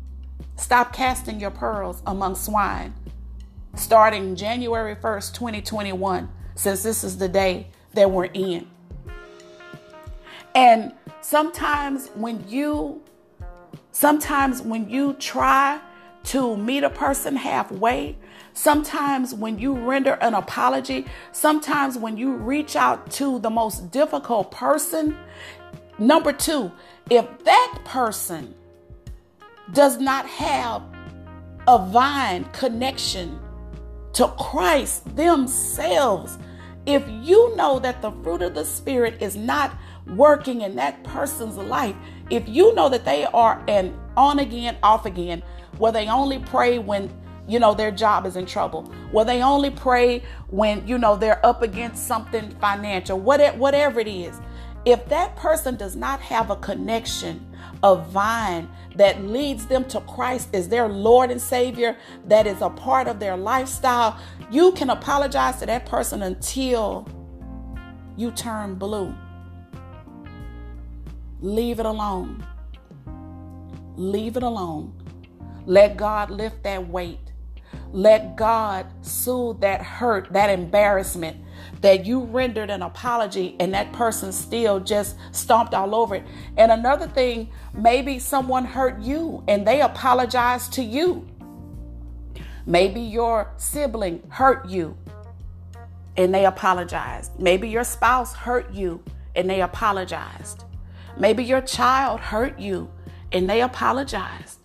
Stop 0.55 0.93
casting 0.93 1.39
your 1.39 1.51
pearls 1.51 2.01
among 2.05 2.36
swine. 2.36 2.93
Starting 3.76 4.36
January 4.36 4.95
1st, 4.95 5.34
2021, 5.34 6.30
since 6.55 6.84
this 6.84 7.03
is 7.03 7.18
the 7.18 7.28
day 7.28 7.68
that 7.93 8.09
we're 8.09 8.26
in. 8.26 8.68
And 10.55 10.93
sometimes 11.22 12.09
when 12.09 12.47
you 12.47 13.03
sometimes 13.94 14.62
when 14.62 14.89
you 14.89 15.14
try 15.14 15.80
to 16.24 16.58
meet 16.58 16.84
a 16.84 16.89
person 16.89 17.36
halfway, 17.36 18.18
sometimes 18.54 19.34
when 19.34 19.60
you 19.60 19.74
render 19.74 20.14
an 20.14 20.34
apology, 20.34 21.06
sometimes 21.32 21.98
when 21.98 22.18
you 22.18 22.34
reach 22.34 22.76
out 22.76 23.10
to 23.12 23.39
the 23.39 23.50
most 23.50 23.91
difficult 23.91 24.52
person, 24.52 25.18
number 26.00 26.34
2, 26.34 26.72
if 27.10 27.26
that 27.44 27.78
person 27.86 28.54
does 29.72 30.00
not 30.00 30.26
have 30.28 30.82
a 31.68 31.78
vine 31.78 32.46
connection 32.46 33.39
to 34.14 34.28
Christ 34.39 35.16
themselves, 35.16 36.38
if 36.86 37.08
you 37.08 37.56
know 37.56 37.80
that 37.80 38.02
the 38.02 38.12
fruit 38.24 38.41
of 38.41 38.56
the 38.56 38.66
Spirit 38.66 39.22
is 39.22 39.36
not 39.36 39.78
working 40.08 40.62
in 40.62 40.76
that 40.76 41.04
person's 41.04 41.58
life, 41.58 41.96
if 42.34 42.50
you 42.50 42.74
know 42.74 42.90
that 42.90 43.06
they 43.06 43.26
are 43.26 43.64
an 43.68 43.96
on 44.18 44.40
again, 44.40 44.76
off 44.82 45.06
again, 45.06 45.44
where 45.78 45.92
they 45.92 46.08
only 46.08 46.40
pray 46.40 46.80
when 46.80 47.16
you 47.48 47.60
know 47.60 47.76
their 47.76 47.92
job 47.92 48.26
is 48.26 48.36
in 48.36 48.48
trouble, 48.48 48.84
where 49.12 49.24
they 49.24 49.44
only 49.44 49.70
pray 49.70 50.24
when 50.48 50.88
you 50.88 50.98
know 50.98 51.16
they're 51.16 51.46
up 51.46 51.62
against 51.62 52.08
something 52.08 52.50
financial, 52.60 53.20
whatever 53.20 54.00
it 54.00 54.08
is. 54.08 54.42
If 54.84 55.08
that 55.10 55.36
person 55.36 55.76
does 55.76 55.96
not 55.96 56.22
have 56.22 56.50
a 56.50 56.56
connection, 56.56 57.56
a 57.84 57.96
vine 57.98 58.68
that 58.96 59.24
leads 59.24 59.68
them 59.68 59.86
to 59.90 60.02
Christ 60.02 60.56
as 60.56 60.68
their 60.68 60.88
Lord 60.90 61.30
and 61.30 61.40
Savior, 61.42 61.96
that 62.26 62.48
is 62.48 62.62
a 62.64 62.70
part 62.70 63.08
of 63.08 63.20
their 63.20 63.38
lifestyle, 63.38 64.20
you 64.50 64.72
can 64.72 64.90
apologize 64.90 65.60
to 65.60 65.68
that 65.68 65.86
person 65.86 66.24
until 66.24 67.08
you 68.18 68.32
turn 68.32 68.74
blue. 68.74 69.14
Leave 71.44 71.82
it 71.82 71.86
alone. 71.86 72.41
Leave 73.98 74.38
it 74.38 74.44
alone. 74.44 74.94
Let 75.66 75.98
God 75.98 76.32
lift 76.32 76.64
that 76.64 76.88
weight. 76.88 77.34
Let 77.91 78.38
God 78.38 78.86
soothe 79.02 79.60
that 79.60 79.82
hurt, 79.82 80.32
that 80.32 80.50
embarrassment 80.50 81.36
that 81.82 82.06
you 82.06 82.22
rendered 82.22 82.70
an 82.70 82.82
apology 82.82 83.58
and 83.60 83.74
that 83.74 83.91
person 83.91 84.32
still 84.32 84.80
just 84.80 85.18
stomped 85.34 85.74
all 85.74 85.94
over 85.94 86.16
it. 86.16 86.24
And 86.56 86.72
another 86.72 87.10
thing, 87.10 87.50
maybe 87.74 88.20
someone 88.20 88.64
hurt 88.64 89.02
you 89.02 89.44
and 89.50 89.68
they 89.68 89.82
apologized 89.82 90.72
to 90.74 90.82
you. 90.82 91.28
Maybe 92.66 93.02
your 93.02 93.52
sibling 93.58 94.24
hurt 94.30 94.70
you 94.70 94.98
and 96.16 96.34
they 96.34 96.46
apologized. 96.46 97.38
Maybe 97.38 97.68
your 97.68 97.84
spouse 97.84 98.34
hurt 98.34 98.74
you 98.74 99.04
and 99.36 99.50
they 99.50 99.62
apologized. 99.62 100.64
Maybe 101.18 101.43
your 101.43 101.61
child 101.61 102.20
hurt 102.20 102.59
you 102.59 102.89
and 103.32 103.49
they 103.49 103.61
apologized. 103.61 104.59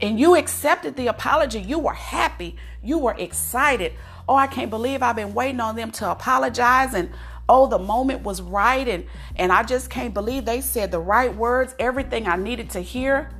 And 0.00 0.18
you 0.18 0.36
accepted 0.36 0.96
the 0.96 1.08
apology. 1.08 1.60
You 1.60 1.78
were 1.78 1.92
happy. 1.92 2.56
You 2.82 2.98
were 2.98 3.14
excited. 3.18 3.92
Oh, 4.28 4.34
I 4.34 4.46
can't 4.46 4.70
believe 4.70 5.02
I've 5.02 5.16
been 5.16 5.34
waiting 5.34 5.60
on 5.60 5.76
them 5.76 5.90
to 5.92 6.10
apologize 6.10 6.94
and 6.94 7.10
oh, 7.48 7.66
the 7.66 7.78
moment 7.78 8.22
was 8.22 8.40
right 8.40 8.86
and 8.86 9.04
and 9.36 9.52
I 9.52 9.64
just 9.64 9.90
can't 9.90 10.14
believe 10.14 10.44
they 10.44 10.60
said 10.60 10.90
the 10.90 11.00
right 11.00 11.34
words, 11.34 11.74
everything 11.78 12.28
I 12.28 12.36
needed 12.36 12.70
to 12.70 12.80
hear. 12.80 13.30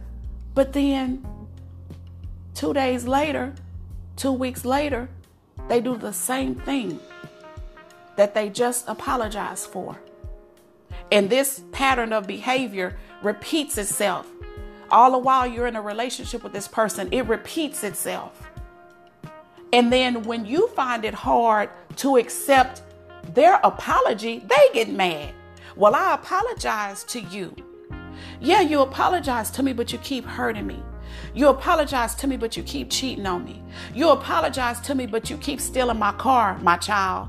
But 0.52 0.72
then 0.72 1.24
2 2.54 2.74
days 2.74 3.06
later, 3.06 3.54
2 4.16 4.32
weeks 4.32 4.64
later, 4.64 5.08
they 5.68 5.80
do 5.80 5.96
the 5.96 6.12
same 6.12 6.56
thing 6.56 6.98
that 8.16 8.34
they 8.34 8.50
just 8.50 8.88
apologized 8.88 9.68
for. 9.68 9.96
And 11.12 11.28
this 11.28 11.62
pattern 11.72 12.12
of 12.12 12.26
behavior 12.26 12.96
repeats 13.22 13.78
itself. 13.78 14.26
All 14.90 15.12
the 15.12 15.18
while 15.18 15.46
you're 15.46 15.66
in 15.66 15.76
a 15.76 15.82
relationship 15.82 16.42
with 16.42 16.52
this 16.52 16.68
person, 16.68 17.08
it 17.12 17.26
repeats 17.26 17.84
itself. 17.84 18.50
And 19.72 19.92
then 19.92 20.22
when 20.24 20.44
you 20.44 20.68
find 20.68 21.04
it 21.04 21.14
hard 21.14 21.70
to 21.96 22.16
accept 22.16 22.82
their 23.34 23.60
apology, 23.62 24.40
they 24.40 24.68
get 24.72 24.88
mad. 24.88 25.34
Well, 25.76 25.94
I 25.94 26.14
apologize 26.14 27.04
to 27.04 27.20
you. 27.20 27.54
Yeah, 28.40 28.60
you 28.60 28.80
apologize 28.80 29.50
to 29.52 29.62
me, 29.62 29.72
but 29.72 29.92
you 29.92 29.98
keep 29.98 30.24
hurting 30.24 30.66
me. 30.66 30.82
You 31.34 31.48
apologize 31.48 32.14
to 32.16 32.26
me, 32.26 32.36
but 32.36 32.56
you 32.56 32.62
keep 32.62 32.90
cheating 32.90 33.26
on 33.26 33.44
me. 33.44 33.62
You 33.94 34.10
apologize 34.10 34.80
to 34.80 34.94
me, 34.94 35.06
but 35.06 35.30
you 35.30 35.36
keep 35.36 35.60
stealing 35.60 35.98
my 35.98 36.12
car, 36.12 36.58
my 36.58 36.76
child. 36.76 37.28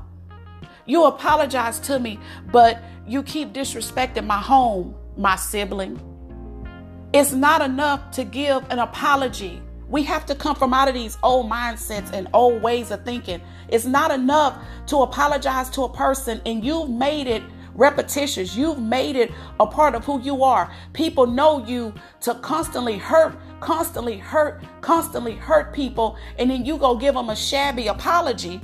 You 0.86 1.04
apologize 1.04 1.78
to 1.80 1.98
me, 2.00 2.18
but 2.50 2.82
you 3.06 3.22
keep 3.22 3.52
disrespecting 3.52 4.26
my 4.26 4.38
home, 4.38 4.94
my 5.16 5.36
sibling. 5.36 6.00
It's 7.12 7.32
not 7.32 7.60
enough 7.60 8.10
to 8.12 8.24
give 8.24 8.64
an 8.70 8.78
apology. 8.78 9.60
We 9.88 10.02
have 10.04 10.24
to 10.26 10.34
come 10.34 10.56
from 10.56 10.72
out 10.72 10.88
of 10.88 10.94
these 10.94 11.18
old 11.22 11.50
mindsets 11.50 12.12
and 12.12 12.28
old 12.32 12.62
ways 12.62 12.90
of 12.90 13.04
thinking. 13.04 13.42
It's 13.68 13.84
not 13.84 14.10
enough 14.10 14.56
to 14.86 14.98
apologize 14.98 15.68
to 15.70 15.82
a 15.82 15.92
person 15.92 16.40
and 16.46 16.64
you've 16.64 16.88
made 16.88 17.26
it 17.26 17.42
repetitious. 17.74 18.56
You've 18.56 18.80
made 18.80 19.16
it 19.16 19.30
a 19.60 19.66
part 19.66 19.94
of 19.94 20.04
who 20.04 20.20
you 20.20 20.42
are. 20.42 20.72
People 20.92 21.26
know 21.26 21.64
you 21.66 21.94
to 22.20 22.34
constantly 22.36 22.96
hurt, 22.98 23.36
constantly 23.60 24.18
hurt, 24.18 24.62
constantly 24.80 25.34
hurt 25.34 25.72
people, 25.72 26.16
and 26.38 26.50
then 26.50 26.64
you 26.64 26.78
go 26.78 26.96
give 26.96 27.14
them 27.14 27.30
a 27.30 27.36
shabby 27.36 27.86
apology, 27.88 28.60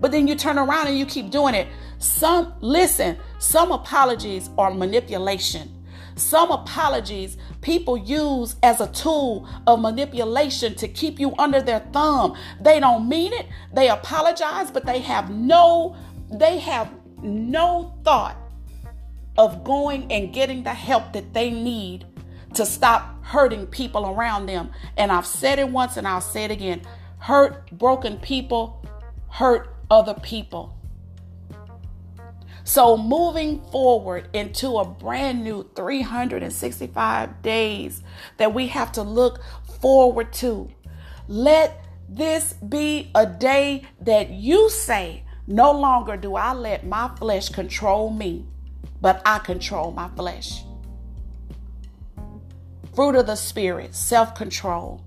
but 0.00 0.10
then 0.12 0.26
you 0.26 0.34
turn 0.34 0.58
around 0.58 0.88
and 0.88 0.98
you 0.98 1.06
keep 1.06 1.30
doing 1.30 1.54
it. 1.54 1.68
Some, 1.98 2.54
listen, 2.60 3.18
some 3.38 3.70
apologies 3.70 4.50
are 4.56 4.72
manipulation. 4.72 5.70
Some 6.16 6.50
apologies 6.50 7.38
people 7.60 7.96
use 7.96 8.56
as 8.62 8.80
a 8.80 8.88
tool 8.88 9.48
of 9.66 9.80
manipulation 9.80 10.74
to 10.76 10.88
keep 10.88 11.18
you 11.18 11.34
under 11.38 11.62
their 11.62 11.80
thumb. 11.92 12.36
They 12.60 12.80
don't 12.80 13.08
mean 13.08 13.32
it. 13.32 13.46
They 13.72 13.88
apologize, 13.88 14.70
but 14.70 14.84
they 14.84 15.00
have 15.00 15.30
no 15.30 15.96
they 16.30 16.58
have 16.58 16.92
no 17.22 17.94
thought 18.04 18.36
of 19.36 19.64
going 19.64 20.10
and 20.12 20.32
getting 20.32 20.62
the 20.62 20.74
help 20.74 21.12
that 21.12 21.32
they 21.32 21.50
need 21.50 22.06
to 22.54 22.66
stop 22.66 23.24
hurting 23.24 23.66
people 23.66 24.06
around 24.06 24.46
them. 24.46 24.70
And 24.96 25.10
I've 25.10 25.26
said 25.26 25.58
it 25.58 25.68
once 25.68 25.96
and 25.96 26.06
I'll 26.06 26.20
say 26.20 26.44
it 26.44 26.50
again. 26.50 26.82
Hurt 27.18 27.70
broken 27.72 28.18
people 28.18 28.84
hurt 29.30 29.69
other 29.90 30.14
people. 30.14 30.76
So, 32.64 32.96
moving 32.96 33.62
forward 33.70 34.28
into 34.32 34.78
a 34.78 34.84
brand 34.84 35.42
new 35.42 35.68
365 35.74 37.42
days 37.42 38.02
that 38.36 38.54
we 38.54 38.68
have 38.68 38.92
to 38.92 39.02
look 39.02 39.40
forward 39.80 40.32
to, 40.34 40.70
let 41.26 41.84
this 42.08 42.52
be 42.52 43.10
a 43.14 43.26
day 43.26 43.84
that 44.02 44.30
you 44.30 44.68
say, 44.70 45.24
No 45.46 45.72
longer 45.72 46.16
do 46.16 46.36
I 46.36 46.52
let 46.52 46.86
my 46.86 47.08
flesh 47.16 47.48
control 47.48 48.10
me, 48.10 48.46
but 49.00 49.22
I 49.24 49.38
control 49.38 49.90
my 49.90 50.08
flesh. 50.10 50.62
Fruit 52.94 53.16
of 53.16 53.26
the 53.26 53.36
Spirit, 53.36 53.94
self 53.94 54.34
control. 54.34 55.02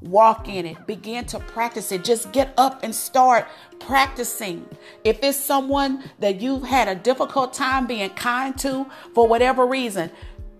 Walk 0.00 0.48
in 0.48 0.64
it. 0.64 0.86
Begin 0.86 1.24
to 1.26 1.40
practice 1.40 1.90
it. 1.90 2.04
Just 2.04 2.30
get 2.32 2.54
up 2.56 2.84
and 2.84 2.94
start 2.94 3.48
practicing. 3.80 4.68
If 5.02 5.22
it's 5.22 5.36
someone 5.36 6.04
that 6.20 6.40
you've 6.40 6.62
had 6.62 6.86
a 6.86 6.94
difficult 6.94 7.52
time 7.52 7.86
being 7.86 8.10
kind 8.10 8.56
to 8.58 8.86
for 9.12 9.26
whatever 9.26 9.66
reason, 9.66 10.10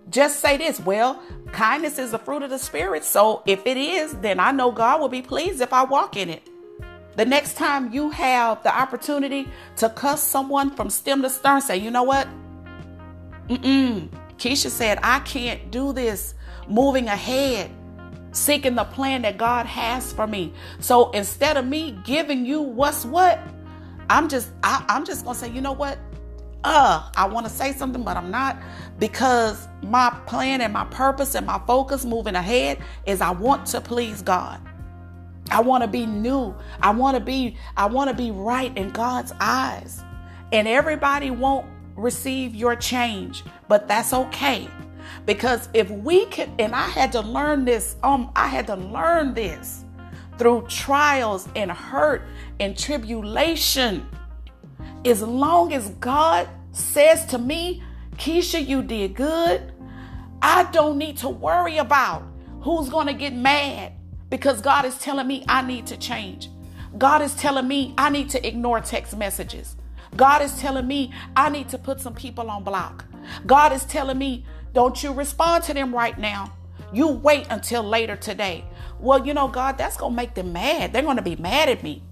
just 0.09 0.39
say 0.39 0.57
this 0.57 0.79
well, 0.79 1.21
kindness 1.51 1.99
is 1.99 2.11
the 2.11 2.19
fruit 2.19 2.43
of 2.43 2.49
the 2.49 2.59
Spirit. 2.59 3.03
So 3.05 3.43
if 3.45 3.65
it 3.65 3.77
is, 3.77 4.13
then 4.15 4.39
I 4.39 4.51
know 4.51 4.71
God 4.71 4.99
will 4.99 5.09
be 5.09 5.21
pleased 5.21 5.61
if 5.61 5.71
I 5.71 5.83
walk 5.83 6.17
in 6.17 6.29
it. 6.29 6.43
The 7.15 7.25
next 7.25 7.55
time 7.55 7.93
you 7.93 8.09
have 8.09 8.63
the 8.63 8.75
opportunity 8.75 9.47
to 9.77 9.89
cuss 9.89 10.21
someone 10.21 10.71
from 10.71 10.89
stem 10.89 11.21
to 11.21 11.29
stern, 11.29 11.61
say, 11.61 11.77
you 11.77 11.91
know 11.91 12.03
what? 12.03 12.27
Mm-mm. 13.47 14.09
Keisha 14.37 14.69
said, 14.69 14.99
I 15.03 15.19
can't 15.19 15.69
do 15.71 15.91
this 15.91 16.33
moving 16.67 17.07
ahead 17.07 17.71
seeking 18.31 18.75
the 18.75 18.83
plan 18.83 19.21
that 19.23 19.37
God 19.37 19.65
has 19.65 20.13
for 20.13 20.27
me. 20.27 20.53
So 20.79 21.11
instead 21.11 21.57
of 21.57 21.65
me 21.65 21.97
giving 22.03 22.45
you 22.45 22.61
what's 22.61 23.05
what, 23.05 23.39
I'm 24.09 24.29
just 24.29 24.51
I, 24.63 24.83
I'm 24.89 25.05
just 25.05 25.25
gonna 25.25 25.37
say, 25.37 25.49
you 25.49 25.61
know 25.61 25.73
what? 25.73 25.97
Uh, 26.63 27.09
I 27.15 27.25
want 27.25 27.45
to 27.45 27.51
say 27.51 27.71
something, 27.71 28.03
but 28.03 28.17
I'm 28.17 28.31
not 28.31 28.57
because 28.99 29.67
my 29.81 30.09
plan 30.25 30.59
and 30.59 30.73
my 30.73 30.83
purpose 30.85 31.35
and 31.35 31.45
my 31.45 31.59
focus 31.65 32.03
moving 32.03 32.35
ahead 32.35 32.79
is 33.05 33.21
I 33.21 33.31
want 33.31 33.65
to 33.67 33.79
please 33.79 34.21
God. 34.21 34.59
I 35.51 35.61
want 35.61 35.83
to 35.83 35.87
be 35.87 36.05
new. 36.05 36.53
I 36.81 36.91
want 36.91 37.15
to 37.17 37.23
be 37.23 37.55
I 37.77 37.85
want 37.85 38.09
to 38.09 38.15
be 38.15 38.31
right 38.31 38.75
in 38.77 38.89
God's 38.89 39.31
eyes. 39.39 40.03
And 40.51 40.67
everybody 40.67 41.31
won't 41.31 41.65
receive 41.95 42.55
your 42.55 42.75
change, 42.75 43.43
but 43.67 43.87
that's 43.87 44.13
okay. 44.13 44.67
Because 45.25 45.69
if 45.73 45.89
we 45.89 46.25
can 46.27 46.53
and 46.59 46.75
I 46.75 46.87
had 46.87 47.11
to 47.13 47.21
learn 47.21 47.65
this 47.65 47.95
um 48.03 48.31
I 48.35 48.47
had 48.47 48.67
to 48.67 48.75
learn 48.75 49.33
this 49.33 49.85
through 50.37 50.65
trials 50.69 51.47
and 51.55 51.71
hurt 51.71 52.23
and 52.59 52.77
tribulation. 52.77 54.07
As 55.05 55.21
long 55.21 55.73
as 55.73 55.89
God 55.99 56.47
says 56.71 57.25
to 57.27 57.37
me, 57.37 57.83
Keisha, 58.15 58.65
you 58.65 58.81
did 58.81 59.15
good, 59.15 59.73
I 60.41 60.69
don't 60.71 60.97
need 60.97 61.17
to 61.17 61.29
worry 61.29 61.77
about 61.77 62.23
who's 62.61 62.89
going 62.89 63.07
to 63.07 63.13
get 63.13 63.33
mad 63.33 63.93
because 64.29 64.61
God 64.61 64.85
is 64.85 64.97
telling 64.97 65.27
me 65.27 65.43
I 65.47 65.61
need 65.61 65.87
to 65.87 65.97
change. 65.97 66.49
God 66.97 67.21
is 67.21 67.35
telling 67.35 67.67
me 67.67 67.93
I 67.97 68.09
need 68.09 68.29
to 68.31 68.47
ignore 68.47 68.79
text 68.81 69.15
messages. 69.17 69.75
God 70.15 70.41
is 70.41 70.57
telling 70.59 70.87
me 70.87 71.13
I 71.35 71.49
need 71.49 71.69
to 71.69 71.77
put 71.77 72.01
some 72.01 72.15
people 72.15 72.49
on 72.49 72.63
block. 72.63 73.05
God 73.45 73.73
is 73.73 73.85
telling 73.85 74.17
me, 74.17 74.45
don't 74.73 75.01
you 75.03 75.13
respond 75.13 75.63
to 75.65 75.73
them 75.73 75.93
right 75.93 76.17
now. 76.17 76.53
You 76.91 77.09
wait 77.09 77.47
until 77.49 77.83
later 77.83 78.15
today. 78.15 78.65
Well, 78.99 79.25
you 79.25 79.33
know, 79.33 79.47
God, 79.47 79.77
that's 79.77 79.97
going 79.97 80.13
to 80.13 80.15
make 80.15 80.33
them 80.33 80.53
mad. 80.53 80.93
They're 80.93 81.01
going 81.01 81.17
to 81.17 81.23
be 81.23 81.35
mad 81.35 81.69
at 81.69 81.83
me. 81.83 82.03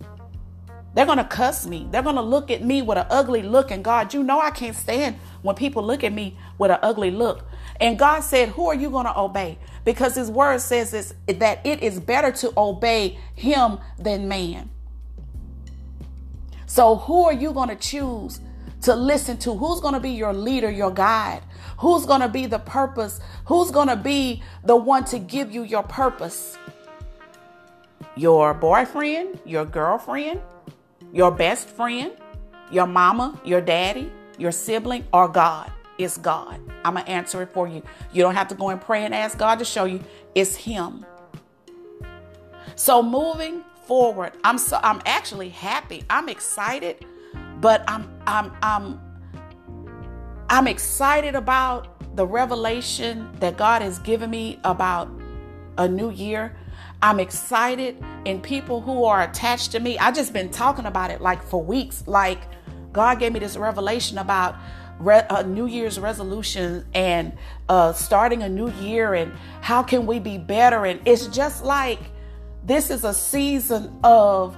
They're 0.93 1.05
going 1.05 1.17
to 1.19 1.23
cuss 1.23 1.67
me. 1.67 1.87
They're 1.91 2.01
going 2.01 2.15
to 2.15 2.21
look 2.21 2.49
at 2.49 2.63
me 2.63 2.81
with 2.81 2.97
an 2.97 3.05
ugly 3.09 3.43
look. 3.43 3.69
And 3.69 3.83
God, 3.83 4.13
you 4.13 4.23
know, 4.23 4.39
I 4.39 4.49
can't 4.51 4.75
stand 4.75 5.17
when 5.41 5.55
people 5.55 5.83
look 5.83 6.03
at 6.03 6.11
me 6.11 6.37
with 6.57 6.71
an 6.71 6.79
ugly 6.81 7.11
look. 7.11 7.45
And 7.79 7.99
God 7.99 8.21
said, 8.21 8.49
Who 8.49 8.67
are 8.67 8.75
you 8.75 8.89
going 8.89 9.05
to 9.05 9.17
obey? 9.17 9.59
Because 9.85 10.15
His 10.15 10.31
word 10.31 10.59
says 10.59 10.91
this, 10.91 11.13
that 11.27 11.63
it 11.65 11.83
is 11.83 11.99
better 11.99 12.31
to 12.31 12.51
obey 12.57 13.19
Him 13.35 13.79
than 13.99 14.27
man. 14.27 14.69
So, 16.65 16.95
who 16.95 17.25
are 17.25 17.33
you 17.33 17.53
going 17.53 17.69
to 17.69 17.75
choose 17.75 18.39
to 18.81 18.95
listen 18.95 19.37
to? 19.39 19.53
Who's 19.53 19.79
going 19.79 19.93
to 19.93 19.99
be 19.99 20.11
your 20.11 20.33
leader, 20.33 20.69
your 20.69 20.91
guide? 20.91 21.41
Who's 21.79 22.05
going 22.05 22.21
to 22.21 22.29
be 22.29 22.45
the 22.45 22.59
purpose? 22.59 23.19
Who's 23.45 23.71
going 23.71 23.87
to 23.87 23.95
be 23.95 24.43
the 24.63 24.75
one 24.75 25.05
to 25.05 25.19
give 25.19 25.51
you 25.51 25.63
your 25.63 25.83
purpose? 25.83 26.57
Your 28.15 28.53
boyfriend, 28.53 29.39
your 29.45 29.65
girlfriend, 29.65 30.41
your 31.13 31.31
best 31.31 31.67
friend, 31.67 32.11
your 32.71 32.87
mama, 32.87 33.39
your 33.43 33.61
daddy, 33.61 34.11
your 34.37 34.51
sibling, 34.51 35.05
or 35.13 35.27
God? 35.27 35.71
It's 35.97 36.17
God. 36.17 36.59
I'm 36.85 36.93
going 36.93 37.05
to 37.05 37.11
answer 37.11 37.41
it 37.41 37.49
for 37.49 37.67
you. 37.67 37.81
You 38.13 38.21
don't 38.23 38.35
have 38.35 38.47
to 38.49 38.55
go 38.55 38.69
and 38.69 38.79
pray 38.79 39.05
and 39.05 39.13
ask 39.13 39.37
God 39.37 39.59
to 39.59 39.65
show 39.65 39.85
you. 39.85 39.99
It's 40.35 40.55
Him. 40.55 41.05
So 42.75 43.01
moving 43.01 43.63
forward, 43.85 44.33
I'm 44.43 44.57
so 44.59 44.79
I'm 44.83 45.01
actually 45.05 45.49
happy. 45.49 46.03
I'm 46.09 46.29
excited, 46.29 47.03
but 47.59 47.83
I'm 47.87 48.09
I'm 48.25 48.51
I'm 48.61 48.99
I'm 50.49 50.67
excited 50.67 51.35
about 51.35 52.15
the 52.15 52.25
revelation 52.25 53.29
that 53.39 53.57
God 53.57 53.81
has 53.81 53.99
given 53.99 54.29
me 54.29 54.59
about 54.63 55.09
a 55.77 55.87
new 55.87 56.09
year. 56.09 56.55
I'm 57.01 57.19
excited 57.19 58.03
and 58.25 58.41
people 58.41 58.81
who 58.81 59.03
are 59.03 59.21
attached 59.21 59.71
to 59.73 59.79
me. 59.79 59.99
I 59.99 60.11
just 60.11 60.33
been 60.33 60.49
talking 60.49 60.85
about 60.85 61.11
it 61.11 61.21
like 61.21 61.43
for 61.43 61.63
weeks. 61.63 62.03
Like 62.07 62.39
God 62.91 63.19
gave 63.19 63.33
me 63.33 63.39
this 63.39 63.55
revelation 63.55 64.17
about 64.17 64.55
re- 64.99 65.25
uh, 65.29 65.43
New 65.43 65.67
Year's 65.67 65.99
resolution 65.99 66.85
and 66.93 67.37
uh, 67.69 67.93
starting 67.93 68.41
a 68.41 68.49
new 68.49 68.71
year 68.73 69.13
and 69.13 69.31
how 69.61 69.83
can 69.83 70.07
we 70.07 70.19
be 70.19 70.37
better. 70.37 70.85
And 70.85 70.99
it's 71.05 71.27
just 71.27 71.63
like 71.63 71.99
this 72.63 72.89
is 72.89 73.03
a 73.03 73.13
season 73.13 73.99
of 74.03 74.57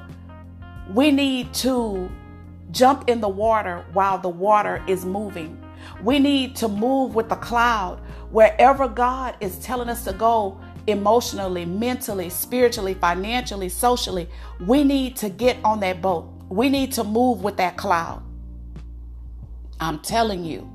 we 0.93 1.11
need 1.11 1.53
to 1.55 2.09
jump 2.71 3.09
in 3.09 3.21
the 3.21 3.29
water 3.29 3.85
while 3.93 4.17
the 4.17 4.29
water 4.29 4.83
is 4.87 5.05
moving. 5.05 5.61
We 6.03 6.19
need 6.19 6.55
to 6.57 6.67
move 6.67 7.15
with 7.15 7.29
the 7.29 7.35
cloud 7.35 7.99
wherever 8.31 8.87
God 8.87 9.35
is 9.39 9.57
telling 9.59 9.89
us 9.89 10.03
to 10.03 10.13
go 10.13 10.59
emotionally, 10.87 11.65
mentally, 11.65 12.29
spiritually, 12.29 12.93
financially, 12.93 13.69
socially. 13.69 14.29
We 14.65 14.83
need 14.83 15.15
to 15.17 15.29
get 15.29 15.57
on 15.63 15.79
that 15.81 16.01
boat. 16.01 16.31
We 16.49 16.69
need 16.69 16.91
to 16.93 17.03
move 17.03 17.43
with 17.43 17.57
that 17.57 17.77
cloud. 17.77 18.23
I'm 19.79 19.99
telling 19.99 20.43
you, 20.43 20.69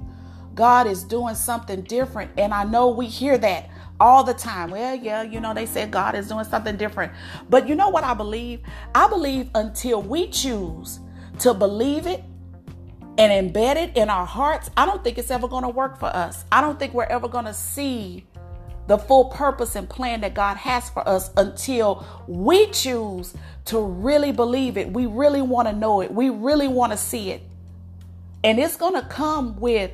God 0.55 0.87
is 0.87 1.05
doing 1.05 1.35
something 1.35 1.83
different. 1.83 2.31
And 2.39 2.55
I 2.55 2.65
know 2.65 2.89
we 2.89 3.07
hear 3.07 3.37
that 3.39 3.69
all 4.01 4.25
the 4.25 4.35
time. 4.35 4.71
Well, 4.71 4.95
yeah, 4.95 5.23
you 5.23 5.41
know, 5.41 5.53
they 5.53 5.67
said 5.67 5.91
God 5.91 6.15
is 6.15 6.29
doing 6.29 6.45
something 6.45 6.77
different. 6.77 7.13
But 7.51 7.69
you 7.69 7.75
know 7.75 7.89
what 7.89 8.05
I 8.05 8.15
believe? 8.15 8.61
I 8.95 9.09
believe 9.09 9.51
until 9.55 10.03
we 10.03 10.29
choose 10.29 11.01
to 11.41 11.55
believe 11.55 12.07
it 12.07 12.23
and 13.17 13.53
embed 13.53 13.77
it 13.77 13.97
in 13.97 14.11
our 14.11 14.27
hearts, 14.27 14.71
I 14.77 14.87
don't 14.87 15.03
think 15.05 15.19
it's 15.19 15.31
ever 15.31 15.49
going 15.49 15.63
to 15.63 15.69
work 15.69 15.99
for 15.99 16.07
us. 16.07 16.45
I 16.51 16.61
don't 16.61 16.79
think 16.79 16.95
we're 16.95 17.05
ever 17.05 17.29
going 17.29 17.45
to 17.45 17.55
see 17.55 18.25
the 18.87 18.99
full 18.99 19.27
purpose 19.27 19.77
and 19.77 19.89
plan 19.89 20.21
that 20.21 20.35
God 20.35 20.57
has 20.59 20.91
for 20.91 21.07
us 21.09 21.31
until 21.37 22.05
we 22.27 22.67
choose 22.67 23.35
to 23.67 23.81
really 23.81 24.33
believe 24.33 24.77
it. 24.77 24.93
We 24.93 25.07
really 25.07 25.43
want 25.43 25.69
to 25.69 25.75
know 25.75 26.01
it. 26.01 26.13
We 26.13 26.29
really 26.29 26.69
want 26.69 26.93
to 26.93 26.99
see 26.99 27.31
it. 27.31 27.43
And 28.43 28.59
it's 28.59 28.77
going 28.77 28.95
to 28.95 29.07
come 29.07 29.59
with 29.59 29.91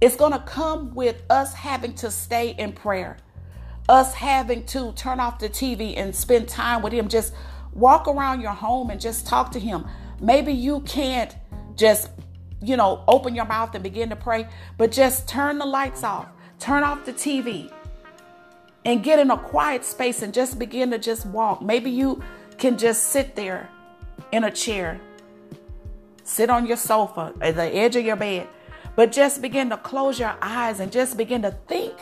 it's 0.00 0.14
going 0.14 0.32
to 0.32 0.38
come 0.38 0.94
with 0.94 1.22
us 1.28 1.52
having 1.54 1.92
to 1.94 2.10
stay 2.10 2.50
in 2.50 2.72
prayer. 2.72 3.16
Us 3.88 4.14
having 4.14 4.64
to 4.66 4.92
turn 4.92 5.18
off 5.18 5.40
the 5.40 5.48
TV 5.48 5.94
and 5.96 6.14
spend 6.14 6.48
time 6.48 6.82
with 6.82 6.92
him. 6.92 7.08
Just 7.08 7.34
walk 7.72 8.06
around 8.06 8.40
your 8.40 8.52
home 8.52 8.90
and 8.90 9.00
just 9.00 9.26
talk 9.26 9.50
to 9.52 9.58
him. 9.58 9.86
Maybe 10.20 10.52
you 10.52 10.80
can't 10.80 11.34
just, 11.76 12.10
you 12.60 12.76
know, 12.76 13.04
open 13.08 13.34
your 13.34 13.44
mouth 13.44 13.74
and 13.74 13.82
begin 13.82 14.08
to 14.10 14.16
pray, 14.16 14.48
but 14.76 14.90
just 14.90 15.28
turn 15.28 15.58
the 15.58 15.66
lights 15.66 16.02
off. 16.02 16.28
Turn 16.58 16.82
off 16.82 17.04
the 17.04 17.12
TV 17.12 17.72
and 18.84 19.02
get 19.02 19.18
in 19.18 19.30
a 19.30 19.38
quiet 19.38 19.84
space 19.84 20.22
and 20.22 20.34
just 20.34 20.58
begin 20.58 20.90
to 20.90 20.98
just 20.98 21.26
walk. 21.26 21.62
Maybe 21.62 21.90
you 21.90 22.22
can 22.58 22.76
just 22.76 23.04
sit 23.04 23.36
there 23.36 23.68
in 24.32 24.44
a 24.44 24.50
chair 24.50 25.00
Sit 26.28 26.50
on 26.50 26.66
your 26.66 26.76
sofa 26.76 27.32
at 27.40 27.56
the 27.56 27.74
edge 27.74 27.96
of 27.96 28.04
your 28.04 28.14
bed, 28.14 28.48
but 28.96 29.10
just 29.10 29.40
begin 29.40 29.70
to 29.70 29.78
close 29.78 30.20
your 30.20 30.36
eyes 30.42 30.78
and 30.78 30.92
just 30.92 31.16
begin 31.16 31.40
to 31.40 31.52
think 31.66 31.94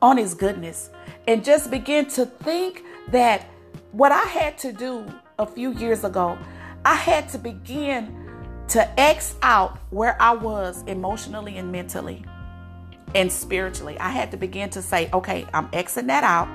on 0.00 0.16
His 0.16 0.32
goodness 0.32 0.88
and 1.28 1.44
just 1.44 1.70
begin 1.70 2.06
to 2.06 2.24
think 2.24 2.82
that 3.08 3.46
what 3.92 4.10
I 4.10 4.22
had 4.22 4.56
to 4.60 4.72
do 4.72 5.04
a 5.38 5.46
few 5.46 5.72
years 5.74 6.02
ago, 6.02 6.38
I 6.84 6.94
had 6.94 7.28
to 7.30 7.38
begin 7.38 8.14
to 8.68 9.00
X 9.00 9.36
out 9.42 9.78
where 9.90 10.20
I 10.20 10.32
was 10.32 10.82
emotionally 10.86 11.56
and 11.56 11.72
mentally 11.72 12.24
and 13.14 13.30
spiritually. 13.32 13.98
I 13.98 14.10
had 14.10 14.30
to 14.32 14.36
begin 14.36 14.70
to 14.70 14.82
say, 14.82 15.08
okay, 15.12 15.46
I'm 15.54 15.68
Xing 15.68 16.06
that 16.08 16.24
out. 16.24 16.48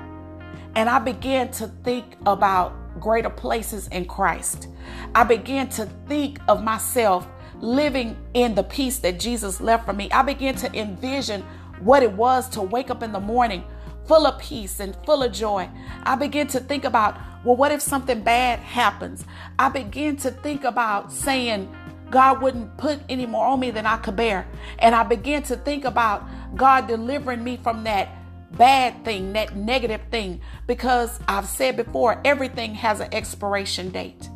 And 0.76 0.88
I 0.88 0.98
began 0.98 1.50
to 1.52 1.68
think 1.84 2.16
about 2.26 3.00
greater 3.00 3.30
places 3.30 3.88
in 3.88 4.04
Christ. 4.04 4.68
I 5.14 5.24
began 5.24 5.68
to 5.70 5.86
think 6.06 6.38
of 6.48 6.62
myself 6.62 7.26
living 7.60 8.16
in 8.34 8.54
the 8.54 8.62
peace 8.62 8.98
that 8.98 9.18
Jesus 9.18 9.60
left 9.60 9.86
for 9.86 9.92
me. 9.92 10.10
I 10.10 10.22
began 10.22 10.54
to 10.56 10.78
envision 10.78 11.42
what 11.80 12.02
it 12.02 12.12
was 12.12 12.48
to 12.50 12.62
wake 12.62 12.90
up 12.90 13.02
in 13.02 13.12
the 13.12 13.20
morning 13.20 13.64
full 14.10 14.26
of 14.26 14.40
peace 14.40 14.80
and 14.80 14.96
full 15.06 15.22
of 15.22 15.30
joy. 15.30 15.70
I 16.02 16.16
begin 16.16 16.48
to 16.48 16.58
think 16.58 16.82
about, 16.82 17.16
well, 17.44 17.54
what 17.54 17.70
if 17.70 17.80
something 17.80 18.22
bad 18.22 18.58
happens? 18.58 19.24
I 19.56 19.68
begin 19.68 20.16
to 20.16 20.32
think 20.32 20.64
about 20.64 21.12
saying, 21.12 21.72
God 22.10 22.42
wouldn't 22.42 22.76
put 22.76 22.98
any 23.08 23.24
more 23.24 23.46
on 23.46 23.60
me 23.60 23.70
than 23.70 23.86
I 23.86 23.98
could 23.98 24.16
bear. 24.16 24.48
And 24.80 24.96
I 24.96 25.04
began 25.04 25.44
to 25.44 25.54
think 25.54 25.84
about 25.84 26.24
God 26.56 26.88
delivering 26.88 27.44
me 27.44 27.56
from 27.58 27.84
that 27.84 28.08
bad 28.56 29.04
thing, 29.04 29.32
that 29.34 29.54
negative 29.54 30.00
thing, 30.10 30.40
because 30.66 31.20
I've 31.28 31.46
said 31.46 31.76
before, 31.76 32.20
everything 32.24 32.74
has 32.74 32.98
an 32.98 33.14
expiration 33.14 33.90
date. 33.90 34.28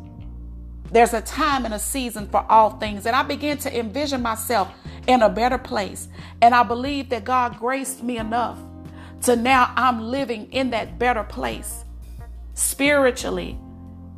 There's 0.89 1.13
a 1.13 1.19
time 1.19 1.65
and 1.65 1.73
a 1.73 1.79
season 1.79 2.29
for 2.29 2.49
all 2.49 2.77
things. 2.77 3.05
And 3.05 3.13
I 3.13 3.23
began 3.23 3.57
to 3.57 3.77
envision 3.77 4.21
myself 4.21 4.71
in 5.05 5.21
a 5.21 5.27
better 5.27 5.57
place. 5.57 6.07
And 6.41 6.55
I 6.55 6.63
believe 6.63 7.09
that 7.09 7.25
God 7.25 7.59
graced 7.59 8.03
me 8.03 8.17
enough 8.19 8.57
to 9.25 9.35
now 9.35 9.73
I'm 9.75 10.01
living 10.01 10.51
in 10.51 10.69
that 10.69 10.99
better 10.99 11.23
place 11.23 11.83
spiritually, 12.53 13.59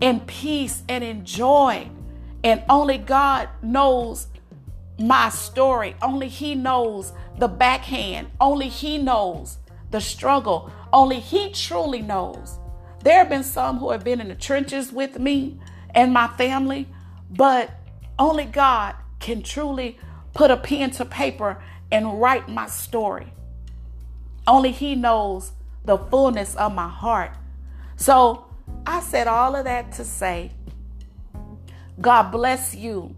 in 0.02 0.20
peace 0.22 0.84
and 0.88 1.04
in 1.04 1.26
joy. 1.26 1.90
And 2.44 2.64
only 2.70 2.98
God 2.98 3.50
knows 3.62 4.28
my 5.00 5.30
story. 5.30 5.96
Only 6.02 6.28
He 6.28 6.56
knows 6.56 7.14
the 7.38 7.48
backhand. 7.48 8.28
Only 8.40 8.70
He 8.70 8.98
knows 8.98 9.58
the 9.92 10.02
struggle. 10.02 10.72
Only 10.94 11.20
He 11.20 11.52
truly 11.52 12.02
knows. 12.02 12.60
There 13.04 13.20
have 13.20 13.30
been 13.30 13.44
some 13.44 13.78
who 13.78 13.92
have 13.92 14.04
been 14.04 14.20
in 14.20 14.28
the 14.28 14.36
trenches 14.36 14.92
with 14.92 15.20
me 15.20 15.60
and 15.96 16.12
my 16.12 16.28
family, 16.28 16.88
but 17.30 17.72
only 18.20 18.46
God 18.46 18.96
can 19.20 19.42
truly 19.42 19.98
put 20.34 20.52
a 20.52 20.58
pen 20.58 20.92
to 20.92 21.06
paper 21.06 21.62
and 21.92 22.20
write 22.20 22.50
my 22.50 22.68
story. 22.68 23.34
Only 24.48 24.72
He 24.72 24.96
knows 24.96 25.52
the 25.86 25.98
fullness 25.98 26.56
of 26.56 26.74
my 26.74 26.88
heart. 26.88 27.32
So 27.96 28.46
I 28.86 29.02
said 29.02 29.28
all 29.28 29.56
of 29.56 29.66
that 29.66 29.92
to 29.94 30.06
say, 30.06 30.52
God 32.00 32.32
bless 32.32 32.76
you 32.76 33.16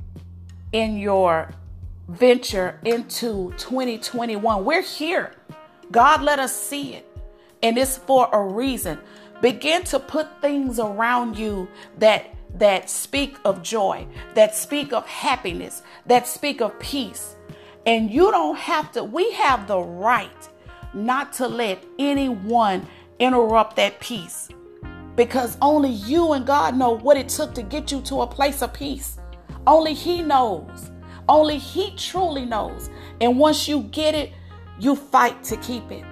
in 0.71 0.97
your 0.97 1.51
venture 2.07 2.79
into 2.83 3.53
2021. 3.57 4.65
We're 4.65 4.81
here. 4.81 5.35
God 5.91 6.21
let 6.21 6.39
us 6.39 6.55
see 6.55 6.95
it. 6.95 7.05
And 7.61 7.77
it's 7.77 7.97
for 7.97 8.29
a 8.31 8.41
reason. 8.41 8.99
Begin 9.41 9.83
to 9.85 9.99
put 9.99 10.41
things 10.41 10.79
around 10.79 11.37
you 11.37 11.67
that 11.97 12.35
that 12.55 12.89
speak 12.89 13.37
of 13.45 13.61
joy, 13.61 14.07
that 14.33 14.55
speak 14.55 14.91
of 14.91 15.05
happiness, 15.05 15.83
that 16.07 16.27
speak 16.27 16.61
of 16.61 16.77
peace. 16.79 17.35
And 17.85 18.11
you 18.11 18.31
don't 18.31 18.57
have 18.57 18.91
to, 18.93 19.03
we 19.03 19.31
have 19.33 19.67
the 19.67 19.79
right 19.79 20.48
not 20.93 21.33
to 21.33 21.47
let 21.47 21.83
anyone 21.97 22.87
interrupt 23.19 23.75
that 23.75 23.99
peace 23.99 24.49
because 25.19 25.57
only 25.61 25.89
you 25.89 26.31
and 26.31 26.47
God 26.47 26.77
know 26.77 26.91
what 26.91 27.17
it 27.17 27.27
took 27.27 27.53
to 27.55 27.61
get 27.61 27.91
you 27.91 27.99
to 28.03 28.21
a 28.21 28.27
place 28.27 28.61
of 28.61 28.71
peace. 28.71 29.19
Only 29.67 29.93
He 29.93 30.21
knows. 30.21 30.91
Only 31.27 31.57
He 31.57 31.93
truly 31.97 32.45
knows. 32.45 32.89
And 33.19 33.37
once 33.37 33.67
you 33.67 33.81
get 33.91 34.15
it, 34.15 34.31
you 34.79 34.95
fight 34.95 35.43
to 35.43 35.57
keep 35.57 35.91
it. 35.91 36.05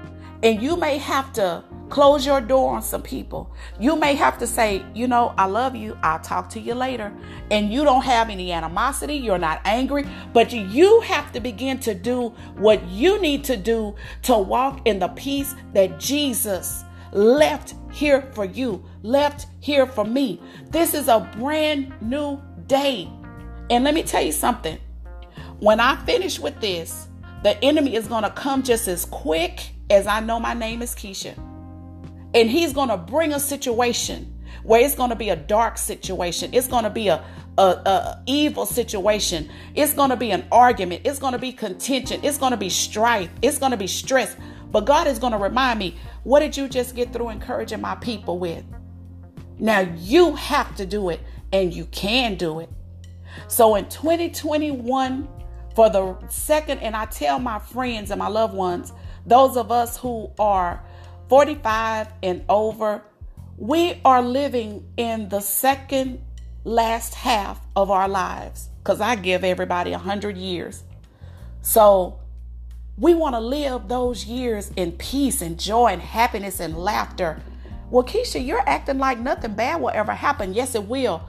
And 0.43 0.61
you 0.61 0.75
may 0.75 0.97
have 0.97 1.31
to 1.33 1.63
close 1.89 2.25
your 2.25 2.41
door 2.41 2.75
on 2.75 2.81
some 2.81 3.01
people. 3.01 3.53
You 3.79 3.95
may 3.95 4.13
have 4.15 4.37
to 4.39 4.47
say, 4.47 4.83
you 4.93 5.07
know, 5.07 5.33
I 5.37 5.45
love 5.45 5.75
you. 5.75 5.97
I'll 6.03 6.19
talk 6.19 6.49
to 6.51 6.59
you 6.59 6.73
later. 6.73 7.11
And 7.51 7.71
you 7.71 7.83
don't 7.83 8.03
have 8.03 8.29
any 8.29 8.51
animosity. 8.51 9.15
You're 9.15 9.37
not 9.37 9.61
angry. 9.65 10.05
But 10.33 10.51
you 10.51 11.01
have 11.01 11.31
to 11.33 11.39
begin 11.39 11.79
to 11.79 11.93
do 11.93 12.29
what 12.55 12.85
you 12.87 13.21
need 13.21 13.43
to 13.45 13.57
do 13.57 13.95
to 14.23 14.37
walk 14.37 14.85
in 14.85 14.99
the 14.99 15.09
peace 15.09 15.55
that 15.73 15.99
Jesus 15.99 16.83
left 17.11 17.75
here 17.91 18.29
for 18.33 18.45
you, 18.45 18.83
left 19.03 19.47
here 19.59 19.85
for 19.85 20.03
me. 20.03 20.41
This 20.69 20.93
is 20.93 21.07
a 21.07 21.29
brand 21.37 21.93
new 22.01 22.41
day. 22.67 23.09
And 23.69 23.83
let 23.83 23.93
me 23.93 24.03
tell 24.03 24.21
you 24.21 24.31
something. 24.31 24.77
When 25.59 25.79
I 25.79 25.95
finish 26.05 26.39
with 26.39 26.59
this, 26.61 27.07
the 27.43 27.63
enemy 27.63 27.95
is 27.95 28.07
going 28.07 28.23
to 28.23 28.29
come 28.29 28.63
just 28.63 28.87
as 28.87 29.05
quick 29.05 29.71
as 29.89 30.07
I 30.07 30.19
know 30.19 30.39
my 30.39 30.53
name 30.53 30.81
is 30.81 30.93
Keisha. 30.93 31.46
And 32.37 32.51
he's 32.51 32.71
going 32.71 32.89
to 32.89 32.97
bring 32.97 33.33
a 33.33 33.39
situation 33.39 34.31
where 34.61 34.79
it's 34.79 34.93
going 34.93 35.09
to 35.09 35.15
be 35.15 35.29
a 35.29 35.35
dark 35.35 35.75
situation. 35.75 36.53
It's 36.53 36.67
going 36.67 36.83
to 36.83 36.89
be 36.91 37.07
a, 37.07 37.25
a, 37.57 37.61
a, 37.61 38.23
evil 38.27 38.67
situation. 38.67 39.49
It's 39.73 39.95
going 39.95 40.11
to 40.11 40.15
be 40.15 40.29
an 40.29 40.45
argument. 40.51 41.01
It's 41.03 41.17
going 41.17 41.33
to 41.33 41.39
be 41.39 41.51
contention. 41.51 42.23
It's 42.23 42.37
going 42.37 42.51
to 42.51 42.57
be 42.57 42.69
strife. 42.69 43.31
It's 43.41 43.57
going 43.57 43.71
to 43.71 43.77
be 43.77 43.87
stress. 43.87 44.35
But 44.69 44.85
God 44.85 45.07
is 45.07 45.17
going 45.17 45.31
to 45.31 45.39
remind 45.39 45.79
me, 45.79 45.97
what 46.25 46.41
did 46.41 46.55
you 46.55 46.67
just 46.69 46.95
get 46.95 47.11
through 47.11 47.29
encouraging 47.29 47.81
my 47.81 47.95
people 47.95 48.37
with? 48.37 48.63
Now 49.57 49.79
you 49.97 50.35
have 50.35 50.75
to 50.75 50.85
do 50.85 51.09
it 51.09 51.19
and 51.51 51.73
you 51.73 51.85
can 51.85 52.35
do 52.35 52.59
it. 52.59 52.69
So 53.47 53.73
in 53.73 53.89
2021, 53.89 55.27
for 55.73 55.89
the 55.89 56.15
second, 56.29 56.81
and 56.81 56.95
I 56.95 57.05
tell 57.05 57.39
my 57.39 57.57
friends 57.57 58.11
and 58.11 58.19
my 58.19 58.27
loved 58.27 58.53
ones, 58.53 58.93
those 59.25 59.57
of 59.57 59.71
us 59.71 59.97
who 59.97 60.31
are 60.37 60.83
45 61.29 62.07
and 62.23 62.43
over, 62.47 63.03
we 63.57 63.99
are 64.05 64.21
living 64.21 64.87
in 64.97 65.29
the 65.29 65.41
second 65.41 66.21
last 66.63 67.15
half 67.15 67.59
of 67.75 67.89
our 67.89 68.07
lives 68.07 68.69
because 68.79 69.01
I 69.01 69.15
give 69.15 69.43
everybody 69.43 69.91
100 69.91 70.37
years. 70.37 70.83
So 71.61 72.19
we 72.97 73.13
want 73.13 73.35
to 73.35 73.39
live 73.39 73.87
those 73.87 74.25
years 74.25 74.71
in 74.75 74.93
peace 74.93 75.41
and 75.41 75.59
joy 75.59 75.87
and 75.87 76.01
happiness 76.01 76.59
and 76.59 76.77
laughter. 76.77 77.41
Well, 77.89 78.03
Keisha, 78.03 78.45
you're 78.45 78.67
acting 78.67 78.97
like 78.97 79.19
nothing 79.19 79.53
bad 79.53 79.81
will 79.81 79.89
ever 79.89 80.13
happen. 80.13 80.53
Yes, 80.53 80.75
it 80.75 80.83
will. 80.83 81.21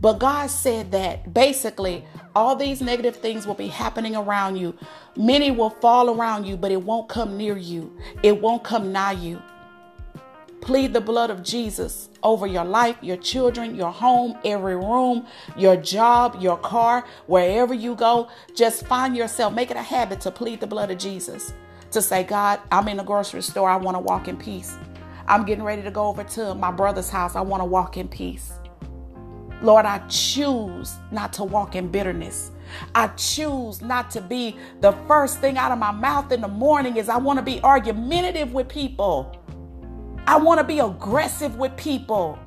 But 0.00 0.18
God 0.18 0.46
said 0.48 0.92
that 0.92 1.34
basically 1.34 2.04
all 2.34 2.54
these 2.54 2.80
negative 2.80 3.16
things 3.16 3.46
will 3.46 3.54
be 3.54 3.68
happening 3.68 4.14
around 4.14 4.56
you. 4.56 4.76
Many 5.16 5.50
will 5.50 5.70
fall 5.70 6.08
around 6.10 6.44
you, 6.44 6.56
but 6.56 6.70
it 6.70 6.82
won't 6.82 7.08
come 7.08 7.36
near 7.36 7.56
you, 7.56 7.96
it 8.22 8.40
won't 8.40 8.62
come 8.62 8.92
nigh 8.92 9.12
you. 9.12 9.42
Plead 10.60 10.92
the 10.92 11.00
blood 11.00 11.30
of 11.30 11.42
Jesus 11.42 12.08
over 12.22 12.46
your 12.46 12.64
life, 12.64 12.96
your 13.00 13.16
children, 13.16 13.74
your 13.74 13.92
home, 13.92 14.36
every 14.44 14.76
room, 14.76 15.26
your 15.56 15.76
job, 15.76 16.36
your 16.40 16.58
car, 16.58 17.06
wherever 17.26 17.72
you 17.72 17.94
go. 17.94 18.28
Just 18.54 18.86
find 18.86 19.16
yourself, 19.16 19.54
make 19.54 19.70
it 19.70 19.76
a 19.76 19.82
habit 19.82 20.20
to 20.22 20.30
plead 20.30 20.60
the 20.60 20.66
blood 20.66 20.90
of 20.90 20.98
Jesus. 20.98 21.54
To 21.92 22.02
say, 22.02 22.22
God, 22.22 22.60
I'm 22.70 22.88
in 22.88 22.98
the 22.98 23.02
grocery 23.02 23.40
store. 23.40 23.70
I 23.70 23.76
want 23.76 23.94
to 23.94 24.00
walk 24.00 24.28
in 24.28 24.36
peace. 24.36 24.76
I'm 25.26 25.44
getting 25.46 25.64
ready 25.64 25.82
to 25.82 25.90
go 25.90 26.06
over 26.06 26.24
to 26.24 26.54
my 26.54 26.70
brother's 26.70 27.08
house. 27.08 27.34
I 27.34 27.40
want 27.40 27.62
to 27.62 27.64
walk 27.64 27.96
in 27.96 28.08
peace. 28.08 28.57
Lord, 29.62 29.86
I 29.86 29.98
choose 30.08 30.96
not 31.10 31.32
to 31.34 31.44
walk 31.44 31.74
in 31.74 31.88
bitterness. 31.88 32.52
I 32.94 33.08
choose 33.08 33.80
not 33.80 34.10
to 34.12 34.20
be 34.20 34.56
the 34.80 34.92
first 35.06 35.40
thing 35.40 35.58
out 35.58 35.72
of 35.72 35.78
my 35.78 35.90
mouth 35.90 36.30
in 36.32 36.40
the 36.40 36.48
morning 36.48 36.96
is 36.96 37.08
I 37.08 37.16
want 37.16 37.38
to 37.38 37.44
be 37.44 37.60
argumentative 37.62 38.52
with 38.52 38.68
people. 38.68 39.36
I 40.26 40.36
want 40.36 40.58
to 40.58 40.64
be 40.64 40.80
aggressive 40.80 41.56
with 41.56 41.76
people. 41.76 42.38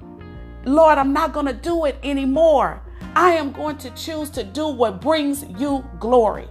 Lord, 0.65 0.97
I'm 0.97 1.11
not 1.11 1.33
going 1.33 1.47
to 1.47 1.53
do 1.53 1.85
it 1.85 1.97
anymore. 2.03 2.81
I 3.15 3.31
am 3.31 3.51
going 3.51 3.77
to 3.79 3.89
choose 3.91 4.29
to 4.31 4.43
do 4.43 4.67
what 4.67 5.01
brings 5.01 5.43
you 5.59 5.83
glory. 5.99 6.47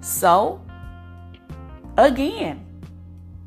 So, 0.00 0.64
again, 1.98 2.64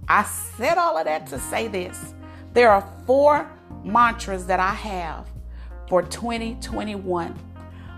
I 0.07 0.23
said 0.23 0.77
all 0.77 0.97
of 0.97 1.05
that 1.05 1.27
to 1.27 1.39
say 1.39 1.67
this. 1.67 2.13
There 2.53 2.71
are 2.71 2.87
four 3.05 3.49
mantras 3.83 4.45
that 4.47 4.59
I 4.59 4.73
have 4.73 5.27
for 5.87 6.01
2021. 6.01 7.37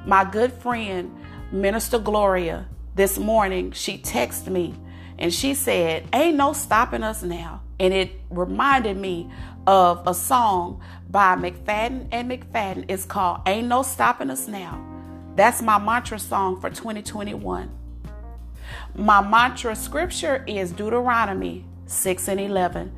My 0.06 0.24
good 0.24 0.54
friend, 0.54 1.16
Minister 1.52 2.00
Gloria, 2.00 2.68
this 2.96 3.18
morning, 3.18 3.72
she 3.72 3.98
texted 3.98 4.48
me 4.48 4.76
and 5.18 5.34
she 5.34 5.54
said, 5.54 6.08
Ain't 6.14 6.38
no 6.38 6.54
stopping 6.54 7.04
us 7.04 7.24
now. 7.24 7.62
And 7.80 7.94
it 7.94 8.12
reminded 8.30 8.98
me 8.98 9.30
of 9.68 10.04
a 10.06 10.14
song 10.14 10.82
by 11.10 11.36
McFadden 11.36 12.08
and 12.12 12.30
McFadden. 12.30 12.86
It's 12.88 13.06
called 13.06 13.42
Ain't 13.48 13.68
No 13.68 13.84
Stopping 13.84 14.30
Us 14.30 14.48
Now. 14.48 14.86
That's 15.36 15.62
my 15.62 15.78
mantra 15.78 16.20
song 16.20 16.60
for 16.60 16.70
2021. 16.70 17.72
My 18.96 19.28
mantra 19.28 19.76
scripture 19.76 20.44
is 20.48 20.72
Deuteronomy 20.72 21.66
6 21.86 22.28
and 22.28 22.40
11. 22.40 22.92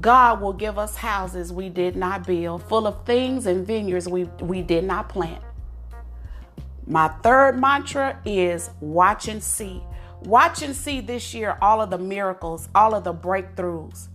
God 0.00 0.40
will 0.40 0.52
give 0.52 0.78
us 0.78 0.96
houses 0.96 1.52
we 1.52 1.68
did 1.68 1.96
not 1.96 2.26
build, 2.26 2.62
full 2.64 2.86
of 2.86 3.04
things 3.04 3.46
and 3.46 3.66
vineyards 3.66 4.08
we, 4.08 4.24
we 4.40 4.62
did 4.62 4.84
not 4.84 5.08
plant. 5.08 5.42
My 6.86 7.08
third 7.08 7.58
mantra 7.58 8.20
is 8.24 8.70
watch 8.80 9.28
and 9.28 9.42
see. 9.42 9.82
Watch 10.22 10.62
and 10.62 10.74
see 10.74 11.00
this 11.00 11.34
year 11.34 11.56
all 11.60 11.80
of 11.80 11.90
the 11.90 11.98
miracles, 11.98 12.68
all 12.74 12.94
of 12.94 13.04
the 13.04 13.14
breakthroughs. 13.14 14.08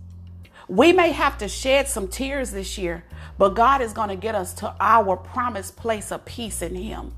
We 0.68 0.92
may 0.92 1.10
have 1.10 1.36
to 1.38 1.48
shed 1.48 1.88
some 1.88 2.06
tears 2.06 2.52
this 2.52 2.78
year, 2.78 3.04
but 3.38 3.54
God 3.54 3.80
is 3.80 3.92
going 3.92 4.08
to 4.08 4.16
get 4.16 4.36
us 4.36 4.54
to 4.54 4.74
our 4.78 5.16
promised 5.16 5.76
place 5.76 6.12
of 6.12 6.24
peace 6.24 6.62
in 6.62 6.76
Him. 6.76 7.12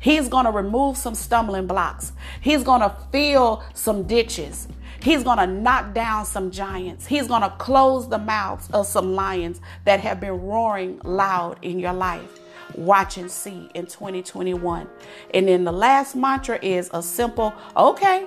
He's 0.00 0.28
going 0.28 0.46
to 0.46 0.50
remove 0.50 0.96
some 0.96 1.14
stumbling 1.14 1.66
blocks. 1.66 2.12
He's 2.40 2.62
going 2.62 2.80
to 2.80 2.96
fill 3.12 3.62
some 3.74 4.04
ditches. 4.04 4.66
He's 5.02 5.22
going 5.22 5.38
to 5.38 5.46
knock 5.46 5.94
down 5.94 6.24
some 6.24 6.50
giants. 6.50 7.06
He's 7.06 7.28
going 7.28 7.42
to 7.42 7.50
close 7.50 8.08
the 8.08 8.18
mouths 8.18 8.68
of 8.72 8.86
some 8.86 9.14
lions 9.14 9.60
that 9.84 10.00
have 10.00 10.20
been 10.20 10.40
roaring 10.40 11.00
loud 11.04 11.58
in 11.62 11.78
your 11.78 11.92
life. 11.92 12.40
Watch 12.74 13.16
and 13.16 13.30
see 13.30 13.70
in 13.74 13.86
2021. 13.86 14.88
And 15.32 15.48
then 15.48 15.64
the 15.64 15.72
last 15.72 16.16
mantra 16.16 16.58
is 16.60 16.90
a 16.92 17.02
simple, 17.02 17.54
okay, 17.76 18.26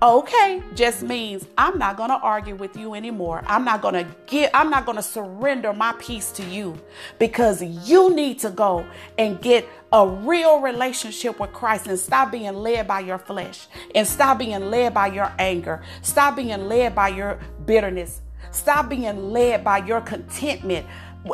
okay 0.00 0.62
just 0.76 1.02
means 1.02 1.44
i'm 1.58 1.76
not 1.76 1.96
going 1.96 2.10
to 2.10 2.16
argue 2.18 2.54
with 2.54 2.76
you 2.76 2.94
anymore. 2.94 3.42
I'm 3.48 3.64
not 3.64 3.82
going 3.82 3.94
to 3.94 4.06
get 4.26 4.50
i'm 4.54 4.70
not 4.70 4.86
going 4.86 4.96
to 4.96 5.02
surrender 5.02 5.72
my 5.72 5.92
peace 5.98 6.30
to 6.32 6.44
you 6.44 6.80
because 7.18 7.62
you 7.62 8.14
need 8.14 8.38
to 8.40 8.50
go 8.50 8.86
and 9.18 9.40
get 9.40 9.68
a 9.92 10.06
real 10.06 10.60
relationship 10.60 11.40
with 11.40 11.52
christ 11.52 11.88
and 11.88 11.98
stop 11.98 12.30
being 12.30 12.52
led 12.54 12.86
by 12.86 13.00
your 13.00 13.18
flesh 13.18 13.66
and 13.94 14.06
stop 14.06 14.38
being 14.38 14.70
led 14.70 14.94
by 14.94 15.08
your 15.08 15.32
anger. 15.38 15.82
Stop 16.02 16.36
being 16.36 16.68
led 16.68 16.94
by 16.94 17.08
your 17.08 17.40
bitterness. 17.66 18.20
Stop 18.52 18.88
being 18.88 19.32
led 19.32 19.64
by 19.64 19.78
your 19.78 20.00
contentment 20.00 20.86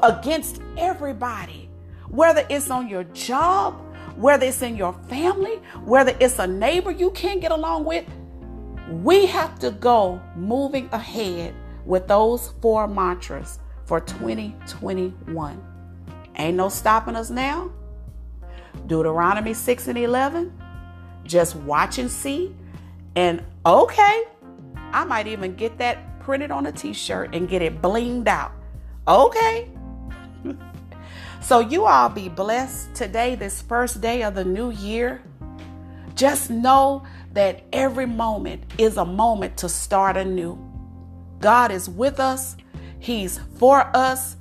against 0.02 0.60
everybody 0.76 1.68
whether 2.08 2.46
it's 2.48 2.70
on 2.70 2.88
your 2.88 3.04
job 3.04 3.74
whether 4.16 4.46
it's 4.46 4.62
in 4.62 4.76
your 4.76 4.92
family 5.08 5.56
whether 5.84 6.16
it's 6.20 6.38
a 6.38 6.46
neighbor 6.46 6.90
you 6.90 7.10
can't 7.10 7.40
get 7.40 7.52
along 7.52 7.84
with 7.84 8.04
We 8.90 9.26
have 9.26 9.58
to 9.60 9.70
go 9.70 10.20
moving 10.36 10.88
ahead 10.92 11.54
with 11.86 12.06
those 12.08 12.52
four 12.60 12.86
mantras 12.86 13.58
for 13.84 14.00
2021. 14.00 15.62
Ain't 16.36 16.56
no 16.56 16.68
stopping 16.68 17.16
us 17.16 17.30
now. 17.30 17.70
Deuteronomy 18.86 19.54
6 19.54 19.88
and 19.88 19.98
11. 19.98 20.52
Just 21.24 21.56
watch 21.56 21.98
and 21.98 22.10
see. 22.10 22.54
And 23.16 23.42
okay, 23.64 24.24
I 24.92 25.04
might 25.04 25.26
even 25.26 25.54
get 25.54 25.78
that 25.78 26.20
printed 26.20 26.50
on 26.50 26.66
a 26.66 26.72
t 26.72 26.92
shirt 26.92 27.34
and 27.34 27.48
get 27.48 27.62
it 27.62 27.80
blinged 27.80 28.26
out. 28.26 28.52
Okay. 29.06 29.70
so, 31.40 31.60
you 31.60 31.84
all 31.84 32.08
be 32.08 32.28
blessed 32.28 32.94
today, 32.94 33.34
this 33.34 33.62
first 33.62 34.00
day 34.00 34.22
of 34.22 34.34
the 34.34 34.44
new 34.44 34.70
year. 34.70 35.22
Just 36.14 36.50
know 36.50 37.04
that 37.34 37.62
every 37.72 38.06
moment 38.06 38.62
is 38.78 38.96
a 38.96 39.04
moment 39.04 39.56
to 39.58 39.68
start 39.68 40.16
anew. 40.16 40.58
God 41.40 41.70
is 41.70 41.88
with 41.88 42.18
us, 42.18 42.56
He's 42.98 43.38
for 43.58 43.94
us. 43.94 44.36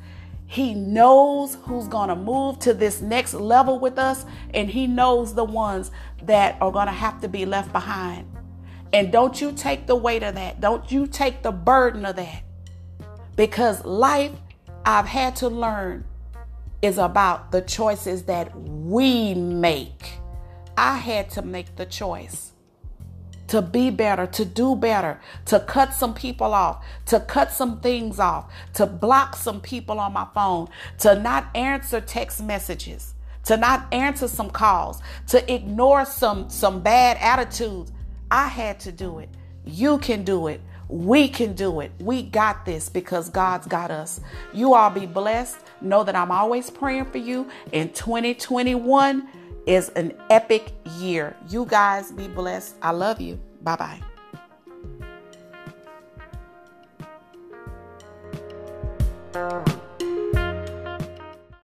He 0.45 0.75
knows 0.75 1.57
who's 1.63 1.87
going 1.87 2.09
to 2.09 2.15
move 2.15 2.59
to 2.59 2.73
this 2.73 3.01
next 3.01 3.33
level 3.33 3.79
with 3.79 3.97
us, 3.97 4.25
and 4.53 4.69
He 4.69 4.87
knows 4.87 5.33
the 5.33 5.43
ones 5.43 5.91
that 6.23 6.61
are 6.61 6.71
going 6.71 6.85
to 6.85 6.93
have 6.93 7.19
to 7.21 7.27
be 7.27 7.45
left 7.45 7.73
behind. 7.73 8.27
And 8.93 9.11
don't 9.11 9.41
you 9.41 9.51
take 9.51 9.87
the 9.87 9.95
weight 9.95 10.21
of 10.21 10.35
that. 10.35 10.61
Don't 10.61 10.91
you 10.91 11.07
take 11.07 11.41
the 11.41 11.51
burden 11.51 12.05
of 12.05 12.15
that. 12.17 12.43
Because 13.35 13.83
life, 13.83 14.31
I've 14.85 15.07
had 15.07 15.35
to 15.37 15.49
learn, 15.49 16.05
is 16.83 16.99
about 16.99 17.51
the 17.51 17.61
choices 17.61 18.23
that 18.23 18.55
we 18.55 19.33
make. 19.33 20.13
I 20.77 20.97
had 20.97 21.31
to 21.31 21.41
make 21.41 21.75
the 21.75 21.85
choice 21.85 22.52
to 23.53 23.61
be 23.61 23.91
better, 23.91 24.25
to 24.25 24.43
do 24.45 24.75
better, 24.75 25.21
to 25.45 25.59
cut 25.59 25.93
some 25.93 26.11
people 26.15 26.55
off, 26.55 26.83
to 27.05 27.19
cut 27.19 27.51
some 27.51 27.79
things 27.81 28.19
off, 28.19 28.51
to 28.73 28.87
block 28.87 29.35
some 29.35 29.61
people 29.61 29.99
on 29.99 30.11
my 30.11 30.25
phone, 30.33 30.67
to 30.97 31.19
not 31.19 31.55
answer 31.55 32.01
text 32.01 32.43
messages, 32.43 33.13
to 33.43 33.55
not 33.55 33.85
answer 33.93 34.27
some 34.27 34.49
calls, 34.49 35.03
to 35.27 35.53
ignore 35.53 36.03
some 36.03 36.49
some 36.49 36.81
bad 36.81 37.15
attitudes. 37.17 37.91
I 38.31 38.47
had 38.47 38.79
to 38.79 38.91
do 38.91 39.19
it. 39.19 39.29
You 39.63 39.99
can 39.99 40.23
do 40.23 40.47
it. 40.47 40.59
We 40.87 41.27
can 41.27 41.53
do 41.53 41.79
it. 41.81 41.91
We 41.99 42.23
got 42.23 42.65
this 42.65 42.89
because 42.89 43.29
God's 43.29 43.67
got 43.67 43.91
us. 43.91 44.19
You 44.51 44.73
all 44.73 44.89
be 44.89 45.05
blessed. 45.05 45.59
Know 45.79 46.03
that 46.03 46.15
I'm 46.15 46.31
always 46.31 46.71
praying 46.71 47.05
for 47.05 47.19
you. 47.19 47.47
In 47.71 47.89
2021 47.89 49.27
is 49.65 49.89
an 49.89 50.13
epic 50.29 50.73
year. 50.97 51.35
You 51.49 51.65
guys 51.65 52.11
be 52.11 52.27
blessed. 52.27 52.75
I 52.81 52.91
love 52.91 53.21
you. 53.21 53.39
Bye 53.61 53.75
bye. 53.75 53.99
Uh-huh. 59.35 59.63